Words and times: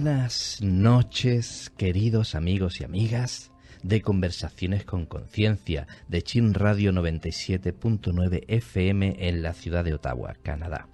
Buenas 0.00 0.60
noches, 0.62 1.72
queridos 1.76 2.36
amigos 2.36 2.80
y 2.80 2.84
amigas 2.84 3.50
de 3.82 4.00
Conversaciones 4.00 4.84
con 4.84 5.06
Conciencia 5.06 5.88
de 6.06 6.22
Chin 6.22 6.54
Radio 6.54 6.92
97.9 6.92 8.44
FM 8.46 9.16
en 9.18 9.42
la 9.42 9.54
ciudad 9.54 9.84
de 9.84 9.94
Ottawa, 9.94 10.36
Canadá. 10.40 10.86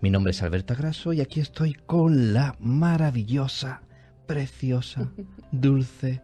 Mi 0.00 0.10
nombre 0.10 0.30
es 0.30 0.40
Alberto 0.44 0.76
Grasso 0.76 1.12
y 1.12 1.20
aquí 1.20 1.40
estoy 1.40 1.74
con 1.74 2.32
la 2.32 2.54
maravillosa, 2.60 3.82
preciosa, 4.28 5.10
dulce, 5.50 6.22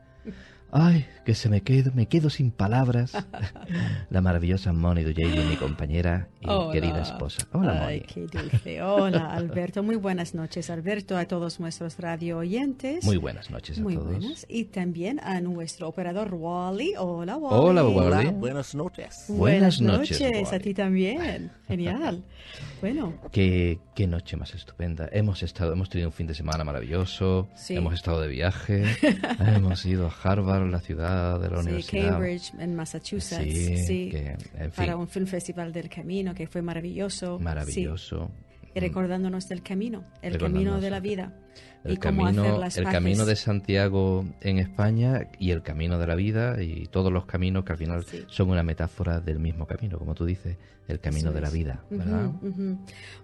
Ay, 0.76 1.06
que 1.24 1.36
se 1.36 1.48
me 1.48 1.60
quedo, 1.60 1.92
me 1.94 2.06
quedo 2.06 2.30
sin 2.30 2.50
palabras. 2.50 3.12
La 4.10 4.20
maravillosa 4.20 4.72
Moni 4.72 5.04
Dujay, 5.04 5.48
mi 5.48 5.54
compañera 5.54 6.26
y 6.40 6.72
querida 6.72 7.00
esposa. 7.00 7.46
Hola, 7.52 7.86
Ay, 7.86 8.00
qué 8.00 8.26
dulce. 8.26 8.82
Hola, 8.82 9.30
Alberto. 9.32 9.84
Muy 9.84 9.94
buenas 9.94 10.34
noches, 10.34 10.70
Alberto, 10.70 11.16
a 11.16 11.26
todos 11.26 11.60
nuestros 11.60 11.96
radio 12.00 12.38
oyentes. 12.38 13.04
Muy 13.04 13.18
buenas 13.18 13.52
noches 13.52 13.78
a 13.78 13.82
Muy 13.82 13.94
todos. 13.94 14.16
Buenas. 14.18 14.46
Y 14.48 14.64
también 14.64 15.20
a 15.20 15.40
nuestro 15.40 15.86
operador 15.86 16.34
Wally. 16.34 16.94
Hola, 16.98 17.36
Wally. 17.36 17.56
Hola, 17.56 17.84
Wally. 17.84 18.30
buenas 18.30 18.74
noches. 18.74 19.26
Buenas, 19.28 19.80
noches, 19.80 20.52
a 20.52 20.58
ti 20.58 20.74
también. 20.74 21.52
Genial. 21.68 22.24
Bueno. 22.80 23.14
Qué, 23.32 23.78
qué 23.94 24.06
noche 24.06 24.36
más 24.36 24.54
estupenda. 24.54 25.08
Hemos 25.10 25.42
estado, 25.42 25.72
hemos 25.72 25.88
tenido 25.88 26.10
un 26.10 26.12
fin 26.12 26.26
de 26.26 26.34
semana 26.34 26.64
maravilloso. 26.64 27.48
Sí. 27.54 27.74
Hemos 27.74 27.94
estado 27.94 28.20
de 28.20 28.28
viaje. 28.28 28.84
hemos 29.40 29.86
ido 29.86 30.06
a 30.06 30.12
Harvard 30.22 30.63
la 30.70 30.80
ciudad 30.80 31.40
de 31.40 31.50
la 31.50 31.58
sí, 31.58 31.68
universidad. 31.68 32.10
Cambridge, 32.10 32.52
en 32.58 32.74
Massachusetts. 32.74 33.86
Sí, 33.86 34.08
que, 34.10 34.30
en 34.30 34.38
fin. 34.38 34.70
para 34.74 34.96
un 34.96 35.08
film 35.08 35.26
festival 35.26 35.72
del 35.72 35.88
camino 35.88 36.34
que 36.34 36.46
fue 36.46 36.62
maravilloso. 36.62 37.38
Maravilloso. 37.38 38.30
Y 38.74 38.80
recordándonos 38.80 39.48
del 39.48 39.62
camino, 39.62 40.04
el 40.20 40.36
camino 40.36 40.80
de 40.80 40.90
la 40.90 41.00
vida. 41.00 41.32
El, 41.84 41.92
y 41.94 41.96
camino, 41.98 42.42
cómo 42.42 42.48
hacer 42.48 42.58
las 42.58 42.76
el 42.78 42.84
camino 42.84 43.26
de 43.26 43.36
Santiago 43.36 44.24
en 44.40 44.58
España 44.58 45.28
y 45.38 45.50
el 45.50 45.62
camino 45.62 45.98
de 45.98 46.06
la 46.06 46.14
vida 46.14 46.62
y 46.62 46.86
todos 46.86 47.12
los 47.12 47.26
caminos 47.26 47.64
que 47.64 47.72
al 47.72 47.78
final 47.78 48.04
sí. 48.04 48.24
son 48.26 48.50
una 48.50 48.62
metáfora 48.62 49.20
del 49.20 49.38
mismo 49.38 49.66
camino, 49.66 49.98
como 49.98 50.14
tú 50.14 50.24
dices, 50.24 50.56
el 50.88 51.00
camino 51.00 51.28
Eso 51.28 51.34
de 51.34 51.40
la 51.40 51.50
vida. 51.50 51.82
¿verdad? 51.90 52.26
Ujú, 52.26 52.48
ujú. 52.48 52.78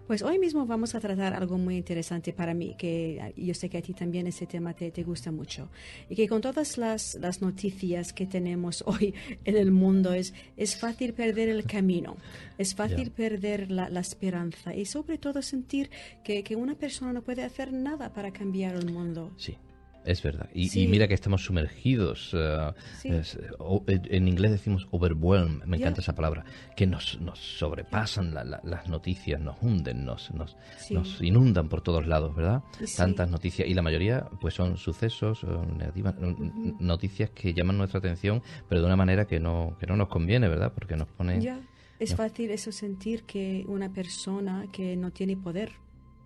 Pues 0.07 0.23
hoy 0.23 0.39
mismo 0.39 0.67
vamos 0.67 0.95
a 0.95 1.01
tratar 1.01 1.35
algo 1.35 1.57
muy 1.59 1.77
interesante 1.77 2.33
para 2.33 2.53
mí, 2.55 2.75
que 2.79 3.33
yo 3.37 3.55
sé 3.55 3.69
que 3.69 3.79
a 3.79 3.83
ti 3.83 3.93
también 3.95 4.27
ese 4.27 4.47
tema 4.47 4.73
te, 4.75 4.91
te 4.91 5.03
gusta 5.05 5.31
mucho. 5.31 5.69
Y 6.09 6.17
que 6.17 6.27
con 6.29 6.41
todas 6.41 6.79
las, 6.79 7.15
las 7.17 7.41
noticias 7.43 8.13
que 8.13 8.27
tenemos 8.27 8.83
hoy 8.87 9.15
en 9.45 9.57
el 9.57 9.73
mundo 9.73 10.13
es, 10.13 10.35
es 10.57 10.77
fácil 10.77 11.13
perder 11.15 11.49
el 11.49 11.65
camino, 11.65 12.17
es 12.59 12.75
fácil 12.75 13.09
Ya. 13.09 13.15
perder 13.15 13.71
la, 13.71 13.89
la 13.89 14.01
esperanza 14.01 14.75
y 14.75 14.85
sobre 14.85 15.17
todo 15.19 15.41
sentir 15.43 15.91
que, 16.25 16.43
que 16.43 16.57
una 16.57 16.75
persona 16.75 17.13
no 17.13 17.23
puede 17.23 17.43
hacer 17.45 17.73
nada 17.73 18.13
para 18.13 18.33
cambiar 18.33 18.50
el 18.53 18.93
mundo. 18.93 19.31
Sí. 19.37 19.57
Es 20.03 20.23
verdad. 20.23 20.49
Y, 20.55 20.71
Sí. 20.71 20.85
y 20.85 20.89
mira 20.89 21.07
que 21.09 21.13
estamos 21.15 21.45
sumergidos. 21.45 22.31
eh, 22.33 22.73
Sí. 22.97 23.09
es- 23.11 23.39
o- 23.59 23.85
en 23.87 24.29
inglés 24.29 24.51
decimos 24.53 24.89
overwhelm, 24.93 25.61
me 25.67 25.77
encanta 25.77 26.01
esa 26.01 26.15
palabra, 26.15 26.43
que 26.75 26.87
nos, 26.87 27.21
nos 27.21 27.39
sobrepasan 27.39 28.33
la- 28.33 28.43
la- 28.45 28.63
las 28.65 28.89
noticias, 28.89 29.39
nos 29.43 29.57
hunden, 29.61 30.07
nos, 30.07 30.31
nos, 30.33 30.57
Sí. 30.79 30.95
nos 30.95 31.21
inundan 31.21 31.69
por 31.69 31.83
todos 31.83 32.07
lados, 32.07 32.35
¿verdad? 32.35 32.63
Tantas 32.97 33.29
noticias. 33.31 33.69
Y 33.69 33.75
la 33.75 33.83
mayoría 33.83 34.27
pues 34.41 34.55
son 34.55 34.79
sucesos, 34.79 35.45
negativas, 35.77 36.15
n- 36.19 36.75
noticias 36.81 37.29
que 37.31 37.53
llaman 37.53 37.77
nuestra 37.77 37.99
atención, 37.99 38.43
pero 38.71 38.81
de 38.81 38.87
una 38.87 38.97
manera 38.97 39.27
que 39.27 39.39
no, 39.39 39.77
que 39.79 39.87
no 39.87 39.97
nos 39.97 40.09
conviene, 40.09 40.49
¿verdad? 40.49 40.73
Porque 40.75 40.97
nos 40.97 41.09
pone... 41.09 41.43
Ya, 41.43 41.61
es 41.99 42.15
fácil 42.17 42.51
eso 42.53 42.73
sentir 42.73 43.25
que 43.25 43.67
una 43.69 43.93
persona 43.93 44.65
que 44.73 44.97
no 44.97 45.11
tiene 45.11 45.37
poder, 45.37 45.73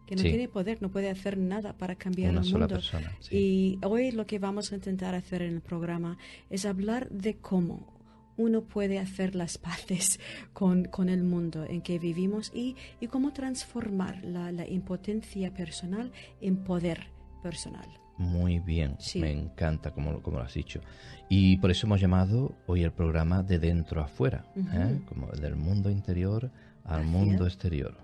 que 0.06 0.16
no 0.16 0.22
Sí. 0.22 0.28
tiene 0.28 0.48
poder, 0.48 0.80
no 0.82 0.90
puede 0.90 1.08
hacer 1.10 1.38
nada 1.38 1.72
para 1.76 1.94
cambiar 1.96 2.30
Una 2.32 2.40
el 2.40 2.46
sola 2.46 2.58
mundo. 2.66 2.74
persona, 2.76 3.12
sí. 3.20 3.36
Y 3.36 3.78
hoy 3.86 4.10
lo 4.12 4.26
que 4.26 4.38
vamos 4.38 4.72
a 4.72 4.74
intentar 4.76 5.14
hacer 5.14 5.42
en 5.42 5.54
el 5.54 5.60
programa 5.60 6.18
es 6.50 6.66
hablar 6.66 7.08
de 7.10 7.36
cómo 7.36 7.92
uno 8.36 8.62
puede 8.64 8.98
hacer 8.98 9.34
las 9.36 9.58
paces 9.58 10.18
con, 10.52 10.84
con 10.86 11.08
el 11.08 11.22
mundo 11.22 11.64
en 11.64 11.80
que 11.82 11.98
vivimos 11.98 12.50
y, 12.54 12.76
y 13.00 13.06
cómo 13.06 13.32
transformar 13.32 14.24
la, 14.24 14.50
la 14.52 14.68
impotencia 14.68 15.52
personal 15.54 16.10
en 16.40 16.56
poder 16.64 17.06
personal. 17.42 17.86
Muy 18.16 18.60
bien, 18.60 18.96
Sí. 19.00 19.18
me 19.20 19.32
encanta 19.32 19.90
como, 19.92 20.12
lo- 20.12 20.22
como 20.22 20.38
lo 20.38 20.44
has 20.44 20.54
dicho. 20.54 20.80
Y 21.28 21.56
por 21.56 21.70
eso 21.72 21.86
hemos 21.86 22.00
llamado 22.00 22.54
hoy 22.66 22.82
el 22.84 22.92
programa 22.92 23.42
de 23.42 23.58
dentro 23.58 24.00
a 24.00 24.04
afuera, 24.04 24.44
¿eh? 24.56 25.00
Como 25.08 25.26
del 25.32 25.56
mundo 25.56 25.90
interior 25.90 26.50
al 26.84 27.04
mundo 27.04 27.44
exterior. 27.46 27.96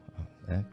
¿eh? 0.48 0.64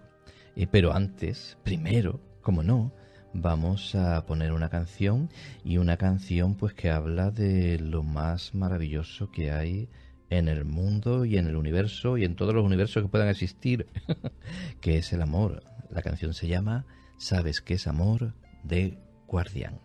Y- 0.57 0.66
pero 0.66 0.94
antes, 0.94 1.57
primero, 1.63 2.19
como 2.41 2.63
no, 2.63 2.91
vamos 3.34 3.94
a 3.95 4.25
poner 4.25 4.51
una 4.51 4.69
canción 4.69 5.29
y 5.63 5.78
una 5.78 5.97
canción 5.97 6.56
pues 6.56 6.73
que 6.73 6.90
habla 6.90 7.29
de 7.31 7.79
lo 7.79 8.03
más 8.03 8.56
maravilloso 8.56 9.29
que 9.31 9.51
hay 9.51 9.90
en 10.29 10.47
el 10.47 10.66
mundo 10.66 11.23
y 11.25 11.38
en 11.38 11.47
el 11.47 11.56
universo 11.56 12.18
y 12.18 12.25
en 12.25 12.35
todos 12.35 12.53
los 12.53 12.66
universos 12.66 13.03
que 13.03 13.09
puedan 13.09 13.29
existir, 13.29 13.88
que 14.81 14.97
es 14.97 15.13
el 15.13 15.22
amor. 15.22 15.63
La 15.90 16.01
canción 16.01 16.34
se 16.34 16.47
llama 16.47 16.85
¿Sabes 17.18 17.62
qué 17.62 17.75
es 17.75 17.88
amor? 17.88 18.34
de 18.63 18.97
Guardián. 19.28 19.79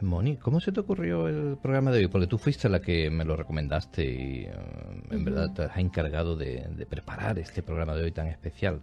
Moni, 0.00 0.36
¿cómo 0.36 0.60
se 0.60 0.72
te 0.72 0.80
ocurrió 0.80 1.28
el 1.28 1.56
programa 1.56 1.90
de 1.90 1.98
hoy? 1.98 2.08
Porque 2.08 2.26
tú 2.26 2.38
fuiste 2.38 2.68
la 2.68 2.80
que 2.80 3.10
me 3.10 3.24
lo 3.24 3.36
recomendaste 3.36 4.04
y 4.04 4.44
eh, 4.44 4.52
en 5.10 5.24
verdad 5.24 5.52
te 5.54 5.62
has 5.62 5.78
encargado 5.78 6.36
de, 6.36 6.66
de 6.76 6.86
preparar 6.86 7.38
este 7.38 7.62
programa 7.62 7.94
de 7.94 8.04
hoy 8.04 8.12
tan 8.12 8.26
especial. 8.26 8.80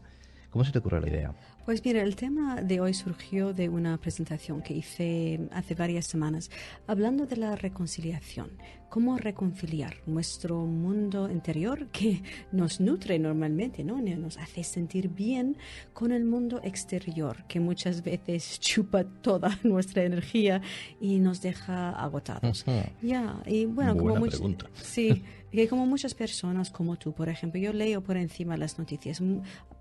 ¿Cómo 0.54 0.64
se 0.64 0.72
te 0.72 0.78
ocurrió 0.78 1.00
la 1.00 1.10
idea? 1.10 1.34
Pues 1.66 1.84
mira, 1.84 2.04
el 2.04 2.16
tema 2.16 2.62
de 2.62 2.80
hoy 2.80 2.94
surgió 2.94 3.54
de 3.54 3.70
una 3.70 3.98
presentación 3.98 4.62
que 4.62 4.76
hice 4.76 5.40
hace 5.52 5.74
varias 5.74 6.06
semanas 6.06 6.52
hablando 6.86 7.26
de 7.26 7.38
la 7.38 7.56
reconciliación, 7.56 8.52
cómo 8.88 9.18
reconciliar 9.18 9.96
nuestro 10.06 10.64
mundo 10.68 11.28
interior 11.32 11.88
que 11.88 12.22
nos 12.52 12.80
nutre 12.80 13.18
normalmente, 13.18 13.84
¿no? 13.84 14.00
Nos 14.00 14.38
hace 14.38 14.64
sentir 14.64 15.10
bien 15.10 15.58
con 15.92 16.12
el 16.12 16.24
mundo 16.24 16.62
exterior 16.64 17.46
que 17.48 17.60
muchas 17.60 18.04
veces 18.04 18.60
chupa 18.60 19.06
toda 19.06 19.58
nuestra 19.64 20.04
energía 20.04 20.62
y 21.02 21.18
nos 21.18 21.42
deja 21.42 21.90
agotados. 21.90 22.64
Ujú. 22.68 22.80
Ya, 23.02 23.42
y 23.48 23.66
bueno, 23.66 23.98
como 23.98 24.20
Buena. 24.20 24.70
Sí, 24.76 25.24
que 25.56 25.68
como 25.68 25.86
muchas 25.86 26.14
personas 26.14 26.70
como 26.70 26.98
tú, 26.98 27.14
por 27.14 27.30
ejemplo, 27.30 27.60
yo 27.60 27.74
leo 27.74 28.02
por 28.02 28.18
encima 28.18 28.58
las 28.58 28.78
noticias. 28.80 29.22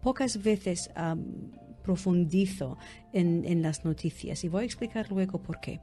Pocas 0.02 0.42
veces 0.42 0.90
profundizo 1.82 2.78
en, 3.12 3.44
en 3.44 3.62
las 3.62 3.84
noticias 3.84 4.44
y 4.44 4.48
voy 4.48 4.62
a 4.62 4.66
explicar 4.66 5.10
luego 5.10 5.42
por 5.42 5.60
qué. 5.60 5.80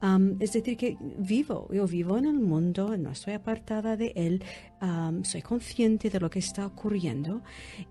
Am, 0.00 0.36
es 0.40 0.52
decir, 0.52 0.76
que 0.76 0.96
vivo, 1.18 1.68
yo 1.72 1.86
vivo 1.86 2.18
en 2.18 2.26
el 2.26 2.40
mundo, 2.40 2.96
no 2.96 3.10
estoy 3.10 3.34
apartada 3.34 3.96
de 3.96 4.12
él, 4.16 4.42
am, 4.80 5.24
soy 5.24 5.42
consciente 5.42 6.10
de 6.10 6.18
lo 6.18 6.28
que 6.28 6.40
está 6.40 6.66
ocurriendo 6.66 7.42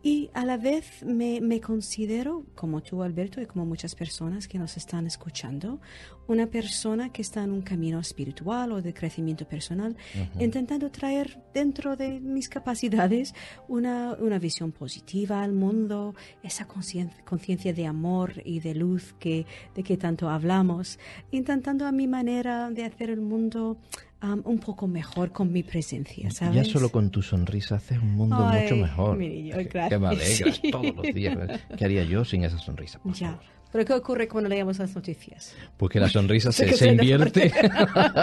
y 0.04 0.30
a 0.34 0.46
la 0.46 0.58
vez 0.58 1.04
me, 1.06 1.40
me 1.40 1.62
considero, 1.62 2.46
como 2.56 2.82
tú 2.82 3.02
Alberto 3.02 3.42
y 3.42 3.46
como 3.46 3.66
muchas 3.66 3.96
personas 3.96 4.48
que 4.48 4.60
nos 4.60 4.76
están 4.78 5.08
escuchando, 5.08 5.80
una 6.28 6.48
persona 6.48 7.12
que 7.12 7.22
está 7.22 7.44
en 7.44 7.52
un 7.52 7.62
camino 7.62 8.00
espiritual 8.00 8.72
o 8.72 8.82
de 8.82 8.94
crecimiento 8.94 9.46
personal, 9.48 9.96
intentando 10.40 10.90
traer 10.90 11.42
dentro 11.54 11.96
de 11.98 12.20
mis 12.22 12.48
capacidades 12.48 13.34
una, 13.68 14.14
una 14.20 14.40
visión 14.40 14.72
positiva 14.72 15.44
al 15.44 15.52
mundo, 15.54 16.14
esa 16.44 16.68
concien- 16.68 17.12
conciencia 17.26 17.74
de 17.74 17.86
amor 17.86 18.42
y 18.46 18.60
de 18.62 18.76
luz 18.82 19.14
que, 19.20 19.46
de 19.76 19.84
que 19.84 19.96
tanto 19.98 20.30
hablamos, 20.30 21.00
intentando 21.32 21.86
a 21.88 21.92
mi 21.92 22.08
manera 22.08 22.70
de 22.70 22.84
hacer 22.86 23.10
el 23.10 23.22
mundo 23.22 23.78
am, 24.20 24.42
un 24.46 24.60
poco 24.60 24.88
mejor 24.88 25.32
con 25.32 25.52
mi 25.52 25.64
presencia, 25.64 26.30
¿sabes? 26.32 26.56
Ya 26.56 26.64
solo 26.66 26.90
con 26.90 27.10
tu 27.10 27.22
sonrisa 27.22 27.76
haces 27.76 27.98
un 28.00 28.12
mundo 28.16 28.38
Ay, 28.40 28.64
mucho 28.64 28.76
mejor. 28.76 29.18
mi 29.18 29.30
niño, 29.30 29.56
Que- 29.56 29.64
gracias. 29.66 29.90
Que 29.90 30.00
me 30.00 30.08
alegra 30.14 30.52
Sí. 30.54 30.72
todos 30.72 30.96
los 30.96 31.14
días. 31.16 31.38
¿Qué 31.78 31.86
haría 31.86 32.04
yo 32.04 32.24
sin 32.26 32.44
esa 32.44 32.58
sonrisa? 32.60 33.00
por 33.00 33.14
Ya. 33.14 33.30
favor? 33.32 33.44
Pero 33.72 33.86
¿qué 33.86 33.94
ocurre 33.94 34.28
cuando 34.28 34.50
leemos 34.50 34.80
las 34.80 34.94
noticias? 34.96 35.56
Pues 35.78 35.92
que 35.92 36.00
la 36.00 36.10
sonrisa 36.10 36.52
se, 36.54 36.74
se 36.74 36.90
invierte 36.90 37.52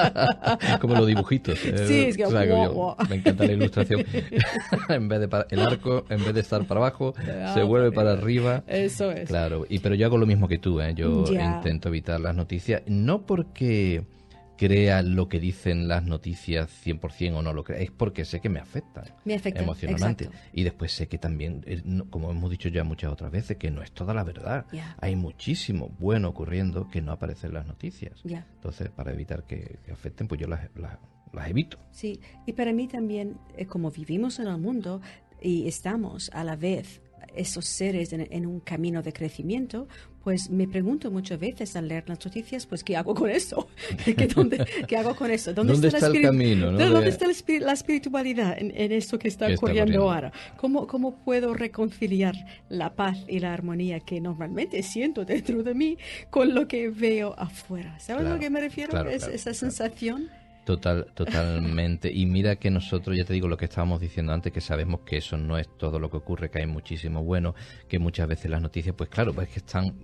como 0.80 0.94
los 0.94 1.06
dibujitos. 1.06 1.58
Sí, 1.58 1.68
Eh, 1.70 2.08
es 2.08 2.16
que 2.16 2.26
o 2.26 2.30
sea, 2.30 2.44
guau. 2.46 2.96
me 3.08 3.16
encanta 3.16 3.44
la 3.46 3.52
ilustración. 3.52 4.04
en 4.88 5.08
vez 5.08 5.20
de 5.20 5.28
para- 5.28 5.46
el 5.50 5.60
arco, 5.60 6.04
en 6.10 6.24
vez 6.24 6.34
de 6.34 6.40
estar 6.40 6.64
para 6.66 6.80
abajo, 6.80 7.14
Ah, 7.18 7.52
se 7.54 7.62
vuelve 7.62 7.90
para 7.92 7.98
para 8.10 8.20
arriba. 8.22 8.62
Eso 8.66 9.10
es. 9.10 9.28
Claro, 9.28 9.66
y 9.68 9.80
pero 9.80 9.94
yo 9.94 10.06
hago 10.06 10.18
lo 10.18 10.26
mismo 10.26 10.46
que 10.48 10.58
tú, 10.58 10.80
¿eh? 10.80 10.94
yo 10.94 11.24
Ya. 11.32 11.56
intento 11.56 11.88
evitar 11.88 12.20
las 12.20 12.34
noticias, 12.36 12.82
no 12.86 13.22
porque 13.26 14.02
crea 14.58 15.00
lo 15.02 15.28
que 15.28 15.40
dicen 15.40 15.88
las 15.88 16.04
noticias 16.04 16.68
100% 16.84 17.36
o 17.36 17.40
no 17.42 17.54
lo 17.54 17.64
crea, 17.64 17.78
es 17.78 17.90
porque 17.90 18.26
sé 18.26 18.40
que 18.40 18.50
me 18.50 18.58
afectan 18.60 19.04
Me 19.24 19.34
afectan, 19.36 19.62
emocionalmente. 19.64 20.24
exacto. 20.24 20.46
Y 20.52 20.64
después 20.64 20.92
sé 20.92 21.08
que 21.08 21.16
también, 21.16 21.62
eh, 21.66 21.80
como 22.10 22.30
hemos 22.30 22.50
dicho 22.50 22.68
ya 22.68 22.84
muchas 22.84 23.10
otras 23.12 23.30
veces, 23.30 23.56
que 23.56 23.70
no 23.70 23.82
es 23.82 23.92
toda 23.92 24.12
la 24.12 24.24
verdad. 24.24 24.66
Hay 25.00 25.16
muchísimo 25.16 25.88
bueno 25.98 26.28
ocurriendo 26.28 26.88
que 26.90 27.00
no 27.00 27.12
aparece 27.12 27.46
en 27.46 27.54
las 27.54 27.66
noticias. 27.66 28.20
Entonces, 28.24 28.90
para 28.90 29.12
evitar 29.12 29.44
que, 29.44 29.78
que 29.86 29.92
afecten, 29.92 30.28
pues 30.28 30.40
yo 30.40 30.46
las, 30.48 30.68
las- 30.76 30.98
las 31.32 31.48
evito. 31.50 31.78
Sí, 31.92 32.20
y 32.46 32.52
para 32.54 32.72
mí 32.72 32.88
también, 32.88 33.36
eh, 33.56 33.66
como 33.66 33.90
vivimos 33.90 34.38
en 34.40 34.48
el 34.48 34.58
mundo 34.58 35.00
y 35.40 35.68
estamos 35.68 36.30
a 36.32 36.42
la 36.42 36.56
vez 36.56 37.00
esos 37.36 37.66
seres 37.66 38.12
en, 38.14 38.46
un 38.46 38.60
camino 38.60 39.02
de 39.02 39.12
crecimiento, 39.12 39.86
pues 40.28 40.50
me 40.50 40.68
pregunto 40.68 41.10
muchas 41.10 41.40
veces 41.40 41.74
al 41.74 41.88
leer 41.88 42.04
las 42.06 42.22
noticias, 42.22 42.66
pues 42.66 42.84
¿qué 42.84 42.98
hago 42.98 43.14
con 43.14 43.30
eso? 43.30 43.66
¿Qué, 44.04 44.26
dónde, 44.26 44.62
¿qué 44.86 44.98
hago 44.98 45.16
con 45.16 45.30
eso? 45.30 45.54
¿Dónde, 45.54 45.88
está, 45.88 46.06
el 46.08 46.20
camino? 46.20 46.70
¿Dónde 46.70 47.08
está 47.08 47.24
la 47.60 47.72
espiritualidad 47.72 48.54
en, 48.58 48.92
esto 48.92 49.18
que 49.18 49.28
está, 49.28 49.46
ocurriendo 49.50 50.02
ahora? 50.02 50.30
¿Cómo, 50.58 50.86
¿Cómo 50.86 51.16
puedo 51.24 51.54
reconciliar 51.54 52.34
la 52.68 52.94
paz 52.94 53.24
y 53.26 53.40
la 53.40 53.54
armonía 53.54 54.00
que 54.00 54.20
normalmente 54.20 54.82
siento 54.82 55.24
dentro 55.24 55.62
de 55.62 55.72
mí 55.72 55.96
con 56.28 56.54
lo 56.54 56.68
que 56.68 56.90
veo 56.90 57.34
afuera? 57.38 57.98
¿Sabes 57.98 58.26
a 58.26 58.34
lo 58.34 58.38
que 58.38 58.50
me 58.50 58.60
refiero? 58.60 59.08
es, 59.08 59.26
esa 59.26 59.54
sensación. 59.54 60.28
Total, 60.66 61.06
totalmente. 61.14 62.12
Y 62.12 62.26
mira 62.26 62.56
que 62.56 62.70
nosotros, 62.70 63.16
ya 63.16 63.24
te 63.24 63.32
digo 63.32 63.48
lo 63.48 63.56
que 63.56 63.64
estábamos 63.64 64.02
diciendo 64.02 64.34
antes, 64.34 64.52
que 64.52 64.60
sabemos 64.60 65.00
que 65.06 65.16
eso 65.16 65.38
no 65.38 65.56
es 65.56 65.66
todo 65.78 65.98
lo 65.98 66.10
que 66.10 66.18
ocurre, 66.18 66.50
que 66.50 66.58
hay 66.58 66.66
muchísimo 66.66 67.24
bueno, 67.24 67.54
que 67.88 67.98
muchas 67.98 68.28
veces 68.28 68.50
las 68.50 68.60
noticias, 68.60 68.94
pues 68.94 69.08
claro, 69.08 69.32
pues 69.32 69.48
que 69.48 69.60
están 69.60 69.94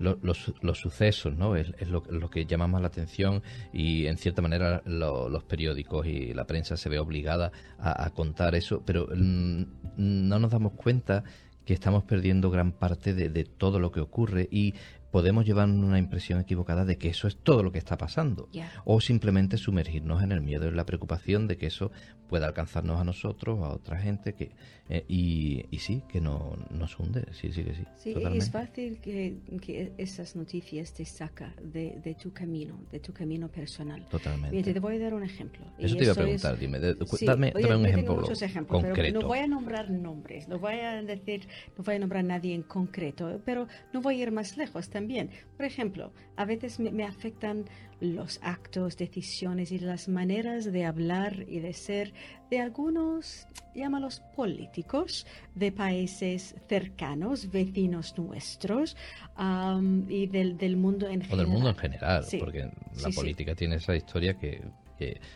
los, 0.00 0.52
los, 0.62 0.78
sucesos, 0.78 1.36
¿no? 1.36 1.54
Es, 1.56 1.88
lo, 1.88 2.30
que 2.30 2.46
llama 2.46 2.66
más 2.66 2.80
la 2.80 2.88
atención 2.88 3.42
y 3.72 4.06
en 4.06 4.16
cierta 4.16 4.42
manera 4.42 4.82
los 4.86 5.44
periódicos 5.44 6.06
y 6.06 6.32
la 6.32 6.46
prensa 6.46 6.76
se 6.76 6.88
ve 6.88 6.98
obligada 6.98 7.52
a, 7.78 8.10
contar 8.10 8.54
eso, 8.54 8.82
pero 8.84 9.08
mm, 9.14 9.64
no 9.96 10.38
nos 10.38 10.50
damos 10.50 10.72
cuenta 10.72 11.22
que 11.66 11.74
estamos 11.74 12.04
perdiendo 12.04 12.50
gran 12.50 12.72
parte 12.72 13.14
de, 13.14 13.28
de, 13.28 13.44
todo 13.44 13.78
lo 13.78 13.92
que 13.92 14.00
ocurre 14.00 14.48
y 14.50 14.74
podemos 15.10 15.44
llevar 15.44 15.68
una 15.68 15.98
impresión 15.98 16.40
equivocada 16.40 16.84
de 16.84 16.98
que 16.98 17.08
eso 17.08 17.28
es 17.28 17.36
todo 17.36 17.62
lo 17.62 17.72
que 17.72 17.78
está 17.78 17.96
pasando. 17.96 18.48
O 18.84 19.00
simplemente 19.00 19.56
sumergirnos 19.56 20.22
en 20.22 20.32
el 20.32 20.40
miedo 20.40 20.68
y 20.68 20.72
la 20.72 20.86
preocupación 20.86 21.48
de 21.48 21.56
que 21.56 21.66
eso 21.66 21.90
pueda 22.28 22.46
alcanzarnos 22.46 23.00
a 23.00 23.04
nosotros, 23.04 23.58
a 23.60 23.70
otra 23.70 23.98
gente, 23.98 24.34
que 24.34 24.52
eh, 24.88 25.04
y, 25.08 25.66
y, 25.70 25.78
sí, 25.78 26.02
que 26.08 26.20
no, 26.20 26.56
nos 26.70 26.98
hunde. 26.98 27.24
Sí, 27.32 27.52
sí, 27.52 27.64
que 27.64 27.74
sí. 27.74 27.84
Sí, 27.96 28.14
es 28.34 28.50
fácil 28.50 29.00
que, 29.00 29.36
que, 29.60 29.92
esas 29.98 30.36
noticias 30.36 30.92
te 30.92 31.04
saca 31.04 31.54
de, 31.62 31.98
de, 32.02 32.14
tu 32.14 32.32
camino, 32.32 32.80
de 32.90 33.00
tu 33.00 33.12
camino 33.12 33.48
personal. 33.48 34.06
Totalmente. 34.08 34.72
te 34.72 34.80
voy 34.80 34.96
a 34.96 34.98
dar 35.00 35.14
un 35.14 35.24
ejemplo. 35.24 35.64
Eso 35.78 35.96
te 35.96 36.04
iba 36.04 36.12
a 36.12 36.16
preguntar, 36.16 36.58
dime. 36.58 36.78
dame, 36.78 37.52
un 37.56 37.86
ejemplo 37.86 38.22
concreto. 38.68 39.20
no 39.20 39.26
voy 39.26 39.38
a 39.38 39.46
nombrar 39.46 39.90
nombres, 39.90 40.48
no 40.48 40.58
voy 40.58 40.74
a 40.74 41.02
decir, 41.02 41.48
no 41.76 41.84
voy 41.84 41.96
a 41.96 41.98
nombrar 41.98 42.24
a 42.24 42.28
nadie 42.28 42.54
en 42.54 42.62
concreto, 42.62 43.40
pero 43.44 43.66
no 43.92 44.00
voy 44.00 44.20
a 44.20 44.22
ir 44.22 44.32
más 44.32 44.56
lejos 44.56 44.88
también. 44.88 44.99
Por 45.56 45.66
ejemplo, 45.66 46.12
a 46.36 46.44
veces 46.44 46.78
me, 46.78 47.04
afectan 47.04 47.64
los 48.00 48.38
actos, 48.42 48.96
decisiones 48.96 49.72
y 49.72 49.78
las 49.78 50.08
maneras 50.08 50.70
de 50.72 50.84
hablar 50.84 51.44
y 51.48 51.60
de 51.60 51.72
ser 51.72 52.12
de 52.50 52.60
algunos, 52.60 53.46
llámalos 53.74 54.20
políticos, 54.34 55.26
de 55.54 55.70
países 55.70 56.54
cercanos, 56.68 57.50
vecinos 57.50 58.16
nuestros 58.18 58.96
y 60.08 60.26
del, 60.26 60.56
del, 60.56 60.76
mundo 60.76 61.08
en 61.08 61.22
general. 61.22 61.32
O 61.32 61.36
del 61.36 61.46
mundo 61.46 61.68
en 61.70 61.76
general, 61.76 62.24
porque 62.38 62.70
la 63.02 63.10
política 63.14 63.54
tiene 63.54 63.76
esa 63.76 63.94
historia 63.94 64.34
que 64.34 64.62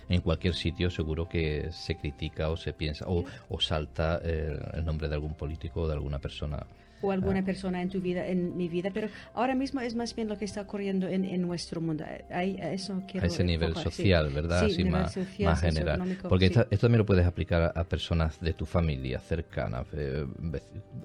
en 0.08 0.20
cualquier 0.20 0.54
sitio 0.54 0.90
seguro 0.90 1.28
que 1.28 1.70
se 1.72 1.96
critica 1.96 2.50
o 2.50 2.56
se 2.56 2.72
piensa 2.72 3.06
o, 3.08 3.24
o 3.48 3.60
salta 3.60 4.20
eh, 4.22 4.58
el 4.74 4.84
nombre 4.84 5.08
de 5.08 5.14
algún 5.14 5.34
político 5.34 5.82
o 5.82 5.88
de 5.88 5.94
alguna 5.94 6.18
persona 6.18 6.66
o 7.04 7.12
alguna 7.12 7.40
ah. 7.40 7.44
persona 7.44 7.82
en 7.82 7.88
tu 7.88 8.00
vida, 8.00 8.26
en 8.26 8.56
mi 8.56 8.68
vida, 8.68 8.90
pero 8.92 9.08
ahora 9.34 9.54
mismo 9.54 9.80
es 9.80 9.94
más 9.94 10.14
bien 10.14 10.28
lo 10.28 10.38
que 10.38 10.44
está 10.44 10.62
ocurriendo 10.62 11.06
en, 11.08 11.24
en 11.24 11.42
nuestro 11.42 11.80
mundo. 11.80 12.04
Hay, 12.30 12.56
eso 12.60 13.02
a 13.20 13.26
ese 13.26 13.44
nivel 13.44 13.74
social, 13.76 14.30
¿verdad? 14.30 14.68
Sí, 14.68 14.84
más, 14.84 15.16
más 15.40 15.60
general. 15.60 16.18
Porque 16.28 16.46
esto, 16.46 16.64
también 16.64 16.98
lo 16.98 17.06
puedes 17.06 17.26
aplicar 17.26 17.72
a, 17.74 17.84
personas 17.84 18.40
de 18.40 18.54
tu 18.54 18.66
familia, 18.66 19.20
cercanas, 19.20 19.86
eh, 19.92 20.26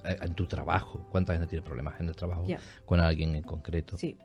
eh, 0.06 0.18
en 0.22 0.34
tu 0.34 0.46
trabajo. 0.46 1.06
¿Cuánta 1.12 1.34
gente 1.34 1.48
tiene 1.48 1.64
problemas 1.64 2.00
en 2.00 2.08
el 2.08 2.16
trabajo 2.16 2.46
con 2.86 3.00
alguien 3.00 3.36
en 3.36 3.44
concreto? 3.44 3.98
Sí. 3.98 4.18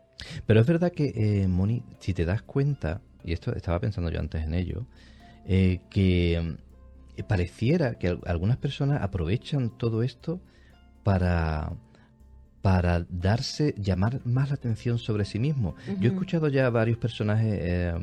Pero 0.46 0.60
es 0.60 0.66
verdad 0.66 0.92
que, 0.92 1.12
eh, 1.14 1.48
Moni, 1.48 1.82
si 1.98 2.14
te 2.14 2.24
das 2.24 2.42
cuenta, 2.42 3.00
y 3.24 3.32
esto 3.32 3.54
estaba 3.54 3.80
pensando 3.80 4.10
yo 4.10 4.20
antes 4.20 4.42
en 4.42 4.54
ello, 4.54 4.86
que 5.44 6.56
pareciera 7.28 7.98
que 7.98 8.18
algunas 8.26 8.56
personas 8.56 9.02
aprovechan 9.02 9.76
todo 9.76 10.02
esto 10.02 10.40
para, 11.04 11.72
para 12.62 13.06
darse, 13.08 13.74
llamar 13.78 14.20
más 14.24 14.48
la 14.48 14.54
atención 14.54 14.98
sobre 14.98 15.24
sí 15.24 15.38
mismo. 15.38 15.76
Yo 16.00 16.08
he 16.08 16.12
escuchado 16.12 16.48
ya 16.48 16.68
varios 16.70 16.98
personajes 16.98 17.58
eh, 17.60 17.94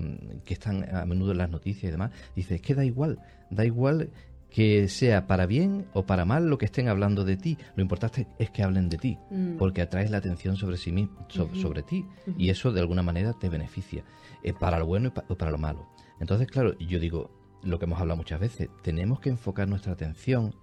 que 0.46 0.54
están 0.54 0.96
a 0.96 1.06
menudo 1.06 1.32
en 1.32 1.40
las 1.40 1.50
noticias 1.50 1.86
y 1.86 1.92
demás, 1.92 2.12
dice, 2.36 2.56
es 2.56 2.62
que 2.62 2.76
da 2.76 2.86
igual, 2.86 3.20
da 3.50 3.66
igual 3.66 4.12
que 4.52 4.90
sea 4.90 5.28
para 5.28 5.46
bien 5.46 5.88
o 5.94 6.06
para 6.06 6.26
mal 6.26 6.48
lo 6.48 6.58
que 6.58 6.66
estén 6.66 6.90
hablando 6.90 7.24
de 7.24 7.38
ti. 7.38 7.58
Lo 7.76 7.82
importante 7.82 8.28
es 8.38 8.52
que 8.52 8.64
hablen 8.64 8.90
de 8.90 8.98
ti, 8.98 9.18
mm. 9.32 9.58
porque 9.58 9.82
atraes 9.82 10.12
la 10.12 10.18
atención 10.18 10.58
sobre 10.58 10.78
sí 10.78 10.92
mismo, 10.92 11.26
sobre 11.30 11.82
ti, 11.82 12.06
y 12.38 12.50
eso 12.50 12.72
de 12.72 12.82
alguna 12.82 13.02
manera 13.02 13.34
te 13.34 13.50
beneficia, 13.50 14.04
eh, 14.44 14.54
para 14.54 14.78
lo 14.78 14.86
bueno 14.86 15.12
y 15.30 15.36
para 15.36 15.52
lo 15.52 15.58
malo. 15.58 15.88
Entonces, 16.20 16.48
claro, 16.48 16.78
yo 16.78 17.00
digo, 17.00 17.32
lo 17.64 17.80
que 17.80 17.86
hemos 17.86 18.00
hablado 18.00 18.18
muchas 18.18 18.40
veces, 18.40 18.70
tenemos 18.84 19.20
que 19.20 19.30
enfocar 19.30 19.68
nuestra 19.68 19.94
atención 19.94 20.54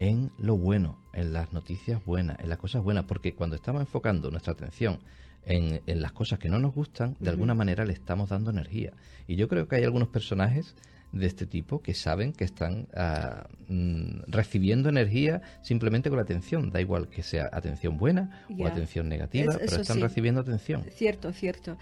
en 0.00 0.32
lo 0.38 0.56
bueno, 0.56 0.98
en 1.12 1.32
las 1.32 1.52
noticias 1.52 2.04
buenas, 2.04 2.40
en 2.40 2.48
las 2.48 2.58
cosas 2.58 2.82
buenas, 2.82 3.04
porque 3.04 3.34
cuando 3.34 3.54
estamos 3.54 3.82
enfocando 3.82 4.30
nuestra 4.30 4.54
atención 4.54 4.98
en, 5.44 5.80
las 5.86 6.12
cosas 6.12 6.38
que 6.38 6.48
no 6.48 6.58
nos 6.58 6.74
gustan, 6.74 7.16
de 7.20 7.30
alguna 7.30 7.54
manera 7.54 7.84
le 7.84 7.92
estamos 7.92 8.30
dando 8.30 8.50
energía. 8.50 8.92
Y 9.28 9.36
yo 9.36 9.46
creo 9.46 9.68
que 9.68 9.76
hay 9.76 9.84
algunos 9.84 10.08
personajes 10.08 10.74
de 11.12 11.26
este 11.26 11.46
tipo 11.46 11.82
que 11.82 11.94
saben 11.94 12.32
que 12.32 12.44
están 12.44 12.86
ah, 12.94 13.46
mm, 13.68 14.22
recibiendo 14.28 14.88
energía 14.88 15.42
simplemente 15.62 16.08
con 16.08 16.16
la 16.16 16.22
atención. 16.22 16.70
Da 16.70 16.80
igual 16.80 17.08
que 17.08 17.22
sea 17.22 17.48
atención 17.52 17.96
buena 17.96 18.44
o 18.58 18.66
atención 18.66 19.08
negativa, 19.08 19.56
pero 19.58 19.82
están 19.82 20.00
recibiendo 20.00 20.40
atención. 20.40 20.84
Cierto, 20.90 21.32
cierto. 21.32 21.78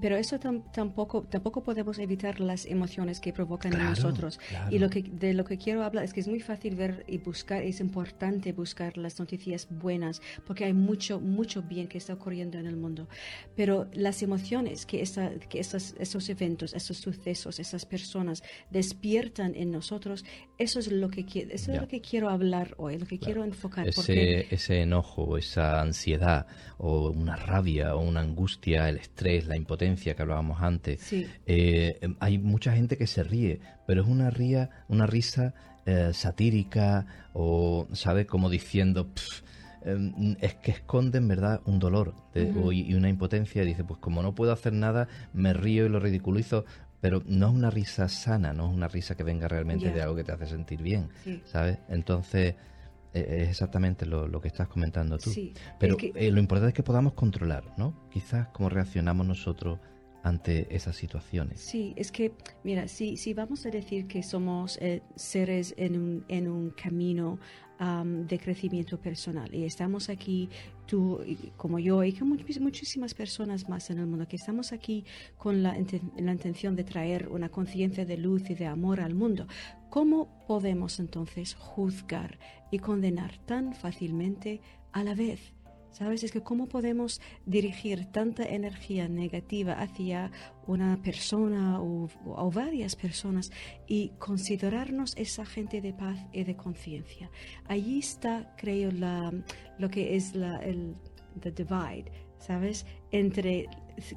pero 0.00 0.16
eso 0.16 0.38
tampoco, 0.38 1.22
tampoco 1.22 1.62
podemos 1.62 1.98
evitar 1.98 2.40
las 2.40 2.66
emociones 2.66 3.20
que 3.20 3.32
provocan 3.32 3.72
en 3.74 3.84
nosotros. 3.84 4.38
Y 4.70 4.78
lo 4.78 4.88
que, 4.90 5.02
de 5.02 5.34
lo 5.34 5.44
que 5.44 5.58
quiero 5.58 5.82
hablar 5.82 6.04
es 6.04 6.12
que 6.12 6.20
es 6.20 6.28
muy 6.28 6.40
fácil 6.40 6.76
ver 6.76 7.04
y 7.08 7.18
buscar, 7.18 7.62
es 7.62 7.80
importante 7.80 8.52
buscar 8.52 8.96
las 8.96 9.18
noticias 9.18 9.68
buenas, 9.70 10.20
porque 10.46 10.64
hay 10.64 10.72
mucho, 10.72 11.20
mucho 11.20 11.62
bien 11.62 11.88
que 11.88 11.98
está 11.98 12.14
ocurriendo 12.14 12.58
en 12.58 12.66
el 12.66 12.76
mundo. 12.76 13.08
Pero 13.56 13.88
las 13.92 14.22
emociones 14.22 14.86
que, 14.86 15.02
esta, 15.02 15.30
que 15.48 15.60
estos, 15.60 15.94
esos 15.98 16.28
eventos, 16.28 16.74
esos 16.74 16.98
sucesos, 16.98 17.58
esas 17.58 17.84
personas, 17.84 18.42
despiertan 18.70 19.54
en 19.54 19.70
nosotros, 19.70 20.24
eso 20.58 20.78
es 20.78 20.90
lo 20.90 21.08
que, 21.10 21.24
eso 21.50 21.72
es 21.72 21.80
lo 21.80 21.88
que 21.88 22.00
quiero 22.00 22.28
hablar 22.28 22.74
hoy, 22.76 22.98
lo 22.98 23.06
que 23.06 23.18
quiero 23.18 23.44
enfocar. 23.44 23.88
Ese, 23.88 24.52
ese 24.54 24.82
enojo, 24.82 25.38
esa 25.38 25.80
ansiedad, 25.80 26.46
o 26.78 27.10
una 27.10 27.36
rabia, 27.36 27.94
o 27.94 28.00
una 28.00 28.20
angustia, 28.20 28.88
el 28.88 28.98
estrés, 28.98 29.46
la 29.46 29.56
impotencia 29.56 30.14
que 30.14 30.22
hablábamos 30.22 30.60
antes. 30.62 31.12
Eh, 31.46 31.98
hay 32.20 32.38
mucha 32.38 32.72
gente 32.72 32.96
que 32.96 33.06
se 33.06 33.22
ríe, 33.22 33.60
pero 33.86 34.02
es 34.02 34.08
una, 34.08 34.30
ría, 34.30 34.70
una 34.88 35.06
risa 35.06 35.54
eh, 35.86 36.10
satírica, 36.12 37.06
o, 37.32 37.88
¿sabe? 37.92 38.26
Como 38.26 38.50
diciendo... 38.50 39.10
Em, 39.82 40.36
es 40.42 40.54
que 40.56 40.72
esconde 40.72 41.16
en 41.18 41.28
verdad 41.28 41.62
un 41.64 41.78
dolor 41.78 42.14
y 42.34 42.92
una 42.92 43.08
impotencia. 43.08 43.64
Dice, 43.64 43.82
pues 43.82 43.98
como 43.98 44.22
no 44.22 44.34
puedo 44.34 44.52
hacer 44.52 44.74
nada, 44.74 45.08
me 45.32 45.54
río 45.54 45.86
y 45.86 45.88
lo 45.88 46.00
ridiculizo, 46.00 46.66
pero 47.00 47.22
no 47.26 47.48
es 47.48 47.54
una 47.54 47.70
risa 47.70 48.08
sana, 48.08 48.52
no 48.52 48.68
es 48.68 48.74
una 48.74 48.88
risa 48.88 49.14
que 49.14 49.22
venga 49.22 49.48
realmente 49.48 49.90
de 49.90 50.02
algo 50.02 50.16
que 50.16 50.24
te 50.24 50.32
hace 50.32 50.46
sentir 50.46 50.82
bien, 50.82 51.08
¿sabes? 51.44 51.78
Entonces 51.88 52.54
e, 53.12 53.42
es 53.42 53.48
exactamente 53.48 54.06
lo, 54.06 54.40
que 54.40 54.48
estás 54.48 54.68
comentando 54.68 55.18
tú. 55.18 55.32
pero 55.78 55.96
eh, 56.00 56.30
lo 56.30 56.40
importante 56.40 56.68
es 56.68 56.74
que 56.74 56.82
podamos 56.82 57.14
controlar, 57.14 57.64
¿no? 57.76 57.94
Quizás 58.10 58.48
cómo 58.48 58.68
reaccionamos 58.68 59.26
nosotros 59.26 59.78
ante 60.22 60.74
esas 60.74 60.96
situaciones. 60.96 61.60
Sí, 61.60 61.94
es 61.96 62.12
que, 62.12 62.32
mira, 62.64 62.88
si, 62.88 63.16
si 63.16 63.34
vamos 63.34 63.64
a 63.66 63.70
decir 63.70 64.06
que 64.06 64.22
somos 64.22 64.78
eh, 64.80 65.02
seres 65.16 65.74
en 65.76 65.96
un, 65.96 66.24
en 66.28 66.48
un 66.48 66.70
camino 66.70 67.38
de 67.80 68.38
crecimiento 68.38 69.00
personal. 69.00 69.54
Y 69.54 69.64
estamos 69.64 70.10
aquí, 70.10 70.50
tú 70.84 71.18
como 71.56 71.78
yo 71.78 72.04
y 72.04 72.12
muchísimas 72.20 73.14
personas 73.14 73.70
más 73.70 73.88
en 73.88 73.98
el 73.98 74.06
mundo, 74.06 74.28
que 74.28 74.36
estamos 74.36 74.72
aquí 74.72 75.06
con 75.38 75.62
la, 75.62 75.74
la 76.18 76.32
intención 76.32 76.76
de 76.76 76.84
traer 76.84 77.28
una 77.28 77.48
conciencia 77.48 78.04
de 78.04 78.18
luz 78.18 78.50
y 78.50 78.54
de 78.54 78.66
amor 78.66 79.00
al 79.00 79.14
mundo. 79.14 79.46
¿Cómo 79.88 80.44
podemos 80.46 81.00
entonces 81.00 81.54
juzgar 81.54 82.38
y 82.70 82.80
condenar 82.80 83.38
tan 83.46 83.74
fácilmente 83.74 84.60
a 84.92 85.02
la 85.02 85.14
vez? 85.14 85.54
¿Sabes? 85.92 86.22
Es 86.22 86.32
que 86.32 86.40
cómo 86.40 86.66
podemos 86.66 87.20
dirigir 87.46 88.06
tanta 88.06 88.44
energía 88.44 89.08
negativa 89.08 89.74
hacia 89.74 90.30
una 90.66 91.02
persona 91.02 91.80
o, 91.80 92.08
varias 92.52 92.96
personas 92.96 93.50
y 93.86 94.10
considerarnos 94.18 95.16
esa 95.16 95.44
gente 95.44 95.80
de 95.80 95.92
paz 95.92 96.18
y 96.32 96.44
de 96.44 96.56
conciencia. 96.56 97.30
Allí 97.66 97.98
está, 97.98 98.54
creo, 98.56 98.90
la, 98.92 99.32
lo 99.78 99.88
que 99.90 100.16
es 100.16 100.34
la, 100.34 100.58
el 100.58 100.94
the 101.40 101.50
divide, 101.50 102.10
¿sabes? 102.38 102.86
Entre 103.10 103.68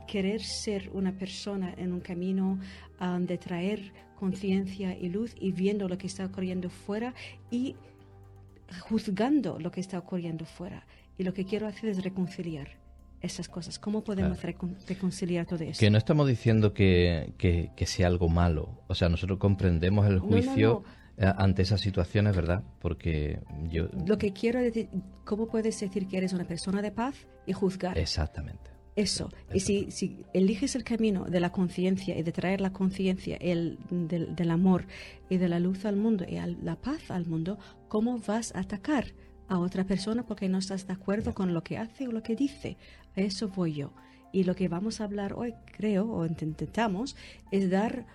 querer 0.08 0.42
ser 0.42 0.90
una 0.94 1.12
persona 1.12 1.74
en 1.78 1.94
un 1.94 2.00
camino 2.00 2.60
um, 3.00 3.26
de 3.26 3.38
traer 3.38 3.92
conciencia 4.16 4.98
y 4.98 5.10
luz 5.10 5.36
y 5.40 5.52
viendo 5.52 5.88
lo 5.90 5.98
que 5.98 6.08
está 6.08 6.26
ocurriendo 6.26 6.70
fuera 6.70 7.14
y 7.52 7.76
juzgando 8.88 9.60
lo 9.60 9.72
que 9.72 9.82
está 9.82 10.00
ocurriendo 10.00 10.46
fuera. 10.46 10.86
Y 11.18 11.24
lo 11.24 11.34
que 11.34 11.46
quiero 11.46 11.68
hacer 11.68 11.90
es 11.90 12.04
reconciliar 12.04 12.70
esas 13.22 13.48
cosas. 13.48 13.80
¿Cómo 13.80 14.04
podemos 14.04 14.40
reconciliar 14.42 15.46
todo 15.46 15.64
eso? 15.64 15.80
Que 15.80 15.90
no 15.90 15.98
estamos 15.98 16.28
diciendo 16.28 16.74
que, 16.74 17.34
que, 17.38 17.86
sea 17.86 18.08
algo 18.08 18.30
malo. 18.30 18.82
O 18.88 18.96
sea, 18.96 19.10
nosotros 19.10 19.40
comprendemos 19.40 20.08
el 20.08 20.20
juicio. 20.20 20.84
Eh, 21.16 21.32
ante 21.38 21.62
esas 21.62 21.80
situaciones, 21.80 22.36
¿verdad? 22.36 22.64
Porque 22.80 23.40
yo... 23.70 23.88
Lo 24.08 24.18
que 24.18 24.34
quiero 24.34 24.60
decir, 24.60 24.90
¿cómo 25.26 25.46
puedes 25.46 25.80
decir 25.80 26.08
que 26.08 26.18
eres 26.18 26.34
una 26.34 26.46
persona 26.46 26.82
de 26.82 26.92
paz 26.92 27.28
y 27.46 27.54
juzgar? 27.54 28.00
Exactamente. 28.00 28.72
Eso. 28.96 29.30
Y 29.54 29.60
si, 29.60 29.92
si 29.92 30.26
eliges 30.34 30.76
el 30.76 30.84
camino 30.84 31.26
de 31.26 31.40
la 31.40 31.52
conciencia 31.52 32.18
y 32.18 32.24
de 32.24 32.32
traer 32.32 32.62
la 32.62 32.74
conciencia 32.74 33.38
del, 33.38 33.78
del, 33.90 34.52
amor 34.52 34.86
y 35.30 35.38
de 35.38 35.50
la 35.50 35.60
luz 35.60 35.86
al 35.86 35.98
mundo 35.98 36.26
y 36.28 36.40
la 36.64 36.76
paz 36.76 37.12
al 37.12 37.28
mundo, 37.28 37.60
¿cómo 37.90 38.18
vas 38.20 38.54
a 38.56 38.62
atacar 38.62 39.14
a 39.48 39.60
otra 39.60 39.84
persona 39.84 40.24
porque 40.24 40.50
no 40.50 40.58
estás 40.58 40.88
de 40.88 40.94
acuerdo 40.94 41.34
con 41.34 41.54
lo 41.54 41.64
que 41.64 41.78
hace 41.78 42.08
o 42.08 42.12
lo 42.12 42.24
que 42.24 42.36
dice? 42.36 42.78
A 43.16 43.22
eso 43.22 43.50
voy 43.50 43.74
yo. 43.74 43.92
Y 44.32 44.46
lo 44.46 44.56
que 44.56 44.68
vamos 44.68 45.00
a 45.00 45.04
hablar 45.04 45.34
hoy, 45.34 45.54
creo, 45.78 46.10
o 46.12 46.26
intentamos, 46.26 47.16
es 47.52 47.70
dar 47.70 48.06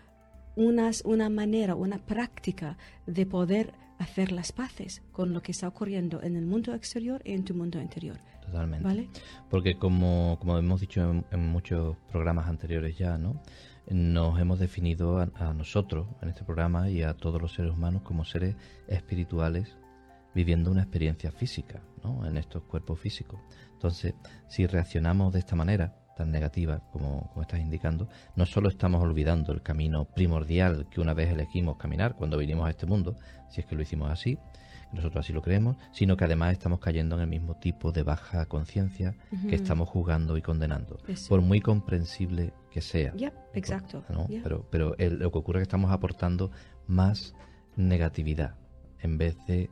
unas, 0.57 1.03
una 1.05 1.29
manera, 1.29 1.77
una 1.77 1.99
práctica 1.99 2.77
de 3.07 3.25
poder 3.25 3.73
hacer 3.99 4.33
las 4.33 4.53
paces 4.53 5.03
con 5.13 5.33
lo 5.33 5.43
que 5.43 5.53
está 5.53 5.69
ocurriendo 5.69 6.23
en 6.23 6.37
el 6.37 6.47
mundo 6.47 6.75
exterior 6.75 7.23
y 7.25 7.33
en 7.33 7.45
tu 7.45 7.55
mundo 7.55 7.81
interior. 7.81 8.17
Totalmente. 8.45 8.85
¿Vale? 8.85 9.09
Porque 9.51 9.77
como, 9.77 10.37
como 10.41 10.59
hemos 10.59 10.81
dicho 10.81 11.25
en, 11.31 11.49
muchos 11.49 11.97
programas 12.11 12.49
anteriores 12.49 12.97
ya, 12.97 13.19
¿no? 13.19 13.41
nos 13.91 14.39
hemos 14.39 14.59
definido 14.59 15.19
a, 15.19 15.55
nosotros 15.55 16.07
en 16.21 16.29
este 16.29 16.45
programa 16.45 16.91
y 16.91 17.03
a 17.03 17.15
todos 17.15 17.41
los 17.41 17.55
seres 17.55 17.73
humanos 17.73 18.03
como 18.03 18.25
seres 18.25 18.55
espirituales 18.87 19.78
viviendo 20.39 20.71
una 20.71 20.83
experiencia 20.83 21.33
física, 21.33 21.83
¿no? 22.05 22.25
En 22.25 22.37
estos 22.37 22.63
cuerpos 22.63 23.01
físicos. 23.01 23.41
Entonces, 23.73 24.15
si 24.47 24.69
reaccionamos 24.69 25.33
de 25.33 25.41
esta 25.41 25.57
manera, 25.57 25.97
tan 26.17 26.31
negativa 26.31 26.81
como, 26.93 27.29
estás 27.41 27.59
indicando, 27.59 28.09
no 28.37 28.47
solo 28.47 28.69
estamos 28.69 29.03
olvidando 29.03 29.53
el 29.53 29.63
camino 29.63 30.05
primordial 30.05 30.87
que 30.91 31.01
una 31.01 31.13
vez 31.13 31.33
elegimos 31.33 31.77
caminar 31.77 32.15
cuando 32.15 32.39
vinimos 32.39 32.69
a 32.69 32.71
este 32.71 32.87
mundo, 32.87 33.17
si 33.51 33.63
es 33.63 33.67
que 33.67 33.75
lo 33.75 33.83
hicimos 33.83 34.13
así, 34.13 34.39
nosotros 34.93 35.25
así 35.25 35.33
lo 35.33 35.43
creemos, 35.43 35.77
sino 35.91 36.17
que 36.17 36.25
además 36.25 36.53
estamos 36.53 36.79
cayendo 36.79 37.17
en 37.17 37.23
el 37.23 37.29
mismo 37.29 37.57
tipo 37.57 37.91
de 37.91 38.05
baja 38.05 38.47
conciencia 38.47 39.17
que 39.49 39.57
estamos 39.57 39.89
juzgando 39.89 40.37
y 40.37 40.43
condenando, 40.43 41.01
por 41.29 41.41
muy 41.41 41.61
comprensible 41.61 42.53
que 42.71 42.81
sea. 42.81 43.13
Ya, 43.17 43.33
exacto. 43.55 44.05
Pero, 44.29 44.69
pero 44.71 44.95
lo 44.97 45.33
que 45.33 45.39
ocurre 45.39 45.59
es 45.59 45.63
que 45.63 45.71
estamos 45.71 45.91
aportando 45.91 46.53
más 46.87 47.35
negatividad 47.75 48.55
en 49.01 49.19
vez 49.19 49.37
de 49.47 49.69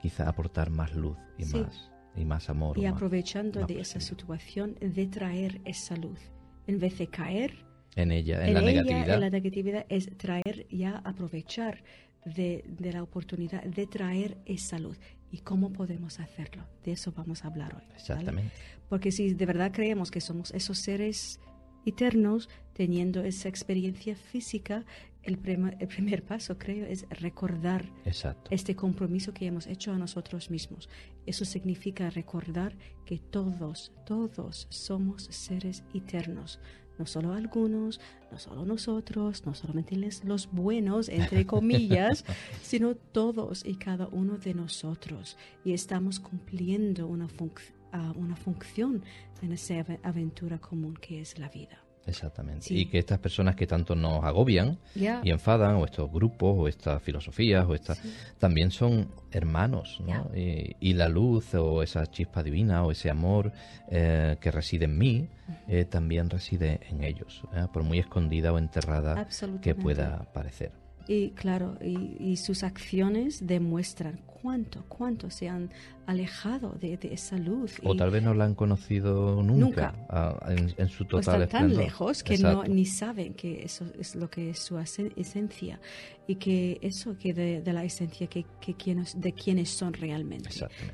quizá 0.00 0.28
aportar 0.28 0.70
más 0.70 0.94
luz 0.94 1.16
y 1.38 1.44
más 1.46 1.90
y 2.16 2.24
más 2.24 2.50
amor. 2.50 2.78
Y 2.78 2.86
aprovechando 2.86 3.66
de 3.66 3.80
esa 3.80 4.00
situación 4.00 4.76
de 4.80 5.06
traer 5.06 5.60
esa 5.64 5.96
luz. 5.96 6.18
En 6.66 6.78
vez 6.78 6.98
de 6.98 7.06
caer 7.06 7.64
en 7.96 8.12
ella, 8.12 8.46
en, 8.46 8.54
la 8.54 8.60
negatividad. 8.60 9.14
En 9.14 9.20
la 9.20 9.30
negatividad 9.30 9.86
es 9.88 10.16
traer 10.16 10.66
ya, 10.70 10.98
aprovechar 10.98 11.82
de, 12.24 12.64
de, 12.66 12.92
la 12.92 13.02
oportunidad 13.02 13.62
de 13.64 13.86
traer 13.86 14.38
esa 14.46 14.78
luz. 14.78 14.98
¿Y 15.32 15.38
cómo 15.38 15.72
podemos 15.72 16.20
hacerlo? 16.20 16.64
De 16.84 16.92
eso 16.92 17.12
vamos 17.12 17.44
a 17.44 17.48
hablar 17.48 17.74
hoy. 17.74 17.84
Exactamente. 17.94 18.52
Porque 18.88 19.12
si 19.12 19.34
de 19.34 19.46
verdad 19.46 19.72
creemos 19.72 20.10
que 20.10 20.20
somos 20.20 20.50
esos 20.52 20.78
seres 20.78 21.40
eternos, 21.86 22.48
teniendo 22.74 23.22
esa 23.22 23.48
experiencia 23.48 24.14
física, 24.14 24.84
el, 25.22 25.38
el, 25.78 25.88
primer 25.88 26.22
paso, 26.24 26.58
creo, 26.58 26.86
es 26.86 27.06
recordar 27.10 27.84
este 28.50 28.74
compromiso 28.74 29.34
que 29.34 29.46
hemos 29.46 29.66
hecho 29.66 29.92
a 29.92 29.98
nosotros 29.98 30.50
mismos. 30.50 30.88
Eso 31.26 31.44
significa 31.44 32.10
recordar 32.10 32.76
que 33.04 33.18
todos, 33.18 33.92
todos 34.06 34.66
somos 34.70 35.24
seres 35.30 35.84
eternos. 35.94 36.60
No 36.98 37.06
solo 37.06 37.32
algunos, 37.32 37.98
no 38.30 38.38
solo 38.38 38.64
nosotros, 38.66 39.46
no 39.46 39.54
solamente 39.54 39.96
los 40.24 40.50
buenos, 40.52 41.08
entre 41.08 41.46
comillas, 41.46 42.24
sino 42.62 42.94
todos 42.94 43.64
y 43.64 43.76
cada 43.76 44.06
uno 44.08 44.36
de 44.36 44.52
nosotros. 44.52 45.38
Y 45.64 45.72
estamos 45.72 46.20
cumpliendo 46.20 47.06
una, 47.06 47.26
uh, 47.26 48.18
una 48.18 48.36
función 48.36 49.02
en 49.40 49.52
esa 49.52 49.84
aventura 50.02 50.58
común 50.58 50.94
que 50.94 51.22
es 51.22 51.38
la 51.38 51.48
vida. 51.48 51.89
Exactamente. 52.10 52.74
Y 52.74 52.86
que 52.86 52.98
estas 52.98 53.18
personas 53.18 53.56
que 53.56 53.66
tanto 53.66 53.94
nos 53.94 54.24
agobian 54.24 54.78
y 54.94 55.30
enfadan, 55.30 55.76
o 55.76 55.84
estos 55.84 56.10
grupos, 56.10 56.54
o 56.58 56.68
estas 56.68 57.02
filosofías, 57.02 57.66
o 57.66 57.74
estas, 57.74 58.00
también 58.38 58.70
son 58.70 59.08
hermanos, 59.30 60.02
¿no? 60.06 60.30
Y, 60.34 60.92
la 60.94 61.08
luz, 61.08 61.54
o 61.54 61.82
esa 61.82 62.06
chispa 62.10 62.42
divina, 62.42 62.84
o 62.84 62.90
ese 62.90 63.08
amor 63.10 63.52
eh, 63.88 64.36
que 64.40 64.50
reside 64.50 64.84
en 64.84 64.98
mí, 64.98 65.28
eh, 65.68 65.84
también 65.84 66.28
reside 66.28 66.80
en 66.90 67.04
ellos, 67.04 67.42
¿eh? 67.54 67.66
por 67.72 67.82
muy 67.84 67.98
escondida 67.98 68.52
o 68.52 68.58
enterrada 68.58 69.26
que 69.62 69.74
pueda 69.74 70.24
parecer. 70.32 70.72
Y 71.06 71.30
claro, 71.30 71.78
y, 71.82 72.36
sus 72.36 72.62
acciones 72.62 73.46
demuestran 73.46 74.20
cuánto, 74.40 74.84
cuánto 74.88 75.30
se 75.30 75.48
han 75.48 75.70
alejado 76.06 76.74
de, 76.80 76.98
esa 77.02 77.36
luz. 77.38 77.78
O 77.82 77.94
tal 77.94 78.10
vez 78.10 78.22
no 78.22 78.34
la 78.34 78.44
han 78.44 78.54
conocido 78.54 79.42
nunca, 79.42 79.94
en, 80.48 80.88
su 80.88 81.04
total 81.04 81.42
o 81.42 81.48
tan 81.48 81.76
lejos 81.76 82.22
que 82.22 82.38
no, 82.38 82.64
ni 82.64 82.86
saben 82.86 83.34
que 83.34 83.62
eso 83.62 83.84
es 83.98 84.16
lo 84.16 84.28
que 84.28 84.50
es 84.50 84.58
su 84.58 84.78
esencia 84.78 85.80
y 86.26 86.36
que 86.36 86.78
eso 86.82 87.16
que 87.18 87.32
de, 87.32 87.72
la 87.72 87.84
esencia 87.84 88.26
que, 88.26 88.44
que 88.60 88.74
quienes, 88.74 89.20
de 89.20 89.32
quienes 89.32 89.70
son 89.70 89.92
realmente. 89.92 90.50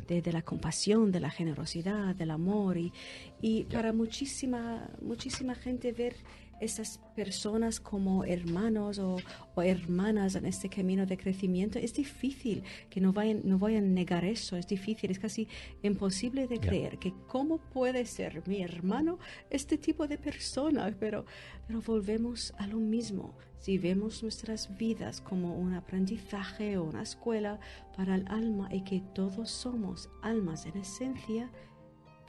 De, 0.09 0.23
de, 0.23 0.33
la 0.33 0.43
compasión, 0.43 1.13
de 1.13 1.21
la 1.21 1.31
generosidad, 1.31 2.15
del 2.15 2.31
amor. 2.31 2.77
Y, 2.77 2.93
y 3.41 3.65
para 3.65 3.93
muchísima, 3.93 4.89
muchísima 5.01 5.55
gente 5.55 5.93
ver 5.93 6.17
esas 6.61 6.99
personas 7.15 7.81
como 7.81 8.25
hermanos 8.25 8.99
o, 8.99 9.17
hermanas 9.57 10.35
en 10.35 10.45
este 10.47 10.69
camino 10.69 11.07
de 11.07 11.17
crecimiento, 11.17 11.79
es 11.79 11.95
difícil 11.95 12.63
que 12.91 13.01
no 13.01 13.13
vayan, 13.13 13.41
no 13.45 13.59
vayan 13.59 13.85
a 13.85 13.89
negar 13.89 14.25
eso, 14.25 14.57
es 14.57 14.67
difícil, 14.67 15.11
es 15.11 15.19
casi 15.19 15.49
imposible 15.83 16.47
de 16.47 16.59
creer 16.59 16.99
que 16.99 17.15
cómo 17.27 17.59
puede 17.59 18.05
ser 18.05 18.47
mi 18.47 18.61
hermano 18.61 19.19
este 19.49 19.79
tipo 19.79 20.07
de 20.07 20.19
persona, 20.19 20.95
pero, 20.99 21.25
pero 21.67 21.81
volvemos 21.81 22.55
a 22.59 22.67
lo 22.67 22.79
mismo. 22.79 23.35
Si 23.59 23.79
vemos 23.79 24.23
nuestras 24.23 24.77
vidas 24.77 25.21
como 25.21 25.57
un 25.57 25.75
aprendizaje 25.75 26.77
o 26.77 26.85
una 26.85 27.03
escuela 27.03 27.59
para 27.97 28.15
el 28.15 28.29
alma 28.29 28.69
y 28.73 28.83
que 28.83 29.01
todos 29.15 29.51
somos 29.51 30.11
almas 30.23 30.67
en 30.67 30.77
esencia, 30.77 31.51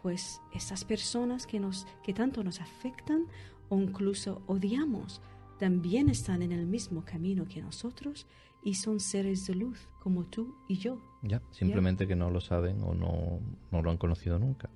pues 0.02 0.42
esas 0.54 0.86
personas 0.86 1.46
que, 1.46 1.60
nos, 1.60 1.86
que 2.04 2.14
tanto 2.14 2.44
nos 2.44 2.62
afectan 2.62 3.26
o 3.70 3.78
incluso 3.80 4.42
odiamos, 4.48 5.22
también 5.58 6.10
están 6.10 6.42
en 6.42 6.52
el 6.52 6.66
mismo 6.66 7.04
camino 7.04 7.46
que 7.48 7.62
nosotros 7.62 8.28
y 8.64 8.76
son 8.76 9.00
seres 9.00 9.48
de 9.48 9.56
luz 9.56 9.88
como 10.00 10.26
tú 10.26 10.56
y 10.68 10.78
yo. 10.78 11.02
Ya, 11.24 11.42
simplemente 11.52 12.08
que 12.08 12.16
no 12.16 12.30
lo 12.30 12.42
saben 12.42 12.82
o 12.84 12.94
no, 12.94 13.40
no 13.72 13.82
lo 13.82 13.90
han 13.90 13.98
conocido 13.98 14.40
nunca. 14.40 14.70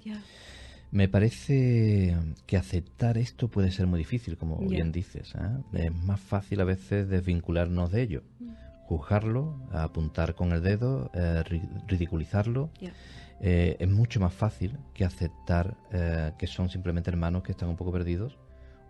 Me 0.92 1.08
parece 1.08 2.18
que 2.46 2.58
aceptar 2.58 3.18
esto 3.18 3.48
puede 3.48 3.72
ser 3.72 3.88
muy 3.88 3.98
difícil, 4.00 4.38
como 4.38 4.58
bien 4.58 4.92
dices. 4.92 5.34
¿eh? 5.36 5.86
Es 5.86 5.96
más 6.04 6.20
fácil 6.20 6.60
a 6.62 6.66
veces 6.66 7.08
desvincularnos 7.08 7.92
de 7.92 8.02
ello, 8.02 8.24
mm. 8.40 8.50
juzgarlo, 8.88 9.62
apuntar 9.72 10.36
con 10.36 10.52
el 10.52 10.62
dedo, 10.62 11.10
eh, 11.14 11.44
ridiculizarlo. 11.88 12.72
Eh, 13.40 13.78
es 13.80 13.90
mucho 13.90 14.20
más 14.20 14.34
fácil 14.34 14.78
que 14.94 15.06
aceptar 15.06 15.78
que 16.38 16.48
son 16.48 16.70
simplemente 16.70 17.10
hermanos 17.10 17.44
que 17.44 17.54
están 17.54 17.70
un 17.70 17.78
poco 17.78 17.92
perdidos 17.92 18.38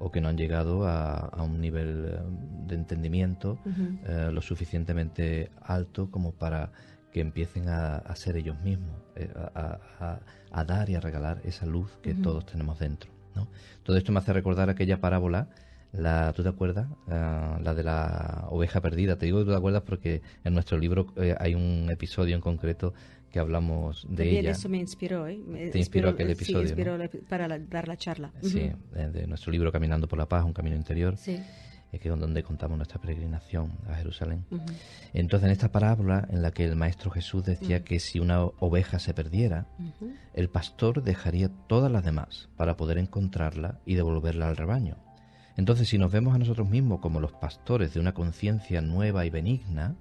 o 0.01 0.11
que 0.11 0.19
no 0.19 0.29
han 0.29 0.37
llegado 0.37 0.87
a, 0.87 1.43
un 1.43 1.61
nivel 1.61 2.05
eh, 2.05 2.19
de 2.67 2.75
entendimiento 2.75 3.59
eh, 4.05 4.29
lo 4.31 4.41
suficientemente 4.41 5.51
alto 5.61 6.09
como 6.09 6.31
para 6.31 6.71
que 7.11 7.19
empiecen 7.21 7.69
a, 7.69 8.15
ser 8.15 8.37
ellos 8.37 8.59
mismos, 8.61 8.95
eh, 9.15 9.29
a, 9.53 10.63
dar 10.63 10.89
y 10.89 10.95
a 10.95 11.01
regalar 11.01 11.41
esa 11.43 11.65
luz 11.65 11.89
que 12.01 12.13
todos 12.13 12.45
tenemos 12.45 12.79
dentro. 12.79 13.11
¿no? 13.35 13.47
Todo 13.83 13.97
esto 13.97 14.11
me 14.11 14.19
hace 14.19 14.33
recordar 14.33 14.69
aquella 14.69 14.99
parábola 15.01 15.49
la, 15.93 16.31
¿Tú 16.33 16.43
te 16.43 16.49
acuerdas? 16.49 16.87
la 17.07 17.73
de 17.75 17.83
la 17.83 18.45
oveja 18.49 18.81
perdida. 18.81 19.17
Te 19.17 19.25
digo 19.25 19.39
que 19.39 19.45
tú 19.45 19.51
te 19.51 19.57
acuerdas 19.57 19.83
porque 19.85 20.21
en 20.43 20.53
nuestro 20.53 20.77
libro 20.77 21.07
hay 21.39 21.55
un 21.55 21.89
episodio 21.91 22.35
en 22.35 22.41
concreto 22.41 22.93
que 23.31 23.39
hablamos 23.39 24.03
de 24.09 24.17
También 24.17 24.37
ella. 24.37 24.51
eso 24.51 24.67
me 24.67 24.77
inspiró, 24.77 25.25
¿eh? 25.27 25.39
Te 25.71 25.79
inspiró, 25.79 26.09
aquel 26.09 26.31
episodio. 26.31 26.67
Sí, 26.67 26.73
inspiró 26.73 26.97
para 27.29 27.47
dar 27.59 27.87
la 27.87 27.95
charla. 27.97 28.31
Sí, 28.41 28.71
de 28.93 29.27
nuestro 29.27 29.51
libro 29.51 29.71
Caminando 29.71 30.07
por 30.07 30.19
la 30.19 30.27
Paz, 30.27 30.43
un 30.43 30.53
camino 30.53 30.75
interior. 30.75 31.15
Sí. 31.17 31.39
que 31.91 32.09
es 32.09 32.19
donde 32.19 32.43
contamos 32.43 32.77
nuestra 32.77 32.99
peregrinación 33.01 33.71
a 33.89 33.95
Jerusalén. 33.95 34.45
Entonces, 35.13 35.45
en 35.47 35.51
esta 35.51 35.71
parábola 35.71 36.27
en 36.29 36.41
la 36.41 36.51
que 36.51 36.65
el 36.65 36.75
Maestro 36.75 37.11
Jesús 37.11 37.43
decía 37.45 37.83
que 37.83 37.99
si 37.99 38.19
una 38.19 38.43
oveja 38.43 38.99
se 38.99 39.13
perdiera, 39.13 39.67
el 40.33 40.49
pastor 40.49 41.03
dejaría 41.03 41.49
todas 41.67 41.91
las 41.91 42.03
demás 42.03 42.49
para 42.57 42.75
poder 42.77 42.97
encontrarla 42.97 43.79
y 43.85 43.95
devolverla 43.95 44.47
al 44.49 44.57
rebaño. 44.57 44.97
Entonces, 45.61 45.89
si 45.89 45.99
nos 45.99 46.11
vemos 46.11 46.33
a 46.33 46.39
nosotros 46.39 46.67
mismos 46.67 47.01
como 47.01 47.19
los 47.19 47.33
pastores 47.33 47.93
de 47.93 47.99
una 47.99 48.15
conciencia 48.15 48.81
nueva 48.81 49.27
y 49.27 49.29
benigna, 49.29 49.95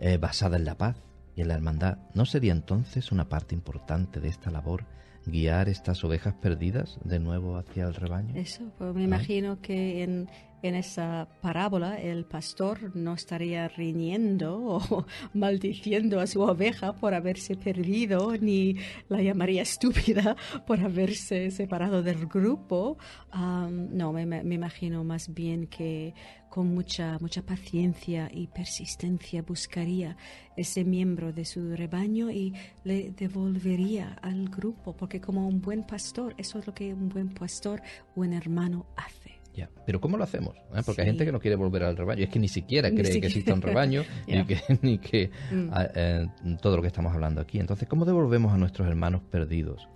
eh, 0.00 0.16
basada 0.16 0.56
en 0.56 0.64
la 0.64 0.78
paz 0.78 0.96
y 1.36 1.42
en 1.42 1.48
la 1.48 1.54
hermandad, 1.54 1.98
¿no 2.14 2.24
sería 2.24 2.52
entonces 2.52 3.12
una 3.12 3.28
parte 3.28 3.54
importante 3.54 4.20
de 4.20 4.28
esta 4.28 4.50
labor 4.50 4.86
guiar 5.26 5.68
estas 5.68 6.02
ovejas 6.02 6.32
perdidas 6.32 6.98
de 7.04 7.18
nuevo 7.18 7.58
hacia 7.58 7.84
el 7.84 7.94
rebaño? 7.94 8.34
Eso, 8.34 8.72
pues 8.78 8.94
me 8.94 9.02
imagino 9.02 9.60
que 9.60 10.02
en, 10.02 10.30
en 10.62 10.74
esa 10.74 11.28
parábola 11.40 12.00
el 12.00 12.24
pastor 12.24 12.94
no 12.94 13.14
estaría 13.14 13.68
riñendo 13.68 14.58
o 14.58 15.06
maldiciendo 15.34 16.20
a 16.20 16.26
su 16.26 16.40
oveja 16.42 16.92
por 16.92 17.14
haberse 17.14 17.56
perdido, 17.56 18.36
ni 18.40 18.76
la 19.08 19.22
llamaría 19.22 19.62
estúpida 19.62 20.36
por 20.66 20.80
haberse 20.80 21.50
separado 21.50 22.02
del 22.02 22.26
grupo. 22.26 22.98
no, 23.32 24.12
me, 24.12 24.26
me, 24.26 24.54
imagino 24.54 25.04
más 25.04 25.32
bien 25.32 25.66
que 25.66 26.14
con 26.50 26.74
mucha, 26.74 27.16
mucha 27.20 27.42
paciencia 27.42 28.28
y 28.32 28.48
persistencia 28.48 29.42
buscaría 29.42 30.16
ese 30.56 30.84
miembro 30.84 31.32
de 31.32 31.44
su 31.44 31.76
rebaño 31.76 32.30
y 32.30 32.52
le 32.84 33.12
devolvería 33.12 34.18
al 34.20 34.48
grupo, 34.48 34.96
porque 34.96 35.20
como 35.20 35.46
un 35.46 35.60
buen 35.60 35.84
pastor, 35.86 36.34
eso 36.38 36.58
es 36.58 36.66
lo 36.66 36.74
que 36.74 36.92
un 36.92 37.08
buen 37.08 37.28
pastor 37.28 37.80
un 38.16 38.32
hermano 38.32 38.86
hace. 38.96 39.19
Ya, 39.60 39.68
pero 39.84 40.00
¿cómo 40.00 40.16
lo 40.16 40.24
hacemos? 40.24 40.56
¿Eh? 40.74 40.80
Porque 40.86 41.02
hay 41.02 41.08
gente 41.08 41.26
que 41.26 41.32
no 41.32 41.38
quiere 41.38 41.54
volver 41.54 41.82
al 41.82 41.94
rebaño, 41.94 42.24
es 42.24 42.30
que 42.30 42.38
ni 42.38 42.48
siquiera 42.48 42.90
cree 42.90 43.20
que 43.20 43.26
exista 43.26 43.52
un 43.52 43.60
rebaño, 43.60 44.04
ni 44.26 44.44
que, 44.46 44.60
ni 44.82 44.98
que 44.98 45.30
mm. 45.50 45.68
eh, 45.94 46.26
todo 46.62 46.76
lo 46.76 46.82
que 46.82 46.88
estamos 46.88 47.12
hablando 47.12 47.42
aquí. 47.42 47.58
Entonces, 47.58 47.86
¿cómo 47.86 48.06
devolvemos 48.06 48.54
a 48.54 48.56
nuestros 48.56 48.88
hermanos 48.88 49.20
perdidos 49.30 49.86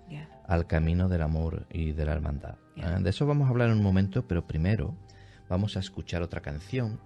al 0.47 0.67
camino 0.67 1.09
del 1.09 1.23
amor 1.23 1.67
y 1.73 1.93
de 1.93 2.05
la 2.05 2.13
hermandad? 2.13 2.57
¿Eh? 2.77 2.83
De 3.01 3.09
eso 3.09 3.27
vamos 3.27 3.47
a 3.47 3.51
hablar 3.51 3.71
en 3.71 3.79
un 3.79 3.83
momento, 3.83 4.27
pero 4.29 4.47
primero 4.47 4.95
vamos 5.49 5.79
a 5.79 5.81
escuchar 5.81 6.21
otra 6.21 6.43
canción 6.43 7.01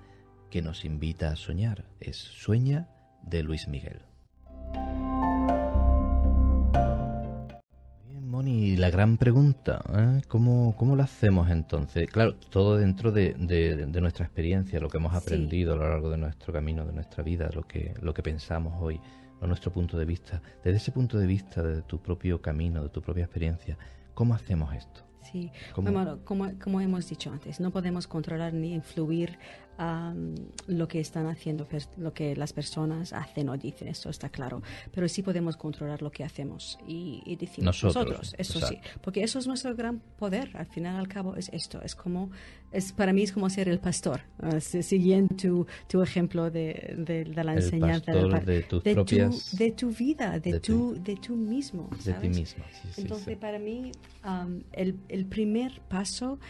que 0.51 0.61
nos 0.61 0.85
invita 0.85 1.31
a 1.31 1.37
soñar. 1.37 1.85
Es 2.01 2.17
Sueña 2.17 2.89
de 3.23 3.45
Luis 3.45 3.69
Miguel. 3.69 4.03
Y 8.59 8.77
la 8.77 8.91
gran 8.91 9.19
pregunta, 9.19 9.85
¿eh? 9.97 10.21
¿Cómo, 10.27 10.75
¿cómo 10.77 10.97
lo 10.97 11.05
hacemos 11.05 11.49
entonces? 11.49 12.11
Claro, 12.11 12.35
todo 12.35 12.77
dentro 12.77 13.13
de, 13.13 13.37
nuestra 14.01 14.25
experiencia, 14.25 14.81
lo 14.81 14.89
que 14.89 14.97
hemos 14.97 15.15
aprendido 15.15 15.75
a 15.75 15.77
lo 15.77 15.89
largo 15.89 16.11
de 16.11 16.17
nuestro 16.17 16.53
camino, 16.53 16.85
de 16.85 16.93
nuestra 16.93 17.23
vida, 17.23 17.49
lo 17.55 17.63
que, 17.69 17.95
lo 18.03 18.13
que 18.13 18.25
pensamos 18.25 18.75
hoy, 18.81 19.01
nuestro 19.41 19.73
punto 19.73 19.97
de 19.97 20.05
vista. 20.05 20.43
Desde 20.65 20.79
ese 20.79 20.91
punto 20.91 21.19
de 21.19 21.29
vista, 21.29 21.63
de 21.63 21.83
tu 21.83 22.03
propio 22.03 22.43
camino, 22.43 22.83
de 22.83 22.89
tu 22.89 23.01
propia 23.01 23.27
experiencia, 23.27 23.79
¿cómo 24.13 24.35
hacemos 24.35 24.75
esto? 24.75 25.03
Sí, 25.31 25.53
como, 25.73 26.19
como, 26.25 26.81
hemos 26.81 27.09
dicho 27.09 27.31
antes, 27.31 27.61
no 27.61 27.71
podemos 27.71 28.09
controlar 28.09 28.55
ni 28.55 28.75
influir 28.75 29.39
lo 29.79 30.89
que 30.89 30.99
están 30.99 31.27
haciendo, 31.29 31.69
lo 31.99 32.13
que 32.13 32.35
las 32.35 32.53
personas 32.53 33.13
hacen 33.13 33.49
o 33.49 33.57
dicen, 33.57 33.87
esto 33.87 34.11
está 34.11 34.29
claro. 34.29 34.61
Pero 34.93 35.09
sí 35.09 35.23
podemos 35.23 35.57
controlar 35.57 36.03
lo 36.03 36.11
que 36.11 36.25
hacemos 36.25 36.79
y, 36.87 37.23
y 37.25 37.37
decimos 37.37 37.83
nosotros, 37.85 38.35
eso 38.37 38.61
sí, 38.61 38.79
porque 39.03 39.23
eso 39.23 39.39
es 39.39 39.47
nuestro 39.47 39.75
gran 39.77 40.01
poder. 40.19 40.51
Al 40.57 40.67
final, 40.67 40.97
al 40.97 41.07
cabo, 41.07 41.37
es 41.37 41.49
esto. 41.53 41.81
Es 41.83 41.95
como, 41.95 42.31
es 42.73 42.93
para 42.93 43.13
mí 43.13 43.23
es 43.23 43.33
como 43.33 43.49
ser 43.51 43.69
el 43.69 43.79
pastor, 43.79 44.21
uh, 44.43 44.61
siguiendo 44.61 45.37
tu, 45.37 45.67
tu 45.87 46.03
ejemplo 46.03 46.51
de, 46.51 46.95
de, 46.99 47.25
la 47.45 47.55
enseñanza 47.55 48.13
de, 48.13 48.63
tus 48.63 48.83
propias, 48.83 49.51
tu, 49.51 49.57
de 49.57 49.71
tu 49.73 49.91
vida, 49.91 50.41
de, 50.41 50.59
tu, 50.59 50.95
de 51.01 51.17
tú 51.17 51.37
mismo. 51.37 51.89
De 52.05 52.15
ti 52.15 52.29
mismo. 52.29 52.65
Entonces, 52.97 53.37
para 53.37 53.61
mí, 53.61 53.93
el, 54.73 54.97
el 55.09 55.27
primer 55.27 55.81
paso 55.83 56.41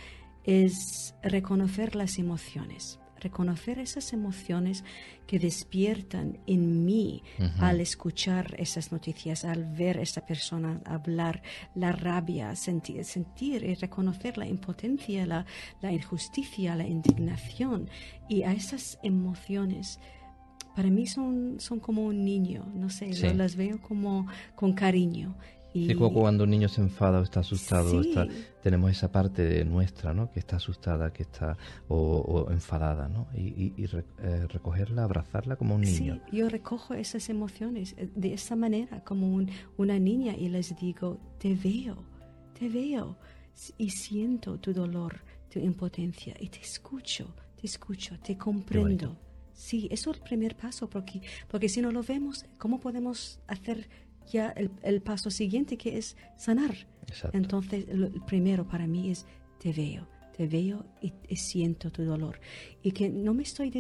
es 0.44 1.14
reconocer 1.22 1.94
las 1.94 2.18
emociones 2.18 2.98
reconocer 3.18 3.78
esas 3.78 4.12
emociones 4.12 4.84
que 5.26 5.38
despiertan 5.38 6.38
en 6.46 6.84
mí 6.84 7.22
al 7.58 7.80
escuchar 7.80 8.54
esas 8.58 8.92
noticias, 8.92 9.44
al 9.44 9.64
ver 9.64 9.98
a 9.98 10.02
esa 10.02 10.24
persona 10.24 10.80
hablar, 10.84 11.42
la 11.74 11.92
rabia, 11.92 12.56
sentir, 12.56 13.04
sentir 13.04 13.62
y 13.62 13.74
reconocer 13.74 14.38
la 14.38 14.46
impotencia, 14.46 15.26
la, 15.26 15.92
injusticia, 15.92 16.74
la 16.74 16.86
indignación. 16.86 17.90
Y 18.28 18.42
a 18.42 18.52
esas 18.52 18.98
emociones 19.02 20.00
para 20.74 20.90
mí 20.90 21.06
son, 21.06 21.56
son 21.58 21.80
como 21.80 22.04
un 22.04 22.24
niño, 22.24 22.64
no 22.74 22.88
sé, 22.88 23.12
las 23.34 23.56
veo 23.56 23.82
como 23.82 24.28
con 24.54 24.72
cariño 24.72 25.34
Sí, 25.72 25.94
como 25.94 26.12
cuando 26.12 26.44
un 26.44 26.50
niño 26.50 26.68
se 26.68 26.80
enfada 26.80 27.20
o 27.20 27.22
está 27.22 27.40
asustado, 27.40 28.02
tenemos 28.62 28.90
esa 28.90 29.12
parte 29.12 29.42
de 29.42 29.64
nuestra, 29.64 30.14
¿no? 30.14 30.30
Que 30.32 30.40
está 30.40 30.56
asustada, 30.56 31.12
que 31.12 31.22
está 31.22 31.56
o, 31.88 32.48
enfadada, 32.50 33.08
¿no? 33.08 33.28
Y, 33.34 33.72
eh, 33.76 34.46
recogerla, 34.48 35.04
abrazarla 35.04 35.56
como 35.56 35.74
un 35.74 35.82
niño. 35.82 36.20
Sí, 36.30 36.36
yo 36.36 36.48
recojo 36.48 36.94
esas 36.94 37.28
emociones 37.28 37.94
eh, 37.98 38.08
de 38.14 38.34
esa 38.34 38.56
manera, 38.56 39.04
como 39.04 39.32
un, 39.32 39.50
una 39.76 39.98
niña, 39.98 40.34
y 40.36 40.48
les 40.48 40.74
digo, 40.78 41.18
te 41.38 41.54
veo, 41.54 41.96
te 42.58 42.68
veo, 42.68 43.16
y 43.76 43.90
siento 43.90 44.58
tu 44.58 44.72
dolor, 44.72 45.20
tu 45.52 45.58
impotencia, 45.58 46.34
y 46.40 46.48
te 46.48 46.60
escucho, 46.60 47.34
te 47.60 47.66
escucho, 47.66 48.18
te 48.20 48.36
comprendo. 48.36 49.16
Sí, 49.52 49.88
eso 49.90 50.12
es 50.12 50.18
el 50.18 50.22
primer 50.22 50.56
paso, 50.56 50.88
porque, 50.88 51.20
porque 51.48 51.68
si 51.68 51.82
no 51.82 51.90
lo 51.90 52.02
vemos, 52.02 52.46
¿cómo 52.58 52.78
podemos 52.78 53.40
hacer 53.48 53.88
ya 54.30 54.54
el, 54.82 55.00
paso 55.00 55.30
siguiente 55.30 55.76
que 55.76 55.98
es 55.98 56.16
sanar. 56.36 56.74
Entonces, 57.32 57.86
el 57.88 58.12
primero 58.26 58.66
para 58.66 58.86
mí 58.86 59.10
es 59.10 59.26
te 59.58 59.72
veo, 59.72 60.06
te 60.36 60.46
veo 60.46 60.84
y, 61.00 61.36
siento 61.36 61.90
tu 61.90 62.04
dolor. 62.04 62.40
Y 62.82 62.92
que 62.92 63.08
no 63.08 63.34
me 63.34 63.42
estoy, 63.42 63.70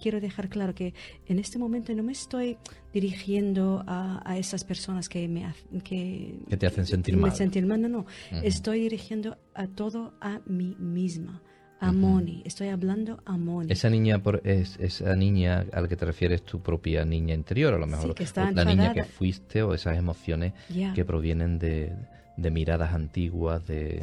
quiero 0.00 0.20
dejar 0.20 0.48
claro 0.48 0.74
que 0.74 0.94
en 1.26 1.38
este 1.38 1.58
momento 1.58 1.94
no 1.94 2.02
me 2.02 2.12
estoy 2.12 2.58
dirigiendo 2.92 3.84
a, 3.86 4.36
esas 4.38 4.64
personas 4.64 5.08
que 5.08 5.28
me 5.28 5.46
que, 5.84 6.38
te 6.58 6.66
hacen 6.66 6.86
sentir 6.86 7.16
mal. 7.16 7.32
sentir 7.34 7.64
mal, 7.66 7.80
no, 7.80 7.88
no. 7.88 8.06
Estoy 8.42 8.80
dirigiendo 8.80 9.38
a 9.54 9.66
todo 9.66 10.14
a 10.20 10.40
mí 10.46 10.76
misma 10.78 11.42
a 11.80 11.92
Moni, 11.92 12.42
estoy 12.44 12.68
hablando 12.68 13.20
a 13.24 13.36
Moni. 13.36 13.72
Esa 13.72 13.88
niña 13.88 14.18
por, 14.18 14.42
es 14.44 14.76
esa 14.80 15.14
niña 15.14 15.66
a 15.72 15.80
la 15.80 15.88
que 15.88 15.96
te 15.96 16.04
refieres 16.04 16.42
tu 16.42 16.60
propia 16.60 17.04
niña 17.04 17.34
interior, 17.34 17.74
a 17.74 17.78
lo 17.78 17.86
mejor 17.86 18.14
la 18.54 18.64
niña 18.64 18.94
que 18.94 19.04
fuiste 19.04 19.62
o 19.62 19.74
esas 19.74 19.96
emociones 19.96 20.52
que 20.94 21.04
provienen 21.04 21.58
de, 21.58 21.92
miradas 22.36 22.92
antiguas, 22.92 23.66
de 23.66 23.98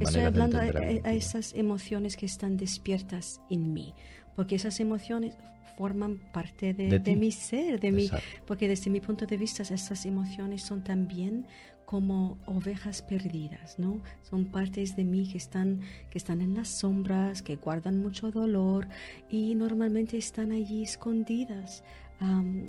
estoy 0.00 0.22
hablando 0.22 0.58
a, 0.58 1.12
esas 1.12 1.54
emociones 1.54 2.16
que 2.16 2.26
están 2.26 2.56
despiertas 2.56 3.40
en 3.50 3.72
mí, 3.72 3.94
porque 4.34 4.54
esas 4.54 4.80
emociones 4.80 5.34
forman 5.76 6.18
parte 6.32 6.72
de, 6.72 6.98
de, 6.98 7.16
mi 7.16 7.30
ser, 7.30 7.78
de 7.78 7.92
mi, 7.92 8.10
porque 8.46 8.66
desde 8.66 8.90
mi 8.90 9.00
punto 9.00 9.26
de 9.26 9.36
vista 9.36 9.62
esas 9.62 10.06
emociones 10.06 10.62
son 10.62 10.82
también 10.82 11.46
como 11.86 12.36
ovejas 12.46 13.00
perdidas, 13.00 13.78
¿no? 13.78 14.02
Son 14.22 14.46
partes 14.46 14.96
de 14.96 15.04
mí 15.04 15.28
que 15.30 15.38
están, 15.38 15.80
que 16.10 16.18
están 16.18 16.40
en 16.40 16.54
las 16.54 16.68
sombras, 16.68 17.42
que 17.42 17.56
guardan 17.56 18.00
mucho 18.00 18.30
dolor 18.30 18.88
y 19.30 19.54
normalmente 19.54 20.18
están 20.18 20.52
allí 20.52 20.82
escondidas 20.82 21.84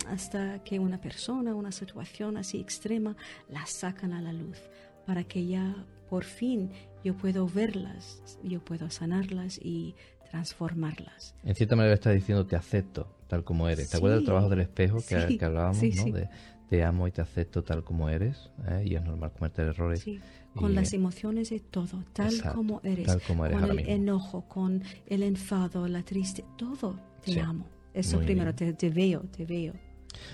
hasta 0.06 0.62
que 0.62 0.78
una 0.78 1.00
persona, 1.00 1.54
una 1.54 1.72
situación 1.72 2.36
así 2.36 2.60
extrema, 2.60 3.16
las 3.48 3.70
sacan 3.70 4.12
a 4.12 4.22
la 4.22 4.32
luz 4.32 4.58
para 5.06 5.24
que 5.24 5.46
ya 5.46 5.74
por 6.08 6.24
fin 6.24 6.70
yo 7.04 7.16
puedo 7.16 7.48
verlas, 7.48 8.38
yo 8.42 8.64
puedo 8.64 8.90
sanarlas 8.90 9.58
y 9.62 9.94
transformarlas. 10.30 11.34
En 11.42 11.54
cierta 11.54 11.76
manera 11.76 11.94
está 11.94 12.10
diciendo 12.10 12.46
te 12.46 12.56
acepto 12.56 13.08
tal 13.26 13.44
como 13.44 13.68
eres. 13.68 13.90
¿Te 13.90 13.96
acuerdas 13.96 14.20
del 14.20 14.26
trabajo 14.26 14.48
del 14.48 14.60
espejo 14.60 14.98
que, 15.06 15.38
hablábamos? 15.44 15.82
¿no? 15.82 16.12
De, 16.12 16.28
te 16.68 16.84
amo 16.84 17.08
y 17.08 17.12
te 17.12 17.22
acepto 17.22 17.62
tal 17.62 17.82
como 17.82 18.08
eres, 18.08 18.50
¿eh? 18.68 18.82
y 18.84 18.94
es 18.94 19.02
normal 19.02 19.32
cometer 19.32 19.68
errores. 19.68 20.00
Sí, 20.00 20.20
con 20.54 20.74
las 20.74 20.92
emociones 20.92 21.50
de 21.50 21.60
todo, 21.60 22.04
tal 22.12 22.32
como 22.54 22.80
eres. 22.84 23.06
Tal 23.06 23.20
como 23.22 23.46
eres 23.46 23.60
con 23.60 23.78
el 23.78 23.88
enojo, 23.88 24.42
con 24.48 24.82
el 25.06 25.22
enfado, 25.22 25.88
la 25.88 26.02
triste, 26.02 26.44
todo 26.56 26.98
te 27.24 27.40
amo. 27.40 27.66
Eso 27.94 28.18
primero, 28.20 28.54
te, 28.54 28.72
te 28.74 28.90
veo, 28.90 29.20
te 29.20 29.44
veo. 29.44 29.72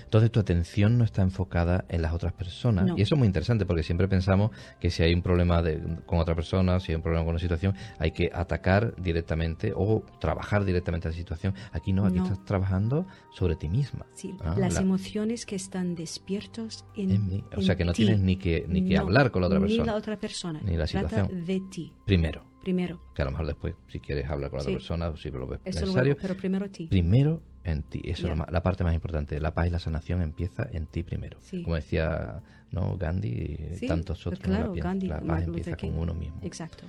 Entonces 0.03 0.31
tu 0.31 0.39
atención 0.39 0.97
no 0.97 1.03
está 1.03 1.21
enfocada 1.21 1.85
en 1.89 2.01
las 2.01 2.13
otras 2.13 2.33
personas. 2.33 2.91
Y 2.97 3.01
eso 3.01 3.15
es 3.15 3.19
muy 3.19 3.27
interesante 3.27 3.65
porque 3.65 3.83
siempre 3.83 4.07
pensamos 4.07 4.51
que 4.79 4.89
si 4.89 5.03
hay 5.03 5.13
un 5.13 5.21
problema 5.21 5.63
con 6.05 6.19
otra 6.19 6.35
persona, 6.35 6.79
si 6.79 6.91
hay 6.91 6.95
un 6.95 7.01
problema 7.01 7.23
con 7.23 7.31
una 7.31 7.39
situación, 7.39 7.75
hay 7.99 8.11
que 8.11 8.29
atacar 8.33 8.95
directamente 9.01 9.73
o 9.75 10.03
trabajar 10.19 10.65
directamente 10.65 11.07
la 11.07 11.13
situación. 11.13 11.53
Aquí 11.71 11.93
no, 11.93 12.05
aquí 12.05 12.17
estás 12.17 12.43
trabajando 12.45 13.05
sobre 13.33 13.55
ti 13.55 13.69
misma. 13.69 14.05
Sí, 14.13 14.35
ah, 14.43 14.55
las 14.57 14.79
emociones 14.79 15.45
que 15.45 15.55
están 15.55 15.95
despiertos 15.95 16.85
en, 16.95 17.27
mí. 17.27 17.43
O 17.55 17.61
sea 17.61 17.75
que 17.75 17.85
no 17.85 17.93
tienes 17.93 18.19
ni 18.19 18.37
que, 18.37 18.65
ni 18.67 18.87
que 18.87 18.97
hablar 18.97 19.31
con 19.31 19.41
la 19.41 19.47
otra 19.47 19.59
persona. 19.59 19.83
Ni 19.83 19.87
la 19.87 19.95
otra 19.95 20.19
persona. 20.19 20.61
Ni 20.63 20.77
la 20.77 20.87
situación. 20.87 21.45
de 21.45 21.61
ti. 21.71 21.93
Primero. 22.05 22.43
primero. 22.61 22.99
Que 23.13 23.21
a 23.21 23.25
lo 23.25 23.31
mejor 23.31 23.45
después, 23.45 23.75
si 23.87 23.99
quieres 23.99 24.29
hablar 24.29 24.49
con 24.49 24.57
la 24.57 24.63
Sí. 24.63 24.69
otra 24.71 24.79
persona, 24.79 25.09
o 25.09 25.17
si 25.17 25.29
lo 25.29 25.47
ves 25.47 25.59
Eso 25.63 25.81
necesario, 25.81 26.13
luego, 26.13 26.19
pero 26.21 26.35
primero 26.35 26.69
ti. 26.69 26.87
primero 26.87 27.41
en 27.65 27.83
ti. 27.83 28.01
Eso 28.05 28.31
es 28.31 28.37
la 28.51 28.63
parte 28.63 28.83
más 28.83 28.93
importante. 28.93 29.39
La 29.41 29.53
paz 29.53 29.67
y 29.67 29.69
la 29.71 29.79
sanación 29.79 30.21
empieza 30.21 30.67
en 30.71 30.85
ti 30.87 31.03
primero. 31.03 31.37
Sí. 31.41 31.63
Como 31.63 31.75
decía 31.75 32.41
¿no? 32.71 32.97
Gandhi 32.97 33.27
y 33.73 33.75
Sí, 33.77 33.87
tantos 33.87 34.25
otros. 34.27 34.47
la, 34.47 34.71
pi- 34.71 34.79
Gandhi, 34.79 35.07
la 35.07 35.15
paz 35.17 35.25
Martin 35.25 35.47
empieza 35.49 35.75
con 35.77 35.97
uno 35.97 36.13
mismo. 36.13 36.39
Exacto. 36.43 36.85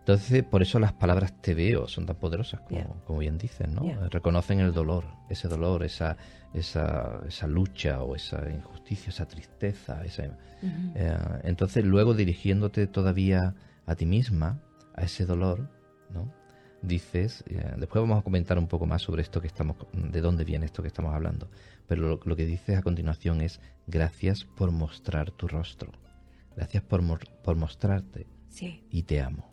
Entonces, 0.00 0.42
por 0.42 0.62
eso 0.62 0.78
las 0.78 0.94
palabras 0.94 1.40
te 1.42 1.52
veo 1.54 1.86
son 1.86 2.06
tan 2.06 2.16
poderosas, 2.16 2.60
como, 2.60 2.70
Yeah. 2.80 2.88
como 3.06 3.18
bien 3.18 3.36
dicen, 3.36 3.74
¿no? 3.74 3.82
Yeah. 3.82 4.08
Reconocen 4.08 4.58
el 4.60 4.72
dolor, 4.72 5.04
ese 5.28 5.48
dolor, 5.48 5.82
esa, 5.84 6.16
esa, 6.54 7.20
esa 7.28 7.46
lucha 7.46 8.02
o 8.02 8.16
esa 8.16 8.48
injusticia, 8.50 9.10
esa 9.10 9.26
tristeza. 9.28 10.02
Esa, 10.04 10.24
eh, 10.94 11.18
entonces, 11.44 11.84
luego 11.84 12.14
dirigiéndote 12.14 12.86
todavía 12.86 13.54
a 13.86 13.94
ti 13.96 14.06
misma, 14.06 14.60
a 14.94 15.02
ese 15.02 15.26
dolor, 15.26 15.68
¿no? 16.10 16.32
Dices, 16.80 17.42
eh, 17.48 17.74
después 17.76 18.00
vamos 18.02 18.20
a 18.20 18.22
comentar 18.22 18.56
un 18.58 18.68
poco 18.68 18.86
más 18.86 19.02
sobre 19.02 19.22
esto 19.22 19.40
que 19.40 19.48
estamos, 19.48 19.76
de 19.92 20.20
dónde 20.20 20.44
viene 20.44 20.64
esto 20.66 20.80
que 20.82 20.88
estamos 20.88 21.12
hablando, 21.12 21.50
pero 21.88 22.02
lo, 22.02 22.20
lo 22.24 22.36
que 22.36 22.46
dices 22.46 22.78
a 22.78 22.82
continuación 22.82 23.40
es, 23.40 23.60
gracias 23.88 24.44
por 24.44 24.70
mostrar 24.70 25.32
tu 25.32 25.48
rostro, 25.48 25.90
gracias 26.56 26.82
por, 26.84 27.02
por 27.42 27.56
mostrarte, 27.56 28.26
Sí, 28.48 28.82
y 28.90 29.02
te 29.02 29.20
amo. 29.20 29.50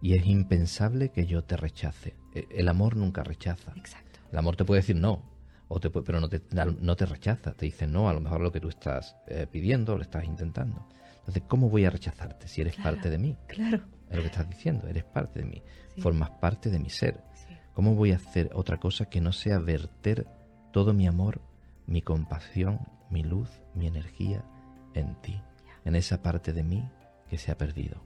Y 0.00 0.14
es 0.14 0.26
impensable 0.26 1.10
que 1.10 1.26
yo 1.26 1.42
te 1.44 1.56
rechace. 1.56 2.14
E- 2.34 2.46
El 2.50 2.68
amor 2.68 2.96
nunca 2.96 3.22
rechaza. 3.24 3.72
exacto. 3.76 4.20
El 4.30 4.38
amor 4.38 4.56
te 4.56 4.64
puede 4.64 4.80
decir 4.80 4.96
no, 4.96 5.22
o 5.68 5.80
te 5.80 5.90
puede- 5.90 6.04
pero 6.06 6.20
no 6.20 6.28
te, 6.28 6.40
no 6.80 6.96
te 6.96 7.06
rechaza. 7.06 7.52
Te 7.54 7.66
dice 7.66 7.86
no 7.86 8.08
a 8.08 8.12
lo 8.14 8.20
mejor 8.20 8.40
lo 8.40 8.52
que 8.52 8.60
tú 8.60 8.68
estás 8.68 9.16
eh, 9.26 9.46
pidiendo, 9.50 9.96
lo 9.96 10.02
estás 10.02 10.24
intentando. 10.24 10.86
Entonces, 11.20 11.42
¿cómo 11.48 11.68
voy 11.70 11.84
a 11.84 11.90
rechazarte 11.90 12.46
si 12.48 12.60
eres 12.60 12.74
Claro. 12.74 12.96
parte 12.96 13.10
de 13.10 13.18
mí? 13.18 13.36
Claro. 13.48 13.84
Es 14.12 14.16
lo 14.16 14.22
que 14.22 14.28
estás 14.28 14.48
diciendo, 14.48 14.86
eres 14.88 15.04
parte 15.04 15.40
de 15.40 15.46
mí. 15.46 15.62
Sí. 15.94 16.02
Formas 16.02 16.30
parte 16.32 16.68
de 16.68 16.78
mi 16.78 16.90
ser. 16.90 17.24
Sí. 17.32 17.56
¿Cómo 17.72 17.94
voy 17.94 18.12
a 18.12 18.16
hacer 18.16 18.50
otra 18.52 18.76
cosa 18.78 19.06
que 19.06 19.22
no 19.22 19.32
sea 19.32 19.58
verter 19.58 20.26
todo 20.70 20.92
mi 20.92 21.06
amor, 21.06 21.40
mi 21.86 22.02
compasión, 22.02 22.80
mi 23.08 23.22
luz, 23.22 23.48
mi 23.74 23.86
energía 23.86 24.44
en 24.92 25.14
ti? 25.22 25.40
En 25.86 25.96
esa 25.96 26.20
parte 26.20 26.52
de 26.52 26.62
mí 26.62 26.86
que 27.30 27.38
se 27.38 27.50
ha 27.50 27.56
perdido. 27.56 28.04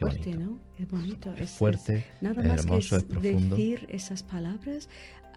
Qué 0.00 0.06
fuerte, 0.06 0.30
bonito. 0.34 0.50
¿no? 0.50 0.58
Es 0.78 0.88
bonito. 0.90 1.34
Es 1.34 1.50
fuerte, 1.50 2.04
nada 2.20 2.40
es 2.42 2.48
más 2.48 2.64
hermoso, 2.64 2.96
que 2.96 2.96
es 2.96 3.04
profundo. 3.04 3.56
decir 3.56 3.86
esas 3.90 4.22
palabras, 4.22 4.88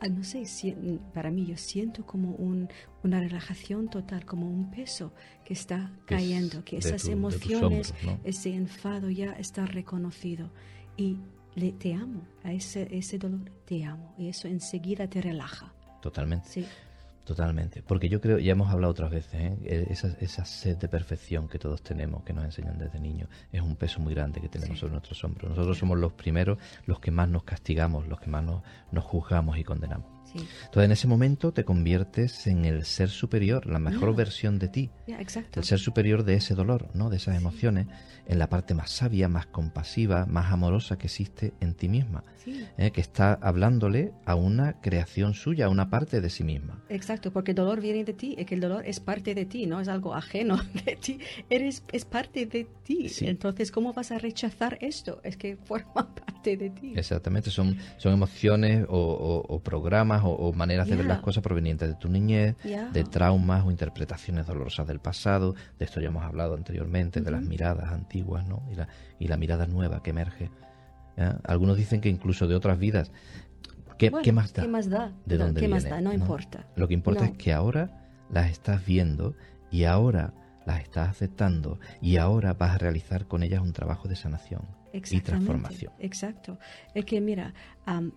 ah, 0.02 0.08
no 0.08 0.24
sé, 0.24 0.46
si- 0.46 0.76
para 1.14 1.30
mí 1.32 1.46
yo 1.46 1.58
siento 1.58 2.06
como 2.06 2.32
un, 2.36 2.70
una 3.04 3.20
relajación 3.20 3.90
total, 3.90 4.26
como 4.26 4.50
un 4.50 4.72
peso 4.72 5.14
que 5.46 5.54
está 5.54 5.92
es 5.94 6.06
cayendo, 6.06 6.64
que 6.64 6.78
esas 6.78 7.04
tu- 7.04 7.12
emociones, 7.12 7.92
hombros, 7.92 8.04
¿no? 8.06 8.20
ese 8.24 8.54
enfado 8.56 9.10
ya 9.10 9.34
está 9.34 9.66
reconocido. 9.66 10.50
Y 10.98 11.18
le, 11.56 11.72
te 11.74 11.94
amo, 11.94 12.22
a 12.44 12.52
ese, 12.54 12.88
ese 12.96 13.18
dolor 13.20 13.52
te 13.66 13.84
amo. 13.84 14.14
Y 14.18 14.28
eso 14.30 14.48
enseguida 14.48 15.08
te 15.08 15.22
relaja. 15.22 15.74
Totalmente. 16.02 16.48
Sí, 16.50 16.66
Totalmente, 17.26 17.82
porque 17.82 18.10
yo 18.10 18.20
creo, 18.20 18.38
ya 18.38 18.52
hemos 18.52 18.70
hablado 18.70 18.92
otras 18.92 19.10
veces, 19.10 19.34
¿eh? 19.36 19.58
Eh, 19.64 19.88
esa, 19.90 20.10
esa 20.20 20.44
sed 20.44 20.76
de 20.78 20.90
perfección 20.90 21.48
que 21.48 21.58
todos 21.58 21.82
tenemos, 21.82 22.24
que 22.24 22.34
nos 22.34 22.44
enseñan 22.44 22.78
desde 22.78 23.00
niños, 23.00 23.30
es 23.54 23.62
un 23.62 23.78
peso 23.78 24.02
muy 24.02 24.14
grande 24.14 24.42
que 24.42 24.50
tenemos 24.50 24.76
Sí. 24.76 24.82
sobre 24.82 24.92
nuestros 24.92 25.24
hombros. 25.24 25.50
Nosotros 25.52 25.78
somos 25.78 25.98
los 25.98 26.12
primeros, 26.12 26.58
los 26.86 27.00
que 27.00 27.12
más 27.12 27.30
nos 27.30 27.44
castigamos, 27.44 28.08
los 28.10 28.20
que 28.20 28.30
más 28.30 28.44
nos, 28.44 28.62
nos 28.92 29.06
juzgamos 29.06 29.58
y 29.58 29.64
condenamos. 29.64 30.08
Sí. 30.34 30.40
Entonces 30.66 30.86
en 30.86 30.92
ese 30.92 31.08
momento 31.08 31.54
te 31.54 31.64
conviertes 31.64 32.48
en 32.48 32.66
el 32.66 32.86
ser 32.86 33.10
superior, 33.10 33.66
la 33.66 33.80
mejor 33.80 34.16
versión 34.16 34.60
de 34.60 34.68
ti, 34.68 34.90
exacto. 35.08 35.60
el 35.60 35.66
ser 35.66 35.80
superior 35.80 36.24
de 36.24 36.36
ese 36.36 36.56
dolor, 36.56 36.90
¿no? 36.94 37.10
de 37.10 37.18
esas 37.18 37.38
emociones, 37.38 37.88
en 38.26 38.40
la 38.40 38.48
parte 38.50 38.74
más 38.74 38.90
sabia, 38.90 39.28
más 39.28 39.46
compasiva, 39.48 40.26
más 40.26 40.52
amorosa 40.52 40.98
que 40.98 41.08
existe 41.08 41.54
en 41.60 41.74
ti 41.76 41.90
misma, 41.90 42.24
Sí, 42.44 42.66
¿eh? 42.78 42.92
que 42.92 43.00
está 43.02 43.34
hablándole 43.42 44.12
a 44.26 44.36
una 44.36 44.82
creación 44.82 45.34
suya, 45.34 45.66
a 45.66 45.70
una 45.70 45.90
parte 45.90 46.20
de 46.22 46.30
sí 46.30 46.44
misma. 46.44 46.82
exacto, 46.90 47.32
porque 47.32 47.52
el 47.52 47.56
dolor 47.56 47.80
viene 47.82 48.04
de 48.04 48.14
ti, 48.14 48.36
es 48.38 48.46
que 48.46 48.56
el 48.56 48.62
dolor 48.62 48.86
es 48.86 49.00
parte 49.00 49.34
de 49.36 49.46
ti, 49.46 49.66
no 49.66 49.80
es 49.82 49.88
algo 49.88 50.14
ajeno 50.16 50.58
de 50.86 50.96
ti, 50.96 51.20
eres, 51.50 51.84
es 51.92 52.06
parte 52.06 52.46
de 52.46 52.68
ti. 52.84 53.10
Entonces, 53.22 53.72
¿cómo 53.72 53.94
vas 53.94 54.12
a 54.12 54.18
rechazar 54.20 54.78
esto? 54.82 55.20
Es 55.24 55.38
que 55.38 55.56
forma 55.58 55.94
parte 56.16 56.58
de 56.58 56.70
ti. 56.70 56.94
Exactamente, 56.96 57.50
son, 57.50 57.78
son 57.98 58.14
emociones 58.14 58.86
o, 58.90 58.98
o- 58.98 59.54
o 59.54 59.60
programas 59.60 60.23
o, 60.24 60.30
o 60.32 60.54
maneras 60.54 60.88
de 60.88 60.96
ver 60.96 61.06
las 61.06 61.20
cosas 61.20 61.44
provenientes 61.44 61.88
de 61.88 61.96
tu 61.96 62.10
niñez, 62.10 62.56
de 62.64 63.04
traumas 63.04 63.66
o 63.66 63.72
interpretaciones 63.72 64.46
dolorosas 64.48 64.88
del 64.88 65.00
pasado. 65.00 65.54
De 65.80 65.86
esto 65.86 66.00
ya 66.02 66.08
hemos 66.08 66.24
hablado 66.24 66.56
anteriormente, 66.56 67.22
de 67.22 67.32
las 67.32 67.42
miradas 67.44 67.92
antiguas 67.92 68.46
¿no? 68.48 68.64
y, 68.72 68.76
la, 68.76 68.88
y 69.20 69.28
la 69.28 69.38
mirada 69.38 69.68
nueva 69.68 70.02
que 70.04 70.10
emerge. 70.12 70.50
Algunos 71.44 71.78
dicen 71.78 72.02
que 72.02 72.10
incluso 72.10 72.48
de 72.48 72.56
otras 72.56 72.80
vidas. 72.80 73.12
¿Qué, 73.98 74.10
Bueno, 74.10 74.24
qué 74.24 74.32
más 74.32 74.54
da? 74.54 74.64
¿Qué 74.64 74.68
más 74.68 74.90
da? 74.90 75.12
¿De 75.26 75.38
No, 75.38 75.46
dónde 75.46 75.62
¿Qué 75.62 75.68
más 75.68 75.84
viene? 75.84 75.96
da? 75.98 76.02
No, 76.02 76.12
importa. 76.14 76.66
Lo 76.76 76.88
que 76.88 76.96
importa 76.96 77.26
No. 77.26 77.32
es 77.32 77.38
que 77.38 77.54
ahora 77.54 78.10
las 78.32 78.50
estás 78.50 78.84
viendo 78.86 79.36
y 79.70 79.84
ahora 79.84 80.34
las 80.66 80.82
estás 80.82 81.10
aceptando 81.10 81.80
y 82.02 82.18
ahora 82.18 82.54
vas 82.54 82.72
a 82.72 82.78
realizar 82.80 83.28
con 83.28 83.44
ellas 83.44 83.62
un 83.62 83.74
trabajo 83.74 84.08
de 84.08 84.16
sanación 84.16 84.62
y 84.94 85.20
transformación. 85.22 85.92
Exacto. 86.00 86.58
Es 86.96 87.06
que 87.06 87.22
mira, 87.22 87.54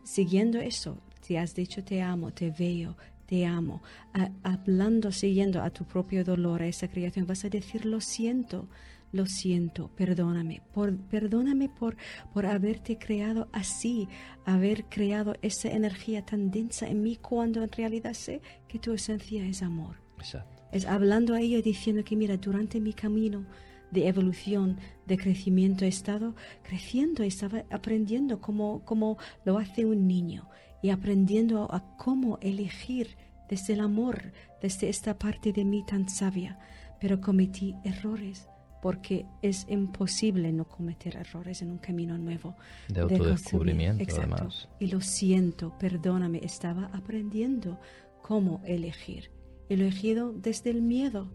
siguiendo 0.05 0.59
eso, 0.59 0.99
te 1.27 1.39
has 1.39 1.55
dicho 1.55 1.83
te 1.83 2.03
amo, 2.03 2.33
te 2.33 2.51
veo, 2.51 2.97
te 3.27 3.45
amo, 3.47 3.83
a- 4.15 4.31
hablando, 4.43 5.11
siguiendo 5.12 5.62
a 5.62 5.71
tu 5.71 5.85
propio 5.85 6.25
dolor, 6.25 6.62
a 6.62 6.67
esa 6.67 6.89
creación, 6.89 7.27
vas 7.27 7.45
a 7.45 7.49
decir 7.49 7.85
lo 7.85 8.01
siento, 8.01 8.69
lo 9.12 9.27
siento, 9.27 9.89
perdóname, 9.97 10.62
por, 10.73 10.97
perdóname 10.97 11.69
por, 11.69 11.97
por 12.33 12.47
haberte 12.47 12.99
creado 12.99 13.49
así, 13.53 14.09
haber 14.45 14.85
creado 14.85 15.35
esa 15.43 15.69
energía 15.71 16.25
tan 16.25 16.51
densa 16.51 16.89
en 16.89 17.03
mí 17.03 17.17
cuando 17.17 17.62
en 17.62 17.73
realidad 17.73 18.15
sé 18.15 18.41
que 18.69 18.79
tu 18.79 18.93
esencia 18.93 19.45
es 19.47 19.62
amor. 19.62 19.97
Exacto. 20.19 20.62
Es 20.73 20.85
hablando 20.87 21.35
a 21.35 21.41
ello 21.41 21.62
diciendo 21.62 22.05
que 22.05 22.17
mira, 22.17 22.37
durante 22.37 22.81
mi 22.81 22.93
camino 22.93 23.47
de 23.91 24.09
evolución, 24.09 24.79
de 25.07 25.17
crecimiento 25.17 25.85
he 25.85 25.89
estado 25.89 26.35
creciendo, 26.62 27.23
estaba 27.23 27.65
aprendiendo 27.71 28.41
como, 28.41 28.85
como 28.85 29.17
lo 29.45 29.59
hace 29.59 29.85
un 29.87 30.07
niño 30.07 30.49
y 30.83 30.91
aprendiendo 30.91 31.73
a 31.73 31.97
cómo 31.97 32.39
elegir 32.41 33.17
desde 33.49 33.75
el 33.75 33.81
amor, 33.81 34.33
desde 34.61 34.89
esta 34.89 35.19
parte 35.19 35.53
de 35.53 35.65
mí 35.65 35.85
tan 35.87 36.09
sabia. 36.09 36.59
Pero 37.01 37.21
cometí 37.21 37.75
errores 37.85 38.49
porque 38.87 39.27
es 39.43 39.67
imposible 39.69 40.53
no 40.53 40.65
cometer 40.65 41.17
errores 41.17 41.61
en 41.61 41.73
un 41.73 41.79
camino 41.79 42.19
nuevo. 42.19 42.55
De 42.89 43.01
autodescubrimiento, 43.01 44.03
Exacto. 44.03 44.35
además. 44.35 44.69
Y 44.79 44.89
lo 44.89 45.01
siento, 45.01 45.77
perdóname, 45.79 46.41
estaba 46.45 46.91
aprendiendo 46.93 47.81
cómo 48.23 48.61
elegir. 48.65 49.31
He 49.69 49.75
elegido 49.75 50.33
desde 50.33 50.71
el 50.71 50.83
miedo, 50.83 51.33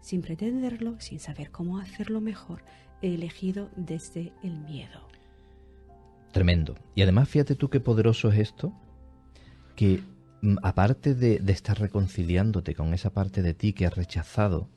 sin 0.00 0.22
pretenderlo, 0.22 0.98
sin 0.98 1.20
saber 1.20 1.50
cómo 1.50 1.78
hacerlo 1.78 2.20
mejor. 2.20 2.62
He 3.02 3.14
elegido 3.14 3.70
desde 3.76 4.32
el 4.42 4.58
miedo. 4.60 5.00
Tremendo. 6.32 6.74
Y 6.94 7.02
además, 7.02 7.28
fíjate 7.28 7.54
tú 7.54 7.68
qué 7.68 7.80
poderoso 7.80 8.30
es 8.30 8.38
esto, 8.38 8.72
que 9.76 10.02
mm, 10.42 10.56
aparte 10.62 11.14
de, 11.14 11.38
de 11.38 11.52
estar 11.52 11.78
reconciliándote 11.80 12.74
con 12.74 12.94
esa 12.94 13.10
parte 13.10 13.42
de 13.42 13.54
ti 13.54 13.72
que 13.72 13.86
has 13.86 13.94
rechazado 13.94 14.68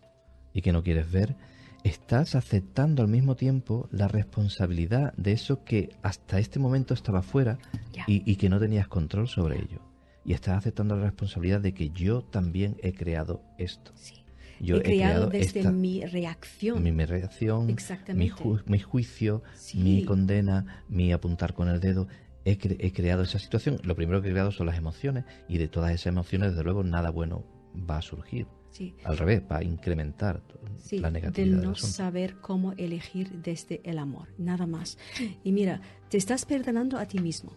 y 0.54 0.62
que 0.62 0.72
no 0.72 0.84
quieres 0.84 1.12
ver, 1.12 1.36
estás 1.84 2.36
aceptando 2.36 3.02
al 3.02 3.08
mismo 3.08 3.36
tiempo 3.36 3.88
la 3.92 4.08
responsabilidad 4.08 5.14
de 5.16 5.32
eso 5.34 5.64
que 5.64 5.90
hasta 6.02 6.40
este 6.40 6.60
momento 6.60 6.94
estaba 6.94 7.22
fuera 7.22 7.60
y, 8.08 8.30
y 8.30 8.36
que 8.38 8.50
no 8.50 8.60
tenías 8.60 8.88
control 8.88 9.28
sobre 9.28 9.58
ello. 9.60 9.82
Y 10.26 10.34
estás 10.34 10.58
aceptando 10.58 10.96
la 10.98 11.04
responsabilidad 11.04 11.62
de 11.62 11.74
que 11.74 11.90
yo 11.92 12.22
también 12.22 12.76
he 12.84 12.92
creado 12.94 13.42
esto. 13.58 13.92
Sí. 13.96 14.16
Yo 14.60 14.78
he 14.78 14.82
creado 14.82 15.28
desde 15.28 15.60
esta- 15.60 15.72
mi 15.72 16.04
reacción. 16.04 16.82
mi, 16.82 16.92
mi 16.92 17.06
reacción, 17.06 17.68
mi, 17.68 18.30
ju- 18.32 18.64
mi 18.66 18.80
juicio, 18.80 19.44
Sí. 19.56 19.78
mi 19.78 20.04
condena, 20.04 20.84
mi 20.90 21.14
apuntar 21.14 21.54
con 21.54 21.70
el 21.70 21.80
dedo. 21.80 22.08
He, 22.48 22.58
cre- 22.58 22.78
he 22.80 22.92
creado 22.94 23.24
esa 23.24 23.40
situación. 23.40 23.78
Lo 23.84 23.96
primero 23.96 24.22
que 24.22 24.30
he 24.30 24.32
creado 24.32 24.52
son 24.52 24.68
las 24.68 24.78
emociones 24.78 25.26
y 25.50 25.58
de 25.58 25.68
todas 25.68 25.92
esas 25.92 26.08
emociones, 26.08 26.52
desde 26.52 26.64
luego, 26.64 26.84
nada 26.84 27.10
bueno 27.10 27.44
va 27.90 27.98
a 27.98 28.02
surgir. 28.02 28.48
Sí. 28.72 28.96
Al 29.04 29.18
revés, 29.18 29.42
va 29.52 29.58
a 29.58 29.64
incrementar 29.64 30.42
Sí, 30.78 31.00
la 31.00 31.10
negatividad 31.12 31.58
del 31.58 31.66
no 31.66 31.76
saber 31.76 32.36
cómo 32.42 32.74
elegir 32.74 33.42
desde 33.42 33.82
el 33.84 33.98
amor, 33.98 34.28
nada 34.38 34.66
más. 34.68 34.98
Y 35.44 35.52
mira, 35.52 35.82
te 36.10 36.18
estás 36.18 36.46
perdonando 36.46 36.98
a 36.98 37.06
ti 37.06 37.20
mismo 37.20 37.52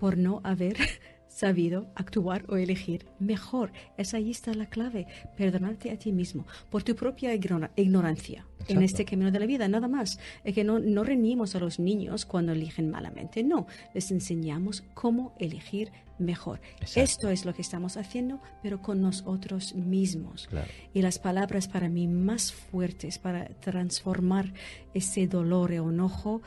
por 0.00 0.16
no 0.18 0.40
haber 0.44 0.76
sabido 1.36 1.86
actuar 1.94 2.46
o 2.48 2.56
elegir 2.56 3.04
mejor. 3.18 3.70
Esa 3.98 4.16
ahí 4.16 4.30
está 4.30 4.54
la 4.54 4.66
clave, 4.66 5.06
perdonarte 5.36 5.90
a 5.90 5.98
ti 5.98 6.10
mismo 6.10 6.46
por 6.70 6.82
tu 6.82 6.94
propia 6.96 7.34
ignora- 7.34 7.70
ignorancia 7.76 8.46
en 8.68 8.82
este 8.82 9.04
camino 9.04 9.30
de 9.30 9.38
la 9.38 9.44
vida, 9.44 9.68
nada 9.68 9.86
más. 9.86 10.18
Es 10.44 10.54
que 10.54 10.64
no, 10.64 10.78
no 10.78 11.04
reñimos 11.04 11.54
a 11.54 11.60
los 11.60 11.78
niños 11.78 12.24
cuando 12.24 12.52
eligen 12.52 12.90
malamente, 12.90 13.42
no, 13.42 13.66
les 13.92 14.10
enseñamos 14.10 14.82
cómo 14.94 15.34
elegir 15.38 15.92
mejor. 16.18 16.62
Exacto. 16.80 17.00
Esto 17.00 17.28
es 17.28 17.44
lo 17.44 17.52
que 17.52 17.60
estamos 17.60 17.98
haciendo, 17.98 18.40
pero 18.62 18.80
con 18.80 19.02
nosotros 19.02 19.74
mismos. 19.74 20.46
Claro. 20.46 20.70
Y 20.94 21.02
las 21.02 21.18
palabras 21.18 21.68
para 21.68 21.90
mí 21.90 22.08
más 22.08 22.50
fuertes 22.50 23.18
para 23.18 23.48
transformar 23.60 24.54
ese 24.94 25.26
dolor 25.26 25.72
o 25.72 25.90
enojo 25.90 26.40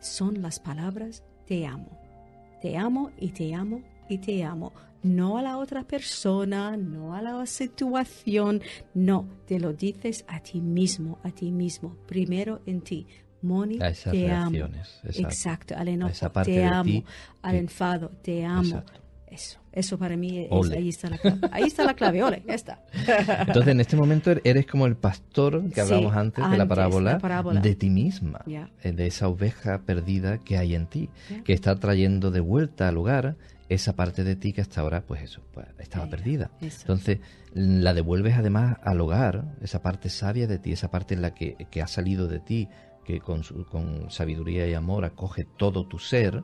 son 0.00 0.40
las 0.40 0.58
palabras 0.58 1.22
te 1.46 1.66
amo. 1.66 2.00
Te 2.62 2.78
amo 2.78 3.10
y 3.18 3.28
te 3.32 3.54
amo 3.54 3.82
y 4.12 4.18
te 4.18 4.44
amo. 4.44 4.72
No 5.02 5.38
a 5.38 5.42
la 5.42 5.58
otra 5.58 5.82
persona, 5.82 6.76
no 6.76 7.14
a 7.14 7.22
la 7.22 7.44
situación, 7.46 8.62
no, 8.94 9.26
te 9.46 9.58
lo 9.58 9.72
dices 9.72 10.24
a 10.28 10.38
ti 10.40 10.60
mismo, 10.60 11.18
a 11.24 11.30
ti 11.30 11.50
mismo, 11.50 11.96
primero 12.06 12.60
en 12.66 12.82
ti. 12.82 13.06
Moni, 13.42 13.78
te 13.78 14.30
amo. 14.30 14.68
Exacto. 15.02 15.74
al 15.76 15.88
enojo, 15.88 16.30
te 16.44 16.64
amo, 16.64 17.02
al 17.42 17.56
enfado, 17.56 18.10
te 18.22 18.44
amo. 18.44 18.84
Eso, 19.26 19.58
eso 19.72 19.98
para 19.98 20.14
mí, 20.14 20.46
es, 20.50 20.70
ahí 20.70 20.90
está 20.90 21.08
la 21.08 21.16
clave. 21.16 21.38
Ahí 21.50 21.62
está 21.64 21.84
la 21.84 21.94
clave, 21.94 22.22
ole, 22.22 22.42
ya 22.46 22.54
está. 22.54 22.84
Entonces, 23.46 23.68
en 23.68 23.80
este 23.80 23.96
momento 23.96 24.30
eres 24.44 24.66
como 24.66 24.86
el 24.86 24.94
pastor 24.94 25.70
que 25.70 25.80
hablamos 25.80 26.14
antes, 26.14 26.48
de 26.48 26.58
la 26.58 26.68
parábola, 26.68 27.18
de 27.60 27.74
ti 27.74 27.88
misma, 27.88 28.44
eh, 28.46 28.92
de 28.92 29.06
esa 29.06 29.28
oveja 29.28 29.80
perdida 29.80 30.36
que 30.36 30.58
hay 30.58 30.74
en 30.74 30.86
ti, 30.86 31.08
que 31.44 31.54
está 31.54 31.74
trayendo 31.76 32.30
de 32.30 32.40
vuelta 32.40 32.88
al 32.88 32.94
lugar 32.94 33.36
esa 33.74 33.94
parte 33.94 34.24
de 34.24 34.36
ti 34.36 34.52
que 34.52 34.60
hasta 34.60 34.80
ahora, 34.80 35.06
pues 35.06 35.22
eso, 35.22 35.42
pues, 35.52 35.66
estaba 35.78 36.06
perdida. 36.06 36.50
Entonces, 36.60 37.20
la 37.54 37.94
devuelves 37.94 38.34
además 38.34 38.78
al 38.82 39.00
hogar, 39.00 39.56
esa 39.60 39.82
parte 39.82 40.10
sabia 40.10 40.46
de 40.46 40.58
ti, 40.58 40.72
esa 40.72 40.90
parte 40.90 41.14
en 41.14 41.22
la 41.22 41.34
que, 41.34 41.56
que 41.70 41.82
ha 41.82 41.86
salido 41.86 42.28
de 42.28 42.40
ti, 42.40 42.68
que 43.04 43.20
con, 43.20 43.42
con 43.42 44.10
sabiduría 44.10 44.66
y 44.68 44.74
amor 44.74 45.04
acoge 45.04 45.44
todo 45.44 45.86
tu 45.86 45.98
ser, 45.98 46.42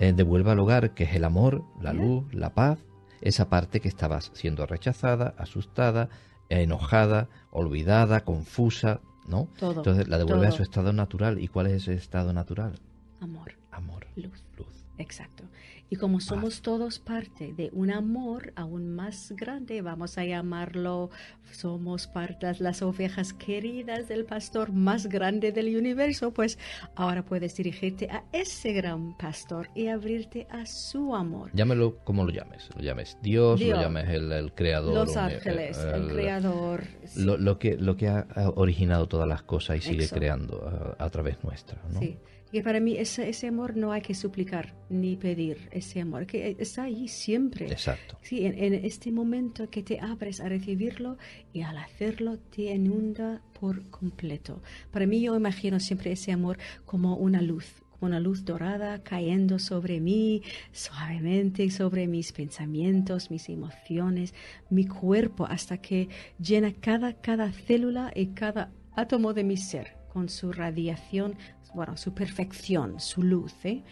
eh, 0.00 0.12
devuelve 0.12 0.50
al 0.50 0.58
hogar, 0.58 0.94
que 0.94 1.04
es 1.04 1.14
el 1.14 1.24
amor, 1.24 1.64
la 1.80 1.92
luz, 1.92 2.24
la 2.34 2.54
paz, 2.54 2.78
esa 3.20 3.48
parte 3.48 3.80
que 3.80 3.88
estabas 3.88 4.30
siendo 4.34 4.66
rechazada, 4.66 5.34
asustada, 5.38 6.08
enojada, 6.48 7.28
olvidada, 7.50 8.24
confusa, 8.24 9.00
¿no? 9.26 9.48
Entonces 9.60 10.08
la 10.08 10.18
devuelve 10.18 10.46
a 10.46 10.50
su 10.50 10.62
estado 10.62 10.92
natural. 10.92 11.38
¿Y 11.40 11.48
cuál 11.48 11.68
es 11.68 11.74
ese 11.74 11.94
estado 11.94 12.32
natural? 12.32 12.74
Amor. 13.20 13.52
Amor. 13.70 14.06
Luz. 14.16 14.44
Luz. 14.56 14.84
Exacto. 14.98 15.44
Y 15.90 15.96
como 15.96 16.20
somos 16.20 16.62
todos 16.62 16.98
parte 16.98 17.52
de 17.52 17.70
un 17.72 17.90
amor 17.90 18.52
aún 18.56 18.94
más 18.94 19.32
grande, 19.36 19.82
vamos 19.82 20.18
a 20.18 20.24
llamarlo, 20.24 21.10
somos 21.52 22.06
parte 22.06 22.46
de 22.46 22.56
las 22.60 22.82
ovejas 22.82 23.32
queridas 23.32 24.08
del 24.08 24.24
pastor 24.24 24.72
más 24.72 25.06
grande 25.06 25.52
del 25.52 25.76
universo, 25.76 26.32
pues 26.32 26.58
ahora 26.96 27.24
puedes 27.24 27.56
dirigirte 27.56 28.08
a 28.10 28.24
ese 28.32 28.72
gran 28.72 29.16
pastor 29.16 29.68
y 29.74 29.88
abrirte 29.88 30.46
a 30.50 30.66
su 30.66 31.14
amor. 31.14 31.50
Llámelo 31.52 31.98
como 32.04 32.24
lo 32.24 32.30
llames, 32.30 32.70
lo 32.74 32.82
llames 32.82 33.18
Dios, 33.22 33.60
lo 33.60 33.80
llames 33.80 34.08
el, 34.08 34.52
creador. 34.54 34.94
Los 34.94 35.16
ángeles, 35.16 35.78
el, 35.78 36.08
creador. 36.08 36.84
Lo, 37.16 37.58
que, 37.58 37.76
lo 37.76 37.96
que 37.96 38.08
ha 38.08 38.26
originado 38.54 39.06
todas 39.06 39.28
las 39.28 39.42
cosas 39.42 39.76
y 39.76 39.80
sigue 39.80 40.08
creando 40.08 40.96
a, 40.98 41.10
través 41.10 41.42
nuestra. 41.44 41.80
¿no? 41.92 42.00
Sí 42.00 42.18
que 42.54 42.62
para 42.62 42.78
mí 42.78 42.96
ese, 42.96 43.28
ese, 43.28 43.48
amor 43.48 43.76
no 43.76 43.90
hay 43.90 44.00
que 44.00 44.14
suplicar 44.14 44.76
ni 44.88 45.16
pedir 45.16 45.68
ese 45.74 46.00
amor, 46.00 46.26
que 46.26 46.56
está 46.58 46.84
ahí 46.84 47.08
siempre. 47.08 47.70
Exacto. 47.70 48.18
Sí, 48.22 48.46
en, 48.46 48.74
este 48.74 49.12
momento 49.12 49.68
que 49.68 49.82
te 49.82 50.00
abres 50.00 50.40
a 50.40 50.48
recibirlo 50.48 51.18
y 51.52 51.62
al 51.62 51.76
hacerlo 51.78 52.38
te 52.38 52.74
inunda 52.74 53.42
por 53.58 53.88
completo. 53.90 54.62
Para 54.90 55.06
mí 55.06 55.20
yo 55.20 55.36
imagino 55.36 55.80
siempre 55.80 56.12
ese 56.12 56.32
amor 56.32 56.58
como 56.84 57.16
una 57.16 57.42
luz, 57.42 57.66
como 57.90 58.06
una 58.06 58.20
luz 58.20 58.44
dorada 58.44 59.02
cayendo 59.02 59.58
sobre 59.58 60.00
mí 60.00 60.42
suavemente, 60.72 61.70
sobre 61.70 62.06
mis 62.06 62.32
pensamientos, 62.32 63.30
mis 63.30 63.48
emociones, 63.48 64.34
mi 64.70 64.86
cuerpo, 64.86 65.46
hasta 65.46 65.78
que 65.78 66.08
llena 66.38 66.72
cada, 66.72 67.14
cada 67.14 67.52
célula 67.52 68.12
y 68.14 68.28
cada 68.28 68.70
átomo 68.94 69.34
de 69.34 69.44
mi 69.44 69.56
ser 69.56 70.03
con 70.14 70.30
su 70.30 70.52
radiación 70.52 71.36
bueno, 71.74 71.96
su 71.96 72.14
perfección, 72.14 73.00
su 73.00 73.22
luz. 73.22 73.52
¿eh? 73.64 73.82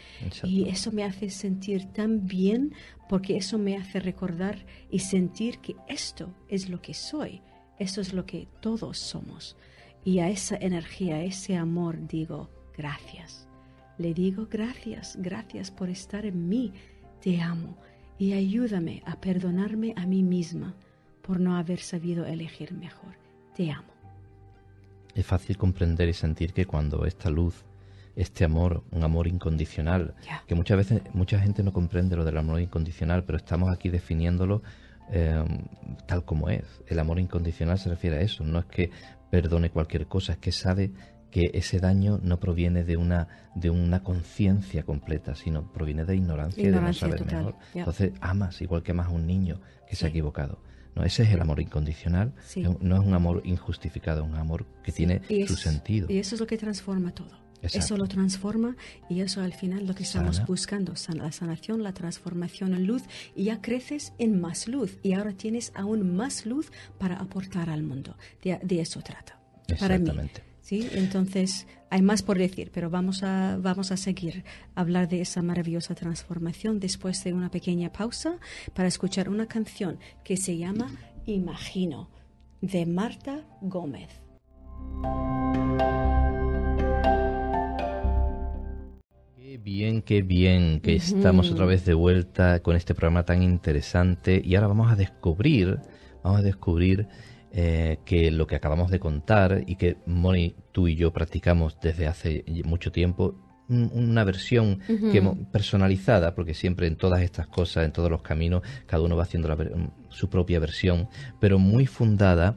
Y 0.45 0.69
eso 0.69 0.93
me 0.93 1.05
hace 1.05 1.29
sentir 1.29 1.87
tan 1.87 2.27
bien 2.27 2.73
porque 3.09 3.37
eso 3.37 3.59
me 3.59 3.77
hace 3.77 4.01
recordar 4.01 4.65
y 4.91 5.01
sentir 5.01 5.59
que 5.59 5.77
esto 5.89 6.33
es 6.49 6.69
lo 6.69 6.81
que 6.81 6.95
soy, 6.95 7.43
esto 7.79 8.01
es 8.01 8.15
lo 8.15 8.25
que 8.25 8.49
todos 8.61 8.99
somos. 8.99 9.57
Y 10.05 10.21
a 10.21 10.31
esa 10.31 10.57
energía, 10.57 11.17
a 11.17 11.25
ese 11.25 11.57
amor 11.57 12.07
digo, 12.07 12.51
gracias. 12.77 13.49
Le 13.99 14.15
digo 14.15 14.47
gracias, 14.51 15.17
gracias 15.21 15.71
por 15.71 15.91
estar 15.91 16.25
en 16.25 16.49
mí, 16.49 16.73
te 17.21 17.41
amo 17.41 17.77
y 18.19 18.33
ayúdame 18.33 19.03
a 19.05 19.21
perdonarme 19.21 19.93
a 19.97 20.07
mí 20.07 20.23
misma 20.23 20.75
por 21.21 21.39
no 21.41 21.57
haber 21.57 21.81
sabido 21.81 22.25
elegir 22.27 22.73
mejor. 22.73 23.17
Te 23.55 23.71
amo. 23.71 23.92
Es 25.15 25.27
fácil 25.27 25.57
comprender 25.57 26.09
y 26.09 26.15
sentir 26.15 26.53
que 26.53 26.67
cuando 26.67 27.05
esta 27.05 27.31
luz 27.31 27.65
este 28.17 28.45
amor, 28.45 28.85
un 28.91 29.05
amor 29.05 29.27
incondicional, 29.27 30.15
que 30.47 30.55
muchas 30.55 30.77
veces 30.77 31.03
mucha 31.15 31.39
gente 31.41 31.63
no 31.63 31.73
comprende 31.73 32.17
lo 32.17 32.25
del 32.25 32.37
amor 32.37 32.61
incondicional, 32.61 33.25
pero 33.25 33.39
estamos 33.39 33.73
aquí 33.73 33.89
definiéndolo 33.89 34.63
eh, 35.11 35.45
tal 36.07 36.25
como 36.25 36.51
es. 36.51 36.65
El 36.87 36.99
amor 36.99 37.19
incondicional 37.19 37.79
se 37.79 37.89
refiere 37.89 38.19
a 38.19 38.21
eso, 38.21 38.45
no 38.45 38.59
es 38.59 38.65
que 38.67 38.91
perdone 39.31 39.71
cualquier 39.71 40.07
cosa, 40.07 40.33
es 40.33 40.39
que 40.39 40.53
sabe 40.53 40.93
que 41.31 41.51
ese 41.55 41.81
daño 41.81 42.21
no 42.23 42.39
proviene 42.39 42.85
de 42.85 42.99
una 42.99 43.29
de 43.55 43.71
una 43.71 44.03
conciencia 44.03 44.83
completa, 44.83 45.35
sino 45.35 45.73
proviene 45.73 46.05
de 46.05 46.17
ignorancia, 46.17 46.63
y 46.63 46.71
de 46.71 46.81
no 46.81 46.93
saber 46.93 47.25
mejor. 47.25 47.57
Entonces 47.75 48.13
amas 48.21 48.61
igual 48.61 48.83
que 48.83 48.93
amas 48.93 49.07
a 49.07 49.11
un 49.11 49.27
niño 49.27 49.61
que 49.89 49.97
se 49.97 50.05
ha 50.07 50.09
equivocado. 50.11 50.59
No, 50.95 51.05
ese 51.05 51.23
es 51.23 51.31
el 51.31 51.41
amor 51.41 51.61
incondicional. 51.61 52.35
No 52.57 53.01
es 53.01 53.07
un 53.07 53.15
amor 53.15 53.43
injustificado, 53.45 54.25
es 54.25 54.31
un 54.31 54.37
amor 54.37 54.67
que 54.83 54.93
tiene 54.93 55.23
su 55.47 55.57
sentido. 55.57 56.07
Y 56.11 56.19
eso 56.19 56.35
es 56.35 56.41
lo 56.41 56.47
que 56.47 56.59
transforma 56.59 57.13
todo. 57.13 57.43
Eso 57.63 57.97
lo 57.97 58.07
transforma 58.07 58.77
y 59.09 59.21
eso 59.21 59.41
al 59.41 59.53
final 59.53 59.87
lo 59.87 59.95
que 59.95 60.03
estamos 60.03 60.45
buscando, 60.47 60.95
la 61.15 61.31
sanación, 61.31 61.83
la 61.83 61.93
transformación 61.93 62.75
en 62.75 62.87
luz 62.87 63.03
y 63.37 63.45
ya 63.45 63.61
creces 63.61 64.13
en 64.19 64.41
más 64.41 64.67
luz 64.67 64.99
y 65.03 65.13
ahora 65.13 65.33
tienes 65.33 65.73
aún 65.77 66.17
más 66.17 66.45
luz 66.45 66.73
para 66.99 67.17
aportar 67.19 67.71
al 67.71 67.83
mundo. 67.83 68.17
De, 68.43 68.81
eso 68.81 69.01
trata. 69.01 69.39
Para 69.79 69.99
mí. 69.99 70.11
¿sí? 70.61 70.89
Entonces, 70.93 71.67
hay 71.93 72.01
más 72.01 72.23
por 72.23 72.39
decir, 72.39 72.71
pero 72.73 72.89
vamos 72.89 73.23
a, 73.23 73.59
vamos 73.61 73.93
a 73.93 73.99
seguir 73.99 74.45
a 74.75 74.81
hablar 74.81 75.11
de 75.11 75.21
esa 75.21 75.43
maravillosa 75.43 75.95
transformación 75.95 76.81
después 76.81 77.23
de 77.23 77.35
una 77.35 77.51
pequeña 77.51 77.93
pausa 77.93 78.39
para 78.73 78.89
escuchar 78.89 79.29
una 79.29 79.47
canción 79.47 79.99
que 80.25 80.39
se 80.39 80.57
llama 80.57 80.91
Imagino, 81.27 82.09
de 82.63 82.87
Marta 82.87 83.45
Gómez. 83.61 84.09
bien, 89.63 90.03
qué 90.03 90.23
bien 90.23 90.81
que 90.81 90.97
estamos 90.97 91.51
otra 91.53 91.67
vez 91.67 91.85
de 91.85 91.95
vuelta 91.95 92.61
con 92.61 92.75
este 92.75 92.95
programa 92.95 93.25
tan 93.25 93.43
interesante 93.43 94.43
y 94.43 94.55
ahora 94.55 94.67
vamos 94.67 94.91
a 94.91 94.97
descubrir, 94.97 95.79
vamos 96.25 96.41
a 96.41 96.43
descubrir 96.43 97.07
eh, 97.53 97.99
que 98.05 98.31
lo 98.31 98.47
que 98.47 98.57
acabamos 98.57 98.91
de 98.91 98.99
contar 98.99 99.63
y 99.67 99.77
que 99.77 99.97
Moni, 100.07 100.55
tú 100.73 100.89
y 100.89 100.97
yo 100.97 101.13
practicamos 101.13 101.79
desde 101.81 102.07
hace 102.07 102.45
mucho 102.65 102.93
tiempo, 102.93 103.35
una 103.69 104.25
versión 104.25 104.81
que 104.87 105.23
personalizada, 105.51 106.35
porque 106.35 106.53
siempre 106.53 106.87
en 106.87 106.97
todas 106.97 107.23
estas 107.23 107.47
cosas, 107.47 107.85
en 107.85 107.93
todos 107.93 108.11
los 108.11 108.23
caminos, 108.23 108.63
cada 108.87 109.03
uno 109.03 109.17
va 109.17 109.23
haciendo 109.23 109.57
su 110.11 110.29
propia 110.29 110.59
versión, 110.61 111.09
pero 111.41 111.59
muy 111.59 111.87
fundada 111.87 112.57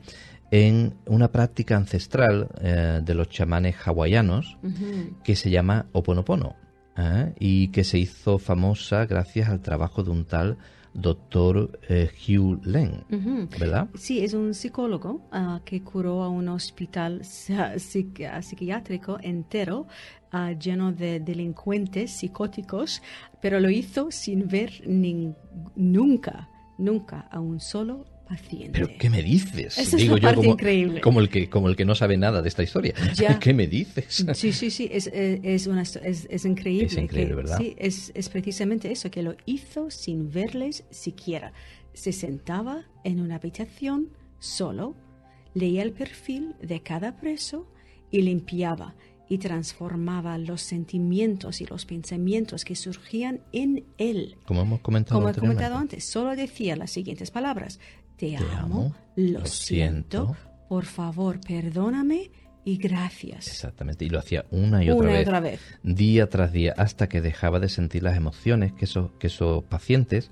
en 0.51 0.95
una 1.05 1.31
práctica 1.31 1.75
ancestral 1.75 2.49
eh, 2.61 3.01
de 3.03 3.13
los 3.13 3.29
chamanes 3.29 3.75
hawaianos 3.85 4.57
que 5.23 5.35
se 5.35 5.49
llama 5.49 5.87
Oponopono. 5.91 6.55
¿eh? 6.97 7.33
y 7.39 7.67
que 7.69 7.83
se 7.83 7.97
hizo 7.97 8.37
famosa 8.37 9.05
gracias 9.05 9.49
al 9.49 9.61
trabajo 9.61 10.03
de 10.03 10.11
un 10.11 10.25
tal 10.25 10.57
doctor 10.95 11.79
eh, 11.89 12.09
Hugh 12.27 12.65
Len, 12.65 13.03
¿verdad? 13.59 13.89
Sí, 13.95 14.23
es 14.23 14.33
un 14.33 14.53
psicólogo 14.53 15.27
ah, 15.31 15.61
que 15.65 15.83
curó 15.83 16.23
a 16.23 16.29
un 16.29 16.47
hospital 16.47 17.21
psiquiátrico 17.25 19.17
entero 19.21 19.87
ah, 20.31 20.53
lleno 20.53 20.91
de 20.91 21.19
delincuentes 21.19 22.11
psicóticos, 22.11 23.01
pero 23.41 23.59
lo 23.59 23.69
hizo 23.69 24.09
sin 24.09 24.47
ver 24.47 24.83
nunca, 25.75 26.49
nunca 26.77 27.27
a 27.29 27.39
un 27.39 27.59
solo 27.59 28.05
¿Pero 28.71 28.89
qué 28.97 29.09
me 29.09 29.21
dices? 29.21 29.91
Digo 29.95 30.17
yo 30.17 30.33
como, 30.33 30.57
como, 31.01 31.19
el 31.19 31.29
que, 31.29 31.49
como 31.49 31.69
el 31.69 31.75
que 31.75 31.85
no 31.85 31.95
sabe 31.95 32.17
nada 32.17 32.41
de 32.41 32.49
esta 32.49 32.63
historia. 32.63 32.93
¿Qué 33.39 33.53
me 33.53 33.67
dices? 33.67 34.25
Sí, 34.35 34.51
sí, 34.51 34.69
sí, 34.69 34.89
es, 34.91 35.09
es, 35.13 35.67
una, 35.67 35.83
es, 35.83 36.27
es 36.29 36.45
increíble. 36.45 36.87
Es 36.87 36.97
increíble, 36.97 37.35
¿verdad? 37.35 37.57
Sí, 37.57 37.75
es, 37.77 38.11
es 38.15 38.29
precisamente 38.29 38.91
eso, 38.91 39.09
que 39.11 39.23
lo 39.23 39.35
hizo 39.45 39.89
sin 39.89 40.31
verles 40.31 40.83
siquiera. 40.89 41.53
Se 41.93 42.11
sentaba 42.11 42.85
en 43.03 43.21
una 43.21 43.35
habitación 43.35 44.09
solo, 44.39 44.95
leía 45.53 45.83
el 45.83 45.93
perfil 45.93 46.55
de 46.61 46.81
cada 46.81 47.17
preso 47.17 47.67
y 48.11 48.21
limpiaba 48.21 48.95
y 49.27 49.37
transformaba 49.39 50.37
los 50.37 50.61
sentimientos 50.61 51.61
y 51.61 51.65
los 51.65 51.85
pensamientos 51.85 52.65
que 52.65 52.75
surgían 52.75 53.41
en 53.51 53.85
él. 53.97 54.37
Como 54.45 54.61
hemos 54.61 54.81
comentado, 54.81 55.19
Como 55.19 55.29
he 55.29 55.33
comentado 55.33 55.75
antes, 55.75 56.03
solo 56.03 56.35
decía 56.35 56.75
las 56.75 56.91
siguientes 56.91 57.31
palabras. 57.31 57.79
Te, 58.17 58.37
amo, 58.37 58.95
lo, 59.15 59.45
siento, 59.45 60.35
por 60.69 60.85
favor 60.85 61.39
perdóname 61.41 62.31
y 62.63 62.77
gracias. 62.77 63.47
Exactamente, 63.47 64.05
y 64.05 64.09
lo 64.09 64.17
hacía 64.19 64.45
una 64.49 64.83
y 64.83 64.89
otra, 64.89 65.03
Una 65.03 65.11
y 65.11 65.17
vez, 65.17 65.27
otra 65.27 65.39
vez. 65.39 65.59
día 65.83 66.29
tras 66.29 66.51
día, 66.51 66.73
hasta 66.77 67.07
que 67.07 67.21
dejaba 67.21 67.59
de 67.59 67.69
sentir 67.69 68.01
las 68.03 68.17
emociones 68.17 68.73
que 68.73 68.85
esos, 68.85 69.11
que 69.19 69.27
esos 69.27 69.63
pacientes 69.65 70.31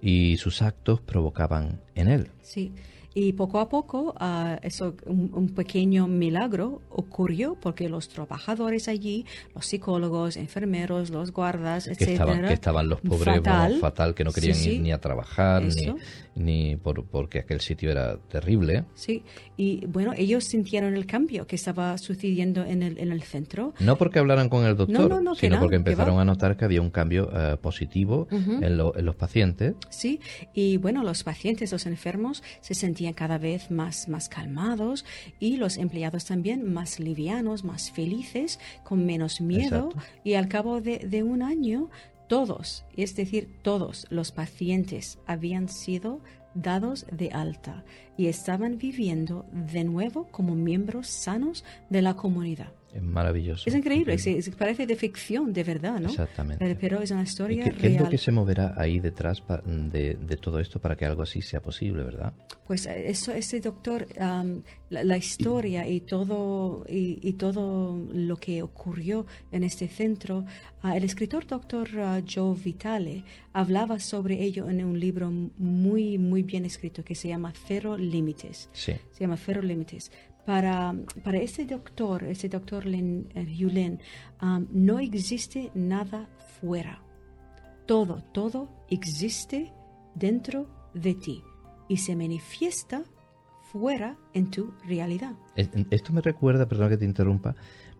y 0.00 0.36
sus 0.38 0.62
actos 0.62 1.00
provocaban 1.00 1.80
en 1.94 2.08
él. 2.08 2.30
Sí. 2.42 2.72
Y 3.16 3.32
poco 3.34 3.60
a 3.60 3.68
poco, 3.68 4.12
ah, 4.18 4.58
eso, 4.62 4.96
un, 5.06 5.30
un 5.34 5.48
pequeño 5.50 6.08
milagro 6.08 6.82
ocurrió 6.90 7.54
porque 7.60 7.88
los 7.88 8.08
trabajadores 8.08 8.88
allí, 8.88 9.24
los 9.54 9.66
psicólogos, 9.66 10.36
enfermeros, 10.36 11.10
los 11.10 11.30
guardas, 11.32 11.84
Que 11.84 11.92
etcétera, 11.92 12.12
estaban, 12.12 12.44
que 12.48 12.52
estaban 12.54 12.88
los 12.88 13.00
pobres 13.00 13.36
fatal, 13.36 13.42
vamos, 13.68 13.80
fatal, 13.80 14.14
que 14.14 14.24
no 14.24 14.32
querían 14.32 14.56
Sí, 14.56 14.70
ir 14.70 14.76
sí. 14.76 14.82
ni 14.82 14.90
a 14.90 14.98
trabajar, 15.00 15.62
ni, 15.62 15.68
Eso. 15.68 15.96
ni 16.34 16.74
por, 16.76 17.04
porque 17.04 17.38
aquel 17.38 17.60
sitio 17.60 17.90
era 17.92 18.16
terrible. 18.18 18.84
Sí, 18.94 19.22
y 19.56 19.86
bueno, 19.86 20.12
ellos 20.16 20.42
sintieron 20.42 20.94
el 20.96 21.06
cambio 21.06 21.46
que 21.46 21.54
estaba 21.54 21.96
sucediendo 21.98 22.64
en 22.64 22.82
el, 22.82 22.98
en 22.98 23.12
el 23.12 23.22
centro. 23.22 23.74
No 23.78 23.96
porque 23.96 24.18
hablaran 24.18 24.48
con 24.48 24.64
el 24.66 24.76
doctor, 24.76 25.02
No, 25.02 25.08
no, 25.08 25.20
no, 25.20 25.34
que 25.34 25.40
sino 25.42 25.54
no, 25.56 25.60
porque 25.62 25.74
que 25.74 25.76
empezaron 25.76 26.18
a 26.18 26.24
notar 26.24 26.56
que 26.56 26.64
había 26.64 26.80
un 26.82 26.90
cambio 26.90 27.30
eh, 27.32 27.56
positivo 27.58 28.26
en, 28.32 28.76
lo- 28.76 28.96
en 28.98 29.04
los 29.04 29.14
pacientes. 29.14 29.74
Sí, 29.88 30.18
y 30.52 30.78
bueno, 30.78 31.04
los 31.04 31.22
pacientes, 31.22 31.70
los 31.70 31.86
enfermos 31.86 32.42
se 32.60 32.74
sentían 32.74 33.03
cada 33.12 33.38
vez 33.38 33.70
más, 33.70 34.08
más 34.08 34.28
calmados 34.28 35.04
y 35.38 35.56
los 35.56 35.76
empleados 35.76 36.24
también 36.24 36.72
más 36.72 36.98
livianos, 36.98 37.64
más 37.64 37.90
felices, 37.90 38.58
con 38.82 39.04
menos 39.04 39.40
miedo. 39.40 39.90
Exacto. 39.90 40.20
Y 40.24 40.34
al 40.34 40.48
cabo 40.48 40.80
de, 40.80 40.98
de 40.98 41.22
un 41.22 41.42
año, 41.42 41.90
todos, 42.28 42.84
es 42.96 43.14
decir, 43.14 43.48
todos 43.62 44.06
los 44.10 44.32
pacientes 44.32 45.18
habían 45.26 45.68
sido 45.68 46.20
dados 46.54 47.06
de 47.10 47.30
alta 47.30 47.84
y 48.16 48.26
estaban 48.26 48.78
viviendo 48.78 49.44
de 49.52 49.84
nuevo 49.84 50.28
como 50.30 50.54
miembros 50.54 51.08
sanos 51.08 51.64
de 51.90 52.02
la 52.02 52.14
comunidad. 52.14 52.72
Es 52.94 53.02
maravilloso. 53.02 53.68
Es 53.68 53.74
increíble, 53.74 54.16
se- 54.18 54.40
se 54.40 54.52
parece 54.52 54.86
de 54.86 54.94
ficción, 54.94 55.52
de 55.52 55.64
verdad, 55.64 55.98
¿no? 56.00 56.08
Exactamente. 56.10 56.76
Pero, 56.80 57.00
es 57.02 57.10
una 57.10 57.22
¿Y 57.22 57.24
historia 57.24 57.64
qué, 57.64 57.70
qué 57.72 57.86
es 57.88 57.92
lo 57.94 57.98
real. 58.00 58.10
que 58.10 58.18
se 58.18 58.30
moverá 58.30 58.74
ahí 58.76 59.00
detrás 59.00 59.42
de, 59.66 60.14
de 60.14 60.36
todo 60.36 60.60
esto 60.60 60.80
para 60.80 60.94
que 60.96 61.04
algo 61.04 61.22
así 61.22 61.42
sea 61.42 61.60
posible, 61.60 62.04
verdad? 62.04 62.32
Pues 62.66 62.86
eh, 62.86 63.10
eso, 63.10 63.32
ese 63.32 63.60
doctor, 63.60 64.06
am, 64.20 64.62
la, 64.90 65.02
la 65.02 65.16
historia 65.16 65.88
y 65.88 66.02
todo, 66.02 66.84
y, 66.88 67.18
y 67.20 67.32
todo 67.32 67.98
lo 68.12 68.36
que 68.36 68.62
ocurrió 68.62 69.26
en 69.50 69.64
este 69.64 69.88
centro, 69.88 70.44
ah, 70.82 70.96
el 70.96 71.02
escritor 71.02 71.46
doctor 71.48 71.88
ah, 71.98 72.20
Joe 72.32 72.54
Vitale 72.56 73.24
hablaba 73.52 73.98
sobre 73.98 74.40
ello 74.40 74.70
en 74.70 74.84
un 74.84 75.00
libro 75.00 75.32
muy, 75.32 76.16
muy 76.16 76.42
bien 76.44 76.64
escrito 76.64 77.02
que 77.02 77.16
se 77.16 77.26
llama 77.26 77.52
Cero 77.66 77.96
Límites. 77.98 78.68
Sí. 78.72 78.92
Se 79.10 79.20
llama 79.24 79.36
Cero 79.36 79.62
Límites. 79.62 80.12
Para, 80.46 80.94
para 81.22 81.38
ese 81.38 81.64
doctor, 81.64 82.24
ese 82.24 82.48
doctor 82.48 82.84
Len, 82.84 83.28
eh, 83.34 83.42
Hugh 83.58 83.72
Lin, 83.72 83.98
am, 84.38 84.66
no 84.70 84.98
existe 84.98 85.70
nada 85.74 86.28
fuera. 86.60 87.00
Todo, 87.86 88.22
todo 88.32 88.68
existe 88.90 89.72
dentro 90.14 90.66
de 90.94 91.14
ti 91.14 91.42
y 91.88 91.96
se 91.98 92.14
manifiesta 92.16 93.02
fuera 93.72 94.16
en 94.34 94.50
tu 94.50 94.72
realidad. 94.86 95.32
Es- 95.56 95.70
Esto 95.90 96.12
me 96.12 96.20
recuerda, 96.20 96.68
perdona 96.68 96.90
que 96.90 96.96
te 96.98 97.04
interrumpa, 97.06 97.54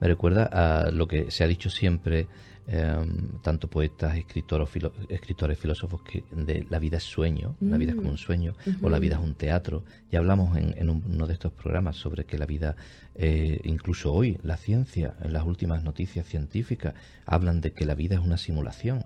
me 0.05 0.09
recuerda 0.09 0.45
a 0.53 0.91
lo 0.91 1.09
que 1.09 1.31
se 1.31 1.45
ha 1.45 1.47
dicho 1.47 1.71
siempre, 1.71 2.29
eh, 2.67 2.97
tanto 3.43 3.69
poetas, 3.71 4.17
escritores, 4.17 4.69
filo- 4.69 4.93
escritores, 5.09 5.59
filósofos, 5.59 6.03
que 6.03 6.25
de 6.31 6.67
la 6.69 6.79
vida 6.79 6.99
es 6.99 7.05
sueño, 7.05 7.57
la 7.61 7.79
vida 7.79 7.91
es 7.93 7.97
como 7.97 8.11
un 8.11 8.19
sueño, 8.19 8.53
o 8.83 8.91
la 8.91 8.99
vida 8.99 9.15
es 9.17 9.23
un 9.23 9.35
teatro. 9.35 9.85
Ya 10.11 10.19
hablamos 10.19 10.57
en, 10.59 10.75
en 10.77 10.91
uno 10.91 11.27
de 11.27 11.33
estos 11.33 11.53
programas 11.53 11.97
sobre 11.97 12.25
que 12.25 12.37
la 12.37 12.45
vida, 12.45 12.77
eh, 13.15 13.61
incluso 13.65 14.13
hoy, 14.13 14.39
la 14.43 14.59
ciencia, 14.59 15.15
en 15.23 15.33
las 15.33 15.45
últimas 15.45 15.83
noticias 15.83 16.27
científicas, 16.27 16.93
hablan 17.25 17.63
de 17.63 17.73
que 17.73 17.87
la 17.87 17.95
vida 17.95 18.15
es 18.17 18.21
una 18.21 18.37
simulación. 18.37 19.05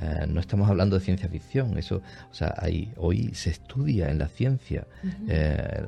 Eh, 0.00 0.26
no 0.28 0.40
estamos 0.40 0.68
hablando 0.68 0.98
de 0.98 1.04
ciencia 1.04 1.28
ficción, 1.28 1.78
eso, 1.78 2.02
o 2.28 2.34
sea, 2.34 2.54
hay, 2.58 2.92
hoy 2.96 3.32
se 3.34 3.50
estudia 3.50 4.10
en 4.10 4.18
la 4.18 4.26
ciencia 4.26 4.88
eh, 5.28 5.86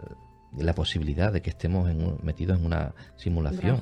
la 0.56 0.72
posibilidad 0.74 1.32
de 1.32 1.42
que 1.42 1.50
estemos 1.50 1.90
en 1.90 2.00
un- 2.02 2.18
metidos 2.22 2.58
en 2.60 2.64
una 2.66 2.78
Un 2.86 2.92
gran 2.92 2.94
simulación, 3.16 3.80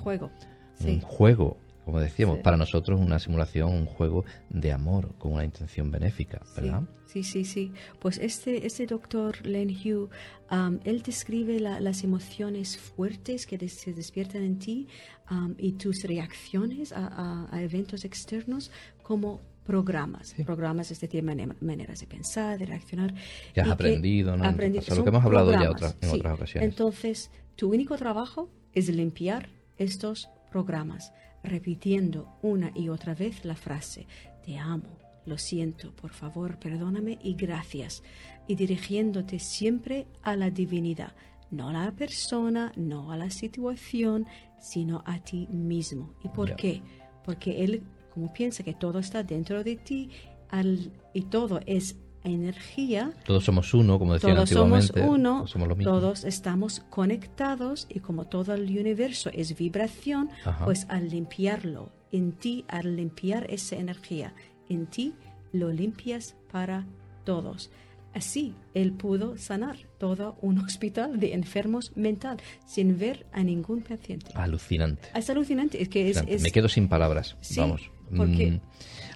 juego. 0.78 0.92
un 0.94 1.00
Sí. 1.00 1.06
juego, 1.06 1.56
como 1.84 2.00
decíamos, 2.00 2.36
Sí. 2.38 2.42
para 2.42 2.56
nosotros 2.56 2.98
una 3.00 3.18
simulación, 3.18 3.70
un 3.72 3.86
juego 3.86 4.24
de 4.50 4.72
amor 4.72 5.14
con 5.18 5.32
una 5.34 5.44
intención 5.44 5.90
benéfica, 5.90 6.40
Sí, 6.54 6.60
¿verdad? 6.62 6.82
Sí, 7.06 7.22
sí, 7.22 7.44
sí. 7.44 7.72
Pues 8.00 8.18
este, 8.18 8.66
este 8.66 8.86
doctor 8.86 9.46
Len 9.46 9.68
Hugh, 9.70 10.08
am, 10.48 10.80
él 10.84 11.02
describe 11.02 11.60
la- 11.60 11.78
las 11.80 12.02
emociones 12.02 12.76
fuertes 12.78 13.46
que 13.46 13.56
des- 13.58 13.74
se 13.74 13.92
despiertan 13.92 14.42
en 14.42 14.58
ti 14.58 14.88
am, 15.26 15.54
y 15.58 15.72
tus 15.72 16.02
reacciones 16.04 16.92
a, 16.92 17.06
a- 17.06 17.48
a 17.54 17.62
eventos 17.62 18.04
externos 18.04 18.70
como 19.02 19.40
programas. 19.64 20.34
Programas, 20.44 20.90
es 20.90 21.00
decir, 21.00 21.22
mane- 21.22 21.48
maneras 21.60 22.00
de 22.00 22.06
pensar, 22.06 22.58
de 22.58 22.66
reaccionar. 22.66 23.14
Que 23.54 23.60
has 23.62 23.70
aprendido, 23.70 24.36
¿no? 24.36 24.44
En 24.44 24.50
tu 24.56 24.60
aprendi- 24.62 24.76
pasado, 24.76 24.96
lo 24.98 25.04
que 25.04 25.08
hemos 25.10 25.24
hablado 25.24 25.52
ya 25.52 25.58
programas, 25.58 25.76
otras- 25.82 25.96
en 26.02 26.10
sí. 26.10 26.16
otras 26.16 26.34
ocasiones. 26.34 26.68
Entonces, 26.70 27.30
tu 27.56 27.70
único 27.72 27.96
trabajo 27.96 28.50
es 28.74 28.88
limpiar 28.88 29.48
estos 29.78 30.28
programas, 30.54 31.12
repitiendo 31.42 32.28
una 32.42 32.70
y 32.76 32.88
otra 32.88 33.12
vez 33.12 33.44
la 33.44 33.56
frase, 33.56 34.06
te 34.44 34.56
amo, 34.56 34.98
lo 35.26 35.36
siento, 35.36 35.90
por 35.96 36.10
favor, 36.12 36.60
perdóname 36.60 37.18
y 37.20 37.34
gracias, 37.34 38.04
y 38.46 38.54
dirigiéndote 38.54 39.40
siempre 39.40 40.06
a 40.22 40.36
la 40.36 40.50
divinidad, 40.50 41.12
no 41.50 41.70
a 41.70 41.72
la 41.72 41.90
persona, 41.90 42.70
no 42.76 43.10
a 43.10 43.16
la 43.16 43.30
situación, 43.30 44.26
sino 44.60 45.02
a 45.06 45.18
ti 45.18 45.48
mismo. 45.50 46.14
¿Y 46.22 46.28
por 46.28 46.54
qué? 46.54 46.82
Porque 47.24 47.64
él, 47.64 47.82
como 48.12 48.32
piensa 48.32 48.62
que 48.62 48.74
todo 48.74 49.00
está 49.00 49.24
dentro 49.24 49.64
de 49.64 49.74
ti 49.74 50.10
al- 50.50 50.92
y 51.14 51.22
todo 51.22 51.58
es 51.66 51.96
energía, 52.24 53.12
Todos 53.24 53.44
somos 53.44 53.72
uno, 53.74 53.98
como 53.98 54.14
decían 54.14 54.34
todos 54.34 54.50
somos 54.50 54.84
antiguamente. 54.90 55.14
uno, 55.20 55.36
todos 55.38 55.50
somos 55.50 55.68
lo 55.68 55.76
mismo. 55.76 55.92
todos 55.92 56.24
estamos 56.24 56.80
conectados 56.90 57.86
y 57.88 58.00
como 58.00 58.26
todo 58.26 58.54
el 58.54 58.62
universo 58.78 59.30
es 59.32 59.56
vibración, 59.56 60.30
Ajá. 60.44 60.64
pues 60.64 60.86
al 60.88 61.08
limpiarlo 61.10 61.92
en 62.12 62.32
ti, 62.32 62.64
al 62.68 62.96
limpiar 62.96 63.46
esa 63.50 63.76
energía 63.76 64.34
en 64.68 64.86
ti, 64.86 65.14
lo 65.52 65.70
limpias 65.72 66.34
para 66.50 66.86
todos. 67.24 67.70
Así, 68.12 68.54
él 68.74 68.92
pudo 68.92 69.36
sanar 69.36 69.76
todo 69.98 70.36
un 70.40 70.58
hospital 70.64 71.18
de 71.18 71.34
enfermos 71.34 71.92
mental 71.96 72.36
sin 72.64 72.96
ver 72.98 73.26
a 73.32 73.42
ningún 73.42 73.82
paciente. 73.82 74.30
Alucinante. 74.34 75.08
Es 75.14 75.28
alucinante, 75.30 75.82
es 75.82 75.88
que 75.88 76.10
es... 76.10 76.16
Alucinante. 76.18 76.36
es- 76.36 76.42
Me 76.42 76.52
quedo 76.52 76.68
sin 76.68 76.88
palabras. 76.88 77.36
Sí, 77.40 77.58
Vamos. 77.60 77.90
porque 78.16 78.52
Mm, 78.52 78.60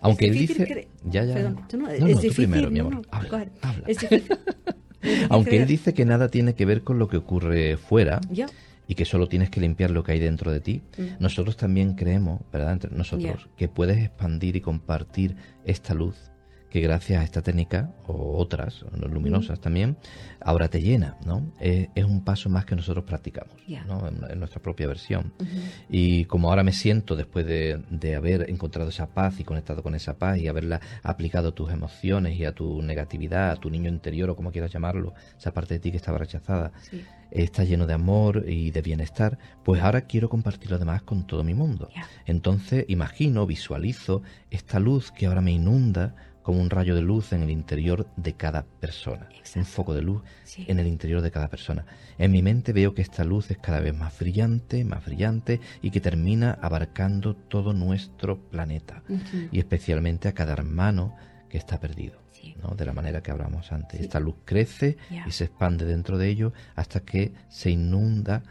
aunque 0.00 0.26
es 0.26 0.32
él 0.32 0.38
dice. 0.38 0.88
Ya, 1.04 1.24
ya. 1.24 1.34
Perdón, 1.34 1.60
tú 1.68 1.76
no, 1.78 1.84
no, 1.86 1.90
es 1.92 2.00
no, 2.00 2.06
difícil, 2.06 2.32
primero, 2.34 2.70
mi 2.70 2.78
amor. 2.80 3.02
Habla, 3.10 3.28
go 3.28 3.36
ahead. 3.36 3.48
habla. 3.62 3.84
Es 3.86 3.98
difícil. 3.98 4.24
Es 5.00 5.10
difícil 5.10 5.26
Aunque 5.30 5.56
él 5.56 5.66
dice 5.68 5.94
que 5.94 6.04
nada 6.04 6.28
tiene 6.28 6.54
que 6.54 6.64
ver 6.66 6.82
con 6.82 6.98
lo 6.98 7.06
que 7.08 7.16
ocurre 7.18 7.76
fuera 7.76 8.20
Ya. 8.32 8.46
y 8.88 8.94
que 8.96 9.04
solo 9.04 9.28
tienes 9.28 9.48
que 9.48 9.60
limpiar 9.60 9.90
lo 9.90 10.02
que 10.02 10.10
hay 10.12 10.18
dentro 10.18 10.50
de 10.50 10.58
ti, 10.60 10.82
Mm. 10.98 11.02
nosotros 11.20 11.56
también 11.56 11.94
creemos, 11.94 12.40
¿verdad? 12.52 12.72
Entre 12.72 12.90
nosotros, 12.90 13.48
que 13.56 13.68
puedes 13.68 13.98
expandir 13.98 14.56
y 14.56 14.60
compartir 14.60 15.36
esta 15.64 15.94
luz 15.94 16.16
que 16.70 16.80
gracias 16.80 17.20
a 17.20 17.24
esta 17.24 17.42
técnica 17.42 17.90
o 18.06 18.36
otras 18.38 18.84
¿no? 18.96 19.08
luminosas 19.08 19.60
también, 19.60 19.96
ahora 20.40 20.68
te 20.68 20.80
llena, 20.82 21.16
¿no? 21.24 21.50
Es, 21.60 21.88
es 21.94 22.04
un 22.04 22.24
paso 22.24 22.48
más 22.50 22.64
que 22.64 22.76
nosotros 22.76 23.04
practicamos. 23.04 23.54
¿no? 23.86 24.06
En, 24.08 24.18
en 24.30 24.38
nuestra 24.38 24.60
propia 24.60 24.86
versión. 24.86 25.32
Y 25.88 26.24
como 26.26 26.48
ahora 26.50 26.62
me 26.62 26.72
siento 26.72 27.16
después 27.16 27.46
de, 27.46 27.82
de 27.90 28.14
haber 28.16 28.50
encontrado 28.50 28.90
esa 28.90 29.06
paz 29.08 29.40
y 29.40 29.44
conectado 29.44 29.82
con 29.82 29.94
esa 29.94 30.18
paz 30.18 30.38
y 30.38 30.48
haberla 30.48 30.80
aplicado 31.02 31.48
a 31.48 31.52
tus 31.54 31.70
emociones 31.70 32.38
y 32.38 32.44
a 32.44 32.52
tu 32.52 32.82
negatividad, 32.82 33.50
a 33.50 33.56
tu 33.56 33.70
niño 33.70 33.88
interior 33.88 34.30
o 34.30 34.36
como 34.36 34.52
quieras 34.52 34.72
llamarlo, 34.72 35.14
esa 35.38 35.52
parte 35.52 35.74
de 35.74 35.80
ti 35.80 35.90
que 35.90 35.96
estaba 35.96 36.18
rechazada, 36.18 36.72
Sí. 36.90 37.04
está 37.30 37.64
lleno 37.64 37.86
de 37.86 37.92
amor 37.94 38.44
y 38.48 38.70
de 38.70 38.80
bienestar, 38.82 39.38
pues 39.64 39.82
ahora 39.82 40.02
quiero 40.02 40.28
compartirlo 40.28 40.76
además 40.76 41.02
con 41.02 41.26
todo 41.26 41.44
mi 41.44 41.54
mundo. 41.54 41.88
Entonces 42.26 42.84
imagino, 42.88 43.46
visualizo 43.46 44.22
esta 44.50 44.78
luz 44.80 45.10
que 45.12 45.26
ahora 45.26 45.40
me 45.42 45.52
inunda 45.52 46.14
como 46.48 46.62
un 46.62 46.70
rayo 46.70 46.94
de 46.94 47.02
luz 47.02 47.34
en 47.34 47.42
el 47.42 47.50
interior 47.50 48.06
de 48.16 48.32
cada 48.32 48.62
persona, 48.64 49.28
Exacto. 49.36 49.58
un 49.58 49.64
foco 49.66 49.92
de 49.94 50.00
luz 50.00 50.22
Sí. 50.44 50.64
en 50.66 50.78
el 50.78 50.86
interior 50.86 51.20
de 51.20 51.30
cada 51.30 51.48
persona. 51.48 51.84
En 52.16 52.32
mi 52.32 52.40
mente 52.40 52.72
veo 52.72 52.94
que 52.94 53.02
esta 53.02 53.22
luz 53.22 53.50
es 53.50 53.58
cada 53.58 53.80
vez 53.80 53.94
más 53.94 54.18
brillante, 54.18 54.82
más 54.82 55.04
brillante 55.04 55.60
y 55.82 55.90
que 55.90 56.00
termina 56.00 56.52
abarcando 56.62 57.36
todo 57.36 57.74
nuestro 57.74 58.38
planeta 58.48 59.02
y 59.52 59.58
especialmente 59.58 60.26
a 60.28 60.32
cada 60.32 60.54
hermano 60.54 61.14
que 61.50 61.58
está 61.58 61.78
perdido. 61.78 62.18
Sí. 62.32 62.54
¿no? 62.62 62.74
De 62.74 62.86
la 62.86 62.94
manera 62.94 63.22
que 63.22 63.30
hablamos 63.30 63.70
antes. 63.70 63.98
Sí. 63.98 64.06
Esta 64.06 64.18
luz 64.18 64.36
crece 64.46 64.96
y 65.26 65.30
se 65.32 65.44
expande 65.44 65.84
dentro 65.84 66.16
de 66.16 66.28
ello 66.30 66.54
hasta 66.76 67.00
que 67.00 67.34
se 67.50 67.68
inunda, 67.72 68.42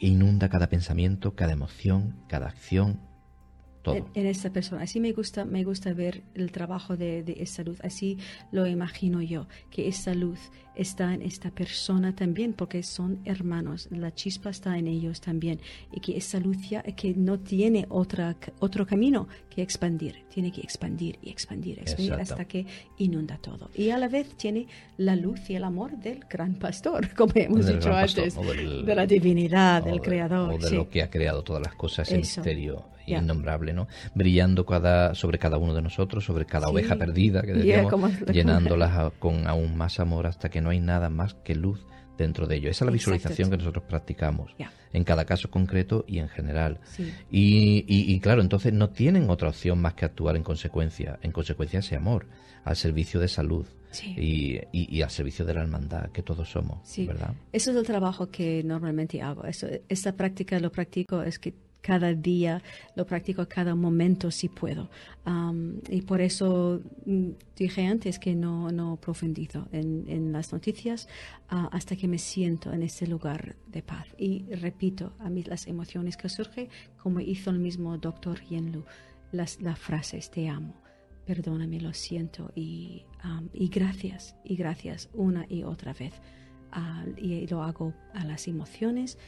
inunda 0.00 0.48
cada 0.48 0.68
pensamiento, 0.68 1.36
cada 1.36 1.52
emoción, 1.52 2.16
cada 2.26 2.48
acción, 2.48 2.98
todo. 3.82 3.96
En, 4.14 4.26
esta 4.26 4.50
persona. 4.50 4.82
Así 4.82 5.00
me 5.00 5.12
gusta, 5.12 5.44
me 5.44 5.64
gusta 5.64 5.92
ver 5.92 6.22
el 6.34 6.52
trabajo 6.52 6.96
de, 6.96 7.22
de 7.22 7.36
esa 7.40 7.62
luz. 7.62 7.78
Así 7.82 8.18
lo 8.52 8.66
imagino 8.66 9.22
yo, 9.22 9.46
que 9.70 9.88
esa 9.88 10.14
luz 10.14 10.38
está 10.74 11.12
en 11.12 11.22
esta 11.22 11.50
persona 11.50 12.14
también, 12.14 12.52
porque 12.52 12.82
son 12.82 13.20
hermanos. 13.24 13.88
La 13.90 14.14
chispa 14.14 14.50
está 14.50 14.78
en 14.78 14.86
ellos 14.86 15.20
también. 15.20 15.60
Y 15.92 16.00
que 16.00 16.16
esa 16.16 16.40
luz 16.40 16.56
ya 16.68 16.82
que 16.82 17.14
no 17.14 17.38
tiene 17.38 17.86
otra, 17.88 18.36
otro 18.60 18.86
camino 18.86 19.28
que 19.48 19.62
expandir. 19.62 20.24
Tiene 20.32 20.52
que 20.52 20.60
expandir 20.60 21.18
y 21.22 21.30
expandir, 21.30 21.78
expandir 21.78 22.14
hasta 22.14 22.44
que 22.46 22.66
inunda 22.98 23.38
todo. 23.38 23.70
Y 23.74 23.90
a 23.90 23.98
la 23.98 24.08
vez 24.08 24.34
tiene 24.36 24.66
la 24.96 25.16
luz 25.16 25.50
y 25.50 25.54
el 25.54 25.64
amor 25.64 25.96
del 25.98 26.20
gran 26.28 26.54
pastor, 26.54 27.12
como 27.14 27.32
hemos 27.34 27.66
dicho 27.66 27.92
antes, 27.92 28.34
de 28.36 28.94
la 28.94 29.06
divinidad, 29.06 29.84
del 29.84 30.00
creador. 30.00 30.54
O 30.54 30.58
de 30.58 30.70
lo 30.70 30.88
que 30.88 31.02
ha 31.02 31.10
creado 31.10 31.42
todas 31.42 31.62
las 31.62 31.74
cosas, 31.74 32.08
ese 32.08 32.18
misterio 32.18 32.84
innombrable, 33.06 33.72
¿no? 33.72 33.88
Brillando 34.14 34.64
cada, 34.66 35.14
sobre 35.14 35.38
cada 35.38 35.58
uno 35.58 35.74
de 35.74 35.82
nosotros, 35.82 36.24
sobre 36.24 36.46
cada 36.46 36.68
oveja 36.68 36.96
perdida, 36.96 37.42
que 37.42 37.52
decíamos, 37.52 38.12
llenándolas 38.32 39.12
con 39.18 39.46
aún 39.46 39.76
más 39.76 40.00
amor 40.00 40.26
hasta 40.26 40.48
que 40.48 40.60
no 40.60 40.70
hay 40.70 40.80
nada 40.80 41.10
más 41.10 41.34
que 41.34 41.54
luz 41.54 41.84
dentro 42.20 42.46
de 42.46 42.56
ello. 42.56 42.70
Esa 42.70 42.84
es 42.84 42.86
la 42.86 42.92
visualización 42.92 43.50
que 43.50 43.56
nosotros 43.56 43.84
practicamos 43.88 44.54
en 44.92 45.04
cada 45.04 45.24
caso 45.24 45.50
concreto 45.50 46.04
y 46.06 46.18
en 46.18 46.28
general. 46.28 46.80
Y, 47.30 47.84
y, 47.88 48.20
claro, 48.20 48.42
entonces 48.42 48.72
no 48.72 48.90
tienen 48.90 49.30
otra 49.30 49.48
opción 49.48 49.80
más 49.80 49.94
que 49.94 50.04
actuar 50.04 50.36
en 50.36 50.42
consecuencia, 50.42 51.18
en 51.22 51.32
consecuencia 51.32 51.80
ese 51.80 51.96
amor, 51.96 52.26
al 52.64 52.76
servicio 52.76 53.18
de 53.20 53.28
salud. 53.28 53.66
Y, 54.16 54.60
y, 54.70 55.02
al 55.02 55.10
servicio 55.10 55.44
de 55.44 55.52
la 55.52 55.62
hermandad 55.62 56.12
que 56.12 56.22
todos 56.22 56.48
somos, 56.48 56.78
¿verdad? 56.96 57.34
Eso 57.52 57.72
es 57.72 57.76
el 57.76 57.84
trabajo 57.84 58.30
que 58.30 58.62
normalmente 58.62 59.20
hago. 59.20 59.44
Eso, 59.44 59.66
esta 59.88 60.14
práctica 60.14 60.60
lo 60.60 60.70
practico 60.70 61.22
es 61.22 61.40
que 61.40 61.54
cada 61.80 62.14
día, 62.14 62.62
lo 62.94 63.06
practico 63.06 63.46
cada 63.48 63.74
momento 63.74 64.30
si 64.30 64.48
puedo. 64.48 64.90
y 65.88 66.02
por 66.02 66.20
eso 66.20 66.80
mm, 67.06 67.30
dije 67.56 67.86
antes 67.86 68.18
que 68.18 68.34
no, 68.34 68.70
no 68.70 68.96
profundizo 68.96 69.68
en, 69.72 70.32
las 70.32 70.52
noticias 70.52 71.08
ah, 71.48 71.68
hasta 71.72 71.96
que 71.96 72.08
me 72.08 72.18
siento 72.18 72.72
en 72.72 72.82
ese 72.82 73.06
lugar 73.06 73.56
de 73.66 73.82
paz. 73.82 74.06
Y 74.18 74.44
repito 74.54 75.12
a 75.18 75.30
mí 75.30 75.42
las 75.42 75.66
emociones 75.66 76.16
que 76.16 76.28
surgen, 76.28 76.68
como 77.02 77.20
hizo 77.20 77.50
el 77.50 77.58
mismo 77.58 77.96
doctor 77.98 78.40
Yenlu, 78.44 78.84
las, 79.32 79.60
las 79.60 79.78
frases 79.78 80.30
te 80.30 80.48
amo, 80.48 80.74
perdóname, 81.26 81.80
lo 81.80 81.92
siento 81.92 82.50
y, 82.54 83.04
y 83.52 83.68
gracias, 83.68 84.36
y 84.44 84.56
gracias 84.56 85.08
una 85.14 85.46
y 85.48 85.62
otra 85.62 85.92
vez. 85.92 86.14
Ah, 86.72 87.04
y 87.16 87.48
lo 87.48 87.64
hago 87.64 87.94
a 88.14 88.24
las 88.24 88.46
emociones, 88.46 89.18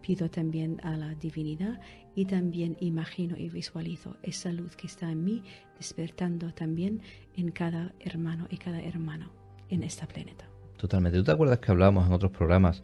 pido 0.00 0.30
también 0.30 0.80
a 0.82 0.96
la 0.96 1.14
divinidad 1.14 1.80
y 2.14 2.26
también 2.26 2.76
imagino 2.80 3.36
y 3.36 3.48
visualizo 3.48 4.16
esa 4.22 4.52
luz 4.52 4.76
que 4.76 4.86
está 4.86 5.10
en 5.10 5.24
mí 5.24 5.42
despertando 5.78 6.52
también 6.52 7.02
en 7.36 7.50
cada 7.50 7.92
hermano 8.00 8.46
y 8.50 8.58
cada 8.58 8.80
hermano 8.80 9.30
en 9.68 9.82
este 9.82 10.06
planeta. 10.06 10.46
Totalmente. 10.76 11.18
¿Tú 11.18 11.24
te 11.24 11.32
acuerdas 11.32 11.58
que 11.58 11.70
hablábamos 11.70 12.06
en 12.06 12.12
otros 12.12 12.32
programas 12.32 12.82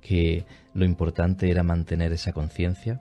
que 0.00 0.46
lo 0.72 0.84
importante 0.84 1.50
era 1.50 1.62
mantener 1.62 2.12
esa 2.12 2.32
conciencia, 2.32 3.00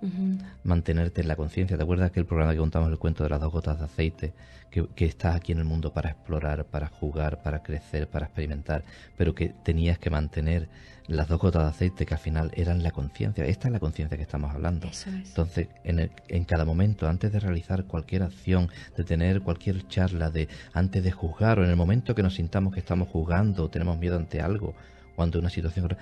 mantenerte 0.63 1.21
en 1.21 1.27
la 1.27 1.35
conciencia. 1.35 1.77
¿Te 1.77 1.83
acuerdas 1.83 2.11
que 2.11 2.19
el 2.19 2.25
programa 2.25 2.51
que 2.51 2.57
contamos 2.57 2.89
el 2.89 2.97
cuento 2.97 3.23
de 3.23 3.29
las 3.29 3.39
dos 3.39 3.51
gotas 3.51 3.79
de 3.79 3.85
aceite? 3.85 4.33
Que, 4.69 4.87
que, 4.95 5.05
estás 5.05 5.35
aquí 5.35 5.51
en 5.51 5.59
el 5.59 5.65
mundo 5.65 5.93
para 5.93 6.11
explorar, 6.11 6.65
para 6.65 6.87
jugar, 6.87 7.41
para 7.41 7.63
crecer, 7.63 8.07
para 8.07 8.25
experimentar, 8.25 8.83
pero 9.17 9.33
que 9.33 9.49
tenías 9.63 9.97
que 9.97 10.09
mantener 10.09 10.69
las 11.09 11.27
dos 11.27 11.39
gotas 11.39 11.63
de 11.63 11.69
aceite 11.69 12.05
que 12.05 12.13
al 12.13 12.19
final 12.19 12.51
eran 12.55 12.83
la 12.83 12.91
conciencia. 12.91 13.43
Esta 13.45 13.67
es 13.67 13.73
la 13.73 13.79
conciencia 13.79 14.15
que 14.15 14.23
estamos 14.23 14.53
hablando. 14.53 14.89
Entonces, 15.07 15.67
en, 15.83 16.11
en 16.27 16.45
cada 16.45 16.65
momento, 16.65 17.07
antes 17.07 17.31
de 17.31 17.39
realizar 17.39 17.85
cualquier 17.85 18.23
acción, 18.23 18.69
de 18.95 19.03
tener 19.03 19.41
cualquier 19.41 19.87
charla, 19.87 20.29
de 20.29 20.47
antes 20.73 21.03
de 21.03 21.11
juzgar 21.11 21.59
o 21.59 21.63
en 21.63 21.69
el 21.71 21.75
momento 21.75 22.13
que 22.13 22.23
nos 22.23 22.35
sintamos 22.35 22.73
que 22.73 22.79
estamos 22.79 23.09
juzgando, 23.09 23.69
tenemos 23.69 23.97
miedo 23.97 24.17
ante 24.17 24.39
algo 24.39 24.75
o 25.15 25.23
ante 25.23 25.39
una 25.39 25.49
situación, 25.49 25.97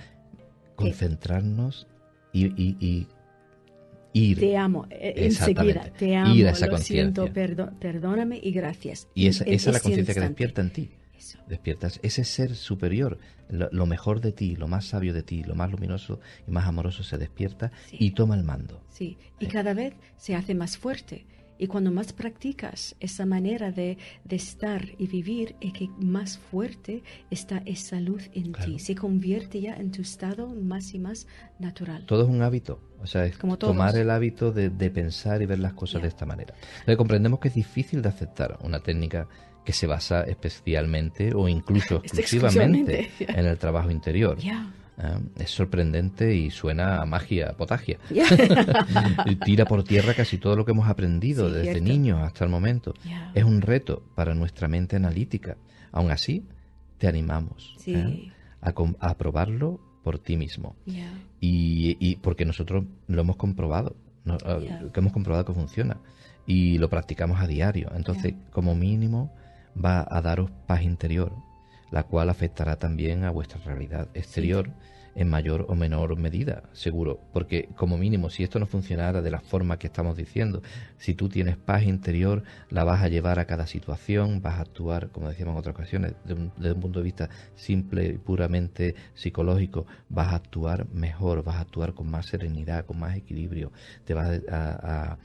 concentrarnos 0.76 1.86
y, 2.32 2.46
y, 2.46 3.08
ir. 4.12 4.38
Te 4.38 4.56
amo, 4.56 4.86
eh, 4.90 5.14
enseguida, 5.16 5.90
te 5.98 6.16
amo, 6.16 6.34
ir 6.34 6.48
a 6.48 6.50
esa 6.50 6.68
conciencia. 6.68 7.32
perdóname 7.80 8.38
y 8.42 8.52
gracias. 8.52 9.08
Y 9.14 9.26
esa, 9.26 9.44
es 9.44 9.66
la 9.66 9.80
conciencia 9.80 10.14
que 10.14 10.20
despierta 10.20 10.60
en 10.60 10.70
ti. 10.70 10.90
Despiertas 11.48 12.00
ese 12.02 12.24
ser 12.24 12.54
superior, 12.54 13.18
lo, 13.48 13.86
mejor 13.86 14.20
de 14.20 14.32
ti, 14.32 14.56
lo 14.56 14.68
más 14.68 14.86
sabio 14.86 15.12
de 15.12 15.22
ti, 15.22 15.42
lo 15.42 15.54
más 15.54 15.70
luminoso 15.70 16.20
y 16.46 16.50
más 16.50 16.66
amoroso 16.66 17.02
se 17.02 17.18
despierta 17.18 17.72
y 17.92 18.12
toma 18.12 18.34
el 18.34 18.44
mando. 18.44 18.80
Sí, 18.88 19.18
y 19.38 19.46
eh. 19.46 19.48
cada 19.48 19.74
vez 19.74 19.94
se 20.16 20.34
hace 20.34 20.54
más 20.54 20.76
fuerte 20.76 21.26
y 21.58 21.66
cuando 21.66 21.90
más 21.90 22.12
practicas 22.12 22.94
esa 23.00 23.26
manera 23.26 23.72
de, 23.72 23.98
estar 24.30 24.86
y 24.96 25.08
vivir, 25.08 25.56
es 25.60 25.72
que 25.72 25.88
más 25.98 26.38
fuerte 26.38 27.02
está 27.30 27.62
esa 27.66 28.00
luz 28.00 28.30
en 28.32 28.52
ti. 28.52 28.78
Se 28.78 28.94
convierte 28.94 29.60
ya 29.60 29.74
en 29.74 29.90
tu 29.90 30.02
estado 30.02 30.46
más 30.46 30.94
y 30.94 31.00
más 31.00 31.26
natural. 31.58 32.06
Todo 32.06 32.22
es 32.22 32.28
un 32.28 32.42
hábito. 32.42 32.80
O 33.00 33.06
sea, 33.06 33.26
es 33.26 33.38
tomar 33.58 33.96
el 33.96 34.10
hábito 34.10 34.52
de, 34.52 34.70
pensar 34.90 35.42
y 35.42 35.46
ver 35.46 35.58
las 35.58 35.72
cosas 35.72 36.02
de 36.02 36.08
esta 36.08 36.26
manera. 36.26 36.54
comprendemos 36.96 37.40
que 37.40 37.48
es 37.48 37.54
difícil 37.54 38.02
de 38.02 38.08
aceptar 38.08 38.58
una 38.62 38.80
técnica 38.80 39.28
que 39.68 39.74
se 39.74 39.86
basa 39.86 40.22
especialmente 40.22 41.34
o 41.34 41.46
incluso 41.46 41.96
exclusivamente 42.02 43.10
en 43.18 43.44
el 43.44 43.58
trabajo 43.58 43.90
interior. 43.90 44.38
Ah, 44.96 45.20
es 45.38 45.50
sorprendente 45.50 46.34
y 46.34 46.50
suena 46.50 47.02
a 47.02 47.04
magia, 47.04 47.52
potagia. 47.52 47.98
Tira 49.44 49.66
por 49.66 49.84
tierra 49.84 50.14
casi 50.14 50.38
todo 50.38 50.56
lo 50.56 50.64
que 50.64 50.70
hemos 50.70 50.88
aprendido 50.88 51.50
desde 51.50 51.82
niños 51.82 52.22
hasta 52.22 52.44
el 52.44 52.50
momento. 52.50 52.94
Es 53.34 53.44
un 53.44 53.60
reto 53.60 54.02
para 54.14 54.34
nuestra 54.34 54.68
mente 54.68 54.96
analítica. 54.96 55.58
Aún 55.92 56.10
así, 56.10 56.46
te 56.96 57.06
animamos 57.06 57.76
¿eh? 57.84 58.32
a, 58.62 59.18
probarlo 59.18 59.80
por 60.02 60.18
ti 60.18 60.38
mismo. 60.38 60.76
Y, 61.42 62.16
porque 62.22 62.46
nosotros 62.46 62.86
lo 63.06 63.20
hemos 63.20 63.36
comprobado, 63.36 63.96
ah, 64.46 64.60
que 64.94 65.00
hemos 65.00 65.12
comprobado 65.12 65.44
que 65.44 65.52
funciona 65.52 65.98
y 66.46 66.78
lo 66.78 66.88
practicamos 66.88 67.38
a 67.38 67.46
diario. 67.46 67.92
Entonces, 67.94 68.32
como 68.50 68.74
mínimo, 68.74 69.30
va 69.84 70.06
a 70.08 70.20
daros 70.20 70.50
paz 70.66 70.82
interior, 70.82 71.32
la 71.90 72.04
cual 72.04 72.30
afectará 72.30 72.76
también 72.76 73.24
a 73.24 73.30
vuestra 73.30 73.60
realidad 73.60 74.08
exterior 74.14 74.70
en 75.14 75.28
mayor 75.28 75.66
o 75.68 75.74
menor 75.74 76.16
medida, 76.16 76.62
seguro, 76.72 77.18
porque 77.32 77.68
como 77.74 77.98
mínimo 77.98 78.30
si 78.30 78.44
esto 78.44 78.60
no 78.60 78.66
funcionara 78.66 79.20
de 79.20 79.32
la 79.32 79.40
forma 79.40 79.76
que 79.76 79.88
estamos 79.88 80.16
diciendo, 80.16 80.62
si 80.96 81.14
tú 81.14 81.28
tienes 81.28 81.56
paz 81.56 81.82
interior, 81.82 82.44
la 82.70 82.84
vas 82.84 83.02
a 83.02 83.08
llevar 83.08 83.40
a 83.40 83.46
cada 83.46 83.66
situación, 83.66 84.40
vas 84.42 84.58
a 84.58 84.60
actuar, 84.60 85.10
como 85.10 85.28
decíamos 85.28 85.54
en 85.54 85.58
otras 85.58 85.74
ocasiones, 85.74 86.14
desde 86.24 86.72
un, 86.72 86.80
punto 86.80 87.00
de 87.00 87.04
vista 87.04 87.28
simple 87.56 88.06
y 88.06 88.18
puramente 88.18 88.94
psicológico, 89.14 89.86
vas 90.08 90.28
a 90.28 90.36
actuar 90.36 90.86
mejor, 90.92 91.42
vas 91.42 91.56
a 91.56 91.60
actuar 91.62 91.94
con 91.94 92.08
más 92.08 92.26
serenidad, 92.26 92.86
con 92.86 93.00
más 93.00 93.16
equilibrio, 93.16 93.72
te 94.04 94.14
vas 94.14 94.40
a 94.48 94.68
a 95.12 95.18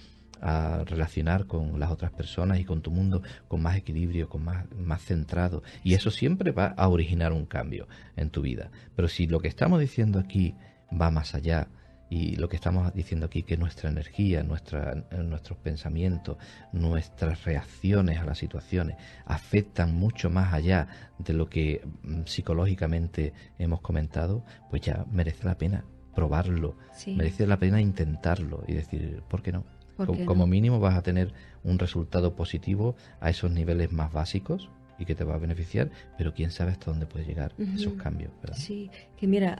relacionar 0.85 1.47
con 1.47 1.79
las 1.79 1.89
otras 1.89 2.11
personas 2.11 2.59
y 2.59 2.65
con 2.65 2.81
tu 2.81 2.91
mundo 2.91 3.21
con 3.47 3.61
más 3.61 3.77
equilibrio, 3.77 4.27
con 4.27 4.43
más, 4.43 4.65
más 4.75 5.01
centrado. 5.01 5.63
Y 5.83 5.93
eso 5.93 6.11
siempre 6.11 6.51
va 6.51 6.67
a 6.67 6.87
originar 6.89 7.31
un 7.31 7.45
cambio 7.45 7.87
en 8.15 8.29
tu 8.29 8.41
vida. 8.41 8.69
Pero 8.95 9.07
si 9.07 9.27
lo 9.27 9.39
que 9.39 9.47
estamos 9.47 9.79
diciendo 9.79 10.19
aquí 10.19 10.55
va 10.91 11.09
más 11.11 11.33
allá, 11.33 11.69
y 12.09 12.35
lo 12.35 12.47
que 12.47 12.57
estamos 12.57 12.93
diciendo 12.93 13.25
aquí, 13.25 13.41
que 13.41 13.57
nuestra 13.57 13.89
energía, 13.89 14.43
nuestra, 14.43 14.93
nuestros 15.17 15.57
pensamientos, 15.57 16.37
nuestras 16.71 17.43
reacciones 17.43 18.19
a 18.19 18.25
las 18.25 18.37
situaciones 18.37 18.97
afectan 19.25 19.95
mucho 19.95 20.29
más 20.29 20.53
allá 20.53 20.87
de 21.17 21.33
lo 21.33 21.49
que 21.49 21.81
mm, 22.03 22.25
psicológicamente 22.25 23.33
hemos 23.57 23.81
comentado, 23.81 24.45
pues 24.69 24.83
ya 24.83 25.05
merece 25.11 25.45
la 25.45 25.57
pena 25.57 25.85
probarlo, 26.13 26.77
merece 27.07 27.47
la 27.47 27.57
pena 27.57 27.81
intentarlo 27.81 28.63
y 28.67 28.73
decir, 28.73 29.23
¿por 29.27 29.41
qué 29.41 29.51
no? 29.51 29.63
Como, 29.95 30.47
mínimo 30.47 30.79
vas 30.79 30.95
a 30.95 31.03
tener 31.03 31.33
un 31.63 31.79
resultado 31.79 32.35
positivo 32.35 32.95
a 33.19 33.29
esos 33.29 33.51
niveles 33.51 33.91
más 33.91 34.11
básicos 34.11 34.69
y 34.97 35.05
que 35.05 35.15
te 35.15 35.23
va 35.23 35.35
a 35.35 35.37
beneficiar, 35.37 35.91
pero 36.17 36.33
quién 36.33 36.51
sabe 36.51 36.71
hasta 36.71 36.91
dónde 36.91 37.05
puede 37.05 37.25
llegar 37.25 37.53
esos 37.57 37.93
cambios. 37.93 38.31
Sí, 38.53 38.89
que 39.17 39.27
mira, 39.27 39.59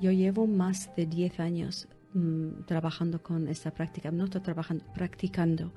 yo 0.00 0.12
llevo 0.12 0.46
más 0.46 0.94
de 0.96 1.06
10 1.06 1.40
años 1.40 1.88
mm, 2.14 2.64
trabajando 2.66 3.22
con 3.22 3.48
esta 3.48 3.72
práctica, 3.72 4.10
no 4.10 4.24
estoy 4.24 4.40
trabajando, 4.40 4.84
practicando 4.94 5.72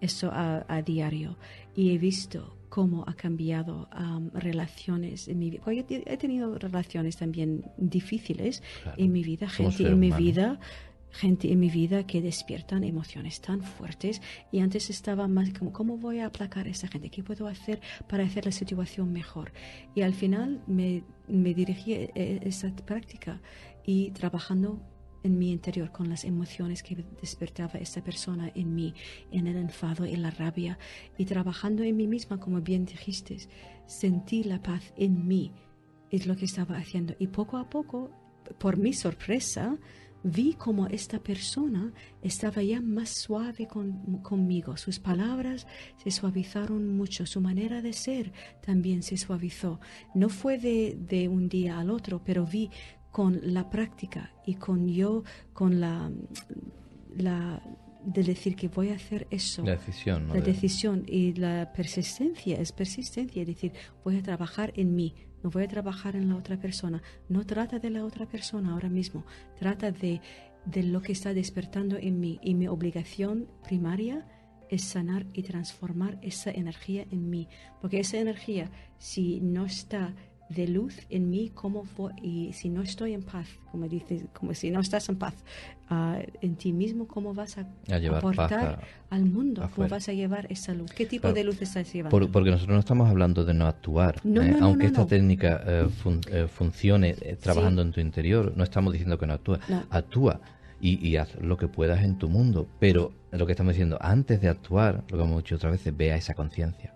eso 0.00 0.30
a, 0.32 0.82
diario 0.82 1.36
y 1.76 1.94
he 1.94 1.98
visto 1.98 2.56
cómo 2.68 3.04
ha 3.06 3.14
cambiado 3.14 3.88
relaciones 4.34 5.28
en 5.28 5.38
mi 5.38 5.50
vida. 5.50 5.62
he 5.66 6.16
tenido 6.16 6.58
relaciones 6.58 7.16
también 7.16 7.70
difíciles 7.76 8.62
en 8.96 9.12
mi 9.12 9.22
vida, 9.22 9.48
gente 9.48 9.86
en 9.86 10.00
mi 10.00 10.10
vida 10.10 10.58
gente 11.12 11.52
en 11.52 11.60
mi 11.60 11.70
vida 11.70 12.06
que 12.06 12.20
despiertan 12.20 12.84
emociones 12.84 13.40
tan 13.40 13.62
fuertes 13.62 14.20
y 14.50 14.60
antes 14.60 14.90
estaba 14.90 15.28
más 15.28 15.50
como, 15.52 15.72
¿cómo 15.72 15.96
voy 15.98 16.20
a 16.20 16.26
aplacar 16.26 16.66
a 16.66 16.70
esa 16.70 16.88
gente? 16.88 17.10
¿Qué 17.10 17.22
puedo 17.22 17.46
hacer 17.46 17.80
para 18.08 18.24
hacer 18.24 18.46
la 18.46 18.52
situación 18.52 19.12
mejor? 19.12 19.52
Y 19.94 20.02
al 20.02 20.14
final 20.14 20.62
me, 20.66 21.04
me 21.28 21.54
dirigí 21.54 21.94
a 21.94 22.08
esa 22.14 22.74
práctica 22.74 23.40
y 23.84 24.10
trabajando 24.10 24.80
en 25.22 25.38
mi 25.38 25.52
interior, 25.52 25.90
con 25.92 26.08
las 26.08 26.24
emociones 26.24 26.82
que 26.82 27.04
despertaba 27.20 27.78
esta 27.78 28.02
persona 28.02 28.50
en 28.54 28.74
mí, 28.74 28.94
en 29.30 29.46
el 29.46 29.56
enfado 29.56 30.04
y 30.04 30.16
la 30.16 30.30
rabia. 30.30 30.78
Y 31.16 31.24
trabajando 31.26 31.82
en 31.82 31.96
mí 31.96 32.06
misma, 32.06 32.40
como 32.40 32.60
bien 32.60 32.84
dijiste, 32.84 33.36
sentí 33.86 34.42
la 34.44 34.60
paz 34.60 34.92
en 34.96 35.26
mí. 35.26 35.52
Es 36.10 36.26
lo 36.26 36.36
que 36.36 36.44
estaba 36.44 36.76
haciendo. 36.76 37.14
Y 37.18 37.28
poco 37.28 37.56
a 37.56 37.68
poco, 37.70 38.10
por 38.58 38.76
mi 38.76 38.92
sorpresa, 38.92 39.78
vi 40.22 40.54
como 40.54 40.86
esta 40.86 41.18
persona 41.18 41.92
estaba 42.22 42.62
ya 42.62 42.80
más 42.80 43.10
suave 43.10 43.66
conmigo. 44.22 44.76
Sus 44.76 44.98
palabras 44.98 45.66
se 46.02 46.10
suavizaron 46.10 46.96
mucho, 46.96 47.26
su 47.26 47.40
manera 47.40 47.82
de 47.82 47.92
ser 47.92 48.32
también 48.60 49.02
se 49.02 49.16
suavizó. 49.16 49.80
No 50.14 50.28
fue 50.28 50.58
de, 50.58 50.96
de 50.98 51.28
un 51.28 51.48
día 51.48 51.78
al 51.78 51.90
otro, 51.90 52.22
pero 52.24 52.46
vi 52.46 52.70
con 53.10 53.40
la 53.42 53.68
práctica 53.68 54.32
y 54.46 54.54
con 54.54 54.88
yo, 54.88 55.22
con 55.52 55.80
la, 55.80 56.10
la 57.16 57.62
de 58.04 58.22
decir 58.22 58.56
que 58.56 58.68
voy 58.68 58.90
a 58.90 58.94
hacer 58.94 59.26
eso. 59.30 59.62
La 59.64 59.76
decisión. 59.76 60.28
La 60.28 60.40
decisión 60.40 61.04
y 61.06 61.34
la 61.34 61.72
persistencia, 61.72 62.58
es 62.58 62.72
persistencia, 62.72 63.42
es 63.42 63.48
decir, 63.48 63.72
voy 64.04 64.18
a 64.18 64.22
trabajar 64.22 64.72
en 64.76 64.94
mí, 64.94 65.14
no 65.42 65.50
voy 65.50 65.64
a 65.64 65.68
trabajar 65.68 66.16
en 66.16 66.28
la 66.28 66.36
otra 66.36 66.58
persona. 66.58 67.02
No 67.28 67.44
trata 67.44 67.78
de 67.78 67.90
la 67.90 68.04
otra 68.04 68.26
persona 68.26 68.72
ahora 68.72 68.88
mismo, 68.88 69.24
trata 69.58 69.90
de, 69.90 70.20
de 70.64 70.82
lo 70.82 71.02
que 71.02 71.12
está 71.12 71.34
despertando 71.34 71.96
en 71.96 72.20
mí. 72.20 72.38
Y 72.42 72.54
mi 72.54 72.68
obligación 72.68 73.48
primaria 73.64 74.26
es 74.68 74.84
sanar 74.84 75.26
y 75.34 75.42
transformar 75.42 76.18
esa 76.22 76.50
energía 76.50 77.06
en 77.10 77.28
mí. 77.28 77.48
Porque 77.80 78.00
esa 78.00 78.18
energía, 78.18 78.70
si 78.98 79.40
no 79.40 79.66
está 79.66 80.14
de 80.54 80.68
luz 80.68 80.94
en 81.10 81.30
mí 81.30 81.50
como 81.54 81.84
y 82.22 82.52
si 82.52 82.68
no 82.68 82.82
estoy 82.82 83.12
en 83.14 83.22
paz, 83.22 83.48
como 83.70 83.88
dices, 83.88 84.24
como 84.32 84.54
si 84.54 84.70
no 84.70 84.80
estás 84.80 85.08
en 85.08 85.16
paz 85.16 85.34
uh, 85.90 86.22
en 86.40 86.56
ti 86.56 86.72
mismo, 86.72 87.06
¿cómo 87.06 87.34
vas 87.34 87.58
a, 87.58 87.66
aportar 88.16 88.80
al 89.10 89.24
mundo? 89.24 89.68
¿Cómo 89.74 89.88
vas 89.88 90.08
a 90.08 90.12
llevar 90.12 90.46
esa 90.50 90.74
luz? 90.74 90.92
¿Qué 90.92 91.06
tipo 91.06 91.32
de 91.32 91.44
luz 91.44 91.60
estás 91.62 91.92
llevando? 91.92 92.30
porque 92.30 92.50
nosotros 92.50 92.74
no 92.74 92.80
estamos 92.80 93.08
hablando 93.08 93.44
de 93.44 93.54
no 93.54 93.66
actuar. 93.66 94.20
¿eh? 94.24 94.56
Aunque 94.60 94.86
esta 94.86 95.06
técnica 95.06 95.62
eh, 95.66 95.88
eh, 96.30 96.46
funcione 96.48 97.14
trabajando 97.40 97.82
en 97.82 97.92
tu 97.92 98.00
interior, 98.00 98.52
no 98.56 98.64
estamos 98.64 98.92
diciendo 98.92 99.18
que 99.18 99.26
no 99.26 99.34
actúa. 99.34 99.60
Actúa. 99.90 100.40
Y, 100.80 101.06
y, 101.06 101.16
haz 101.16 101.36
lo 101.40 101.56
que 101.56 101.68
puedas 101.68 102.02
en 102.02 102.18
tu 102.18 102.28
mundo. 102.28 102.66
Pero 102.80 103.12
lo 103.30 103.46
que 103.46 103.52
estamos 103.52 103.74
diciendo, 103.74 103.98
antes 104.00 104.40
de 104.40 104.48
actuar, 104.48 105.04
lo 105.10 105.16
que 105.16 105.22
hemos 105.22 105.36
dicho 105.44 105.54
otras 105.54 105.70
veces, 105.70 105.96
vea 105.96 106.16
esa 106.16 106.34
conciencia 106.34 106.92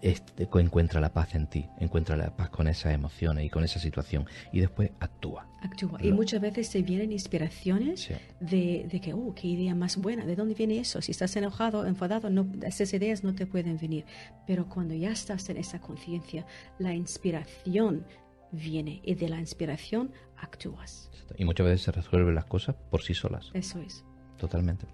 este, 0.00 0.48
encuentra 0.60 1.00
la 1.00 1.12
paz 1.12 1.34
en 1.34 1.46
ti, 1.46 1.66
encuentra 1.78 2.16
la 2.16 2.34
paz 2.34 2.50
con 2.50 2.68
esas 2.68 2.94
emociones 2.94 3.44
y 3.44 3.50
con 3.50 3.64
esa 3.64 3.78
situación 3.78 4.26
y 4.52 4.60
después 4.60 4.90
actúa. 5.00 5.46
Actúa. 5.60 5.98
Y 6.02 6.12
muchas 6.12 6.40
veces 6.40 6.68
se 6.68 6.82
vienen 6.82 7.12
inspiraciones 7.12 8.08
de, 8.40 8.86
de, 8.90 9.00
que, 9.00 9.12
oh, 9.12 9.34
qué 9.34 9.48
idea 9.48 9.74
más 9.74 9.96
buena, 9.96 10.24
¿de 10.24 10.36
dónde 10.36 10.54
viene 10.54 10.78
eso? 10.78 11.02
Si 11.02 11.12
estás 11.12 11.36
enojado, 11.36 11.86
enfadado, 11.86 12.30
no, 12.30 12.46
esas 12.62 12.92
ideas 12.94 13.24
no 13.24 13.34
te 13.34 13.46
pueden 13.46 13.76
venir. 13.76 14.04
Pero 14.46 14.68
cuando 14.68 14.94
ya 14.94 15.10
estás 15.10 15.48
en 15.50 15.58
esa 15.58 15.80
conciencia, 15.80 16.46
la 16.78 16.94
inspiración 16.94 18.06
viene 18.52 19.02
y 19.04 19.14
de 19.14 19.28
la 19.28 19.40
inspiración 19.40 20.12
actúas. 20.36 21.10
Y 21.36 21.44
muchas 21.44 21.66
veces 21.66 21.82
se 21.82 21.92
resuelven 21.92 22.34
las 22.34 22.46
cosas 22.46 22.76
por 22.90 23.02
sí 23.02 23.12
solas. 23.12 23.50
Eso 23.52 23.80
es. 23.80 24.05
Totalmente. 24.38 24.86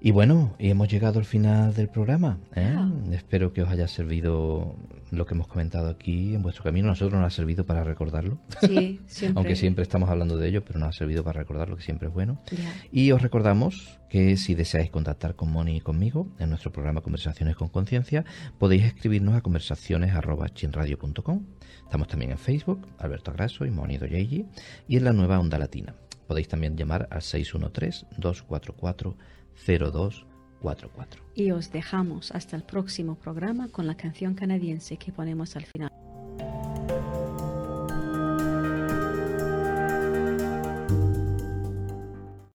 Y 0.00 0.10
bueno, 0.10 0.54
y 0.58 0.70
hemos 0.70 0.88
llegado 0.88 1.18
al 1.18 1.24
final 1.24 1.74
del 1.74 1.88
programa. 1.88 2.38
¿eh? 2.54 2.76
Espero 3.12 3.52
que 3.52 3.62
os 3.62 3.70
haya 3.70 3.88
servido 3.88 4.76
lo 5.10 5.24
que 5.24 5.34
hemos 5.34 5.48
comentado 5.48 5.88
aquí 5.88 6.34
en 6.34 6.42
vuestro 6.42 6.64
camino. 6.64 6.88
A 6.88 6.90
nosotros 6.90 7.18
nos 7.18 7.26
ha 7.26 7.34
servido 7.34 7.64
para 7.64 7.82
recordarlo. 7.82 8.38
Sí, 8.60 9.00
siempre. 9.06 9.38
Aunque 9.38 9.56
siempre 9.56 9.82
estamos 9.82 10.10
hablando 10.10 10.36
de 10.36 10.48
ello, 10.48 10.62
pero 10.64 10.78
nos 10.78 10.90
ha 10.90 10.92
servido 10.92 11.24
para 11.24 11.40
recordarlo, 11.40 11.76
que 11.76 11.82
siempre 11.82 12.08
es 12.08 12.14
bueno. 12.14 12.42
Y 12.92 13.10
os 13.12 13.22
recordamos 13.22 13.98
que 14.10 14.36
si 14.36 14.54
deseáis 14.54 14.90
contactar 14.90 15.34
con 15.34 15.50
Moni 15.50 15.78
y 15.78 15.80
conmigo 15.80 16.28
en 16.38 16.50
nuestro 16.50 16.72
programa 16.72 17.00
Conversaciones 17.00 17.56
con 17.56 17.68
Conciencia, 17.68 18.26
podéis 18.58 18.84
escribirnos 18.84 19.34
a 19.34 19.40
conversaciones.chinradio.com. 19.40 21.46
Estamos 21.84 22.08
también 22.08 22.32
en 22.32 22.38
Facebook, 22.38 22.86
Alberto 22.98 23.30
Agraso 23.30 23.64
y 23.64 23.70
Moni 23.70 23.96
Doyeji, 23.96 24.44
y 24.88 24.98
en 24.98 25.04
la 25.04 25.12
nueva 25.12 25.40
Onda 25.40 25.58
Latina. 25.58 25.94
Podéis 26.26 26.48
también 26.48 26.76
llamar 26.76 27.08
al 27.10 27.20
613-244-0244. 27.20 29.14
Y 31.34 31.50
os 31.52 31.70
dejamos 31.70 32.32
hasta 32.32 32.56
el 32.56 32.62
próximo 32.64 33.14
programa 33.16 33.68
con 33.68 33.86
la 33.86 33.96
canción 33.96 34.34
canadiense 34.34 34.96
que 34.96 35.12
ponemos 35.12 35.54
al 35.56 35.66
final. 35.66 35.92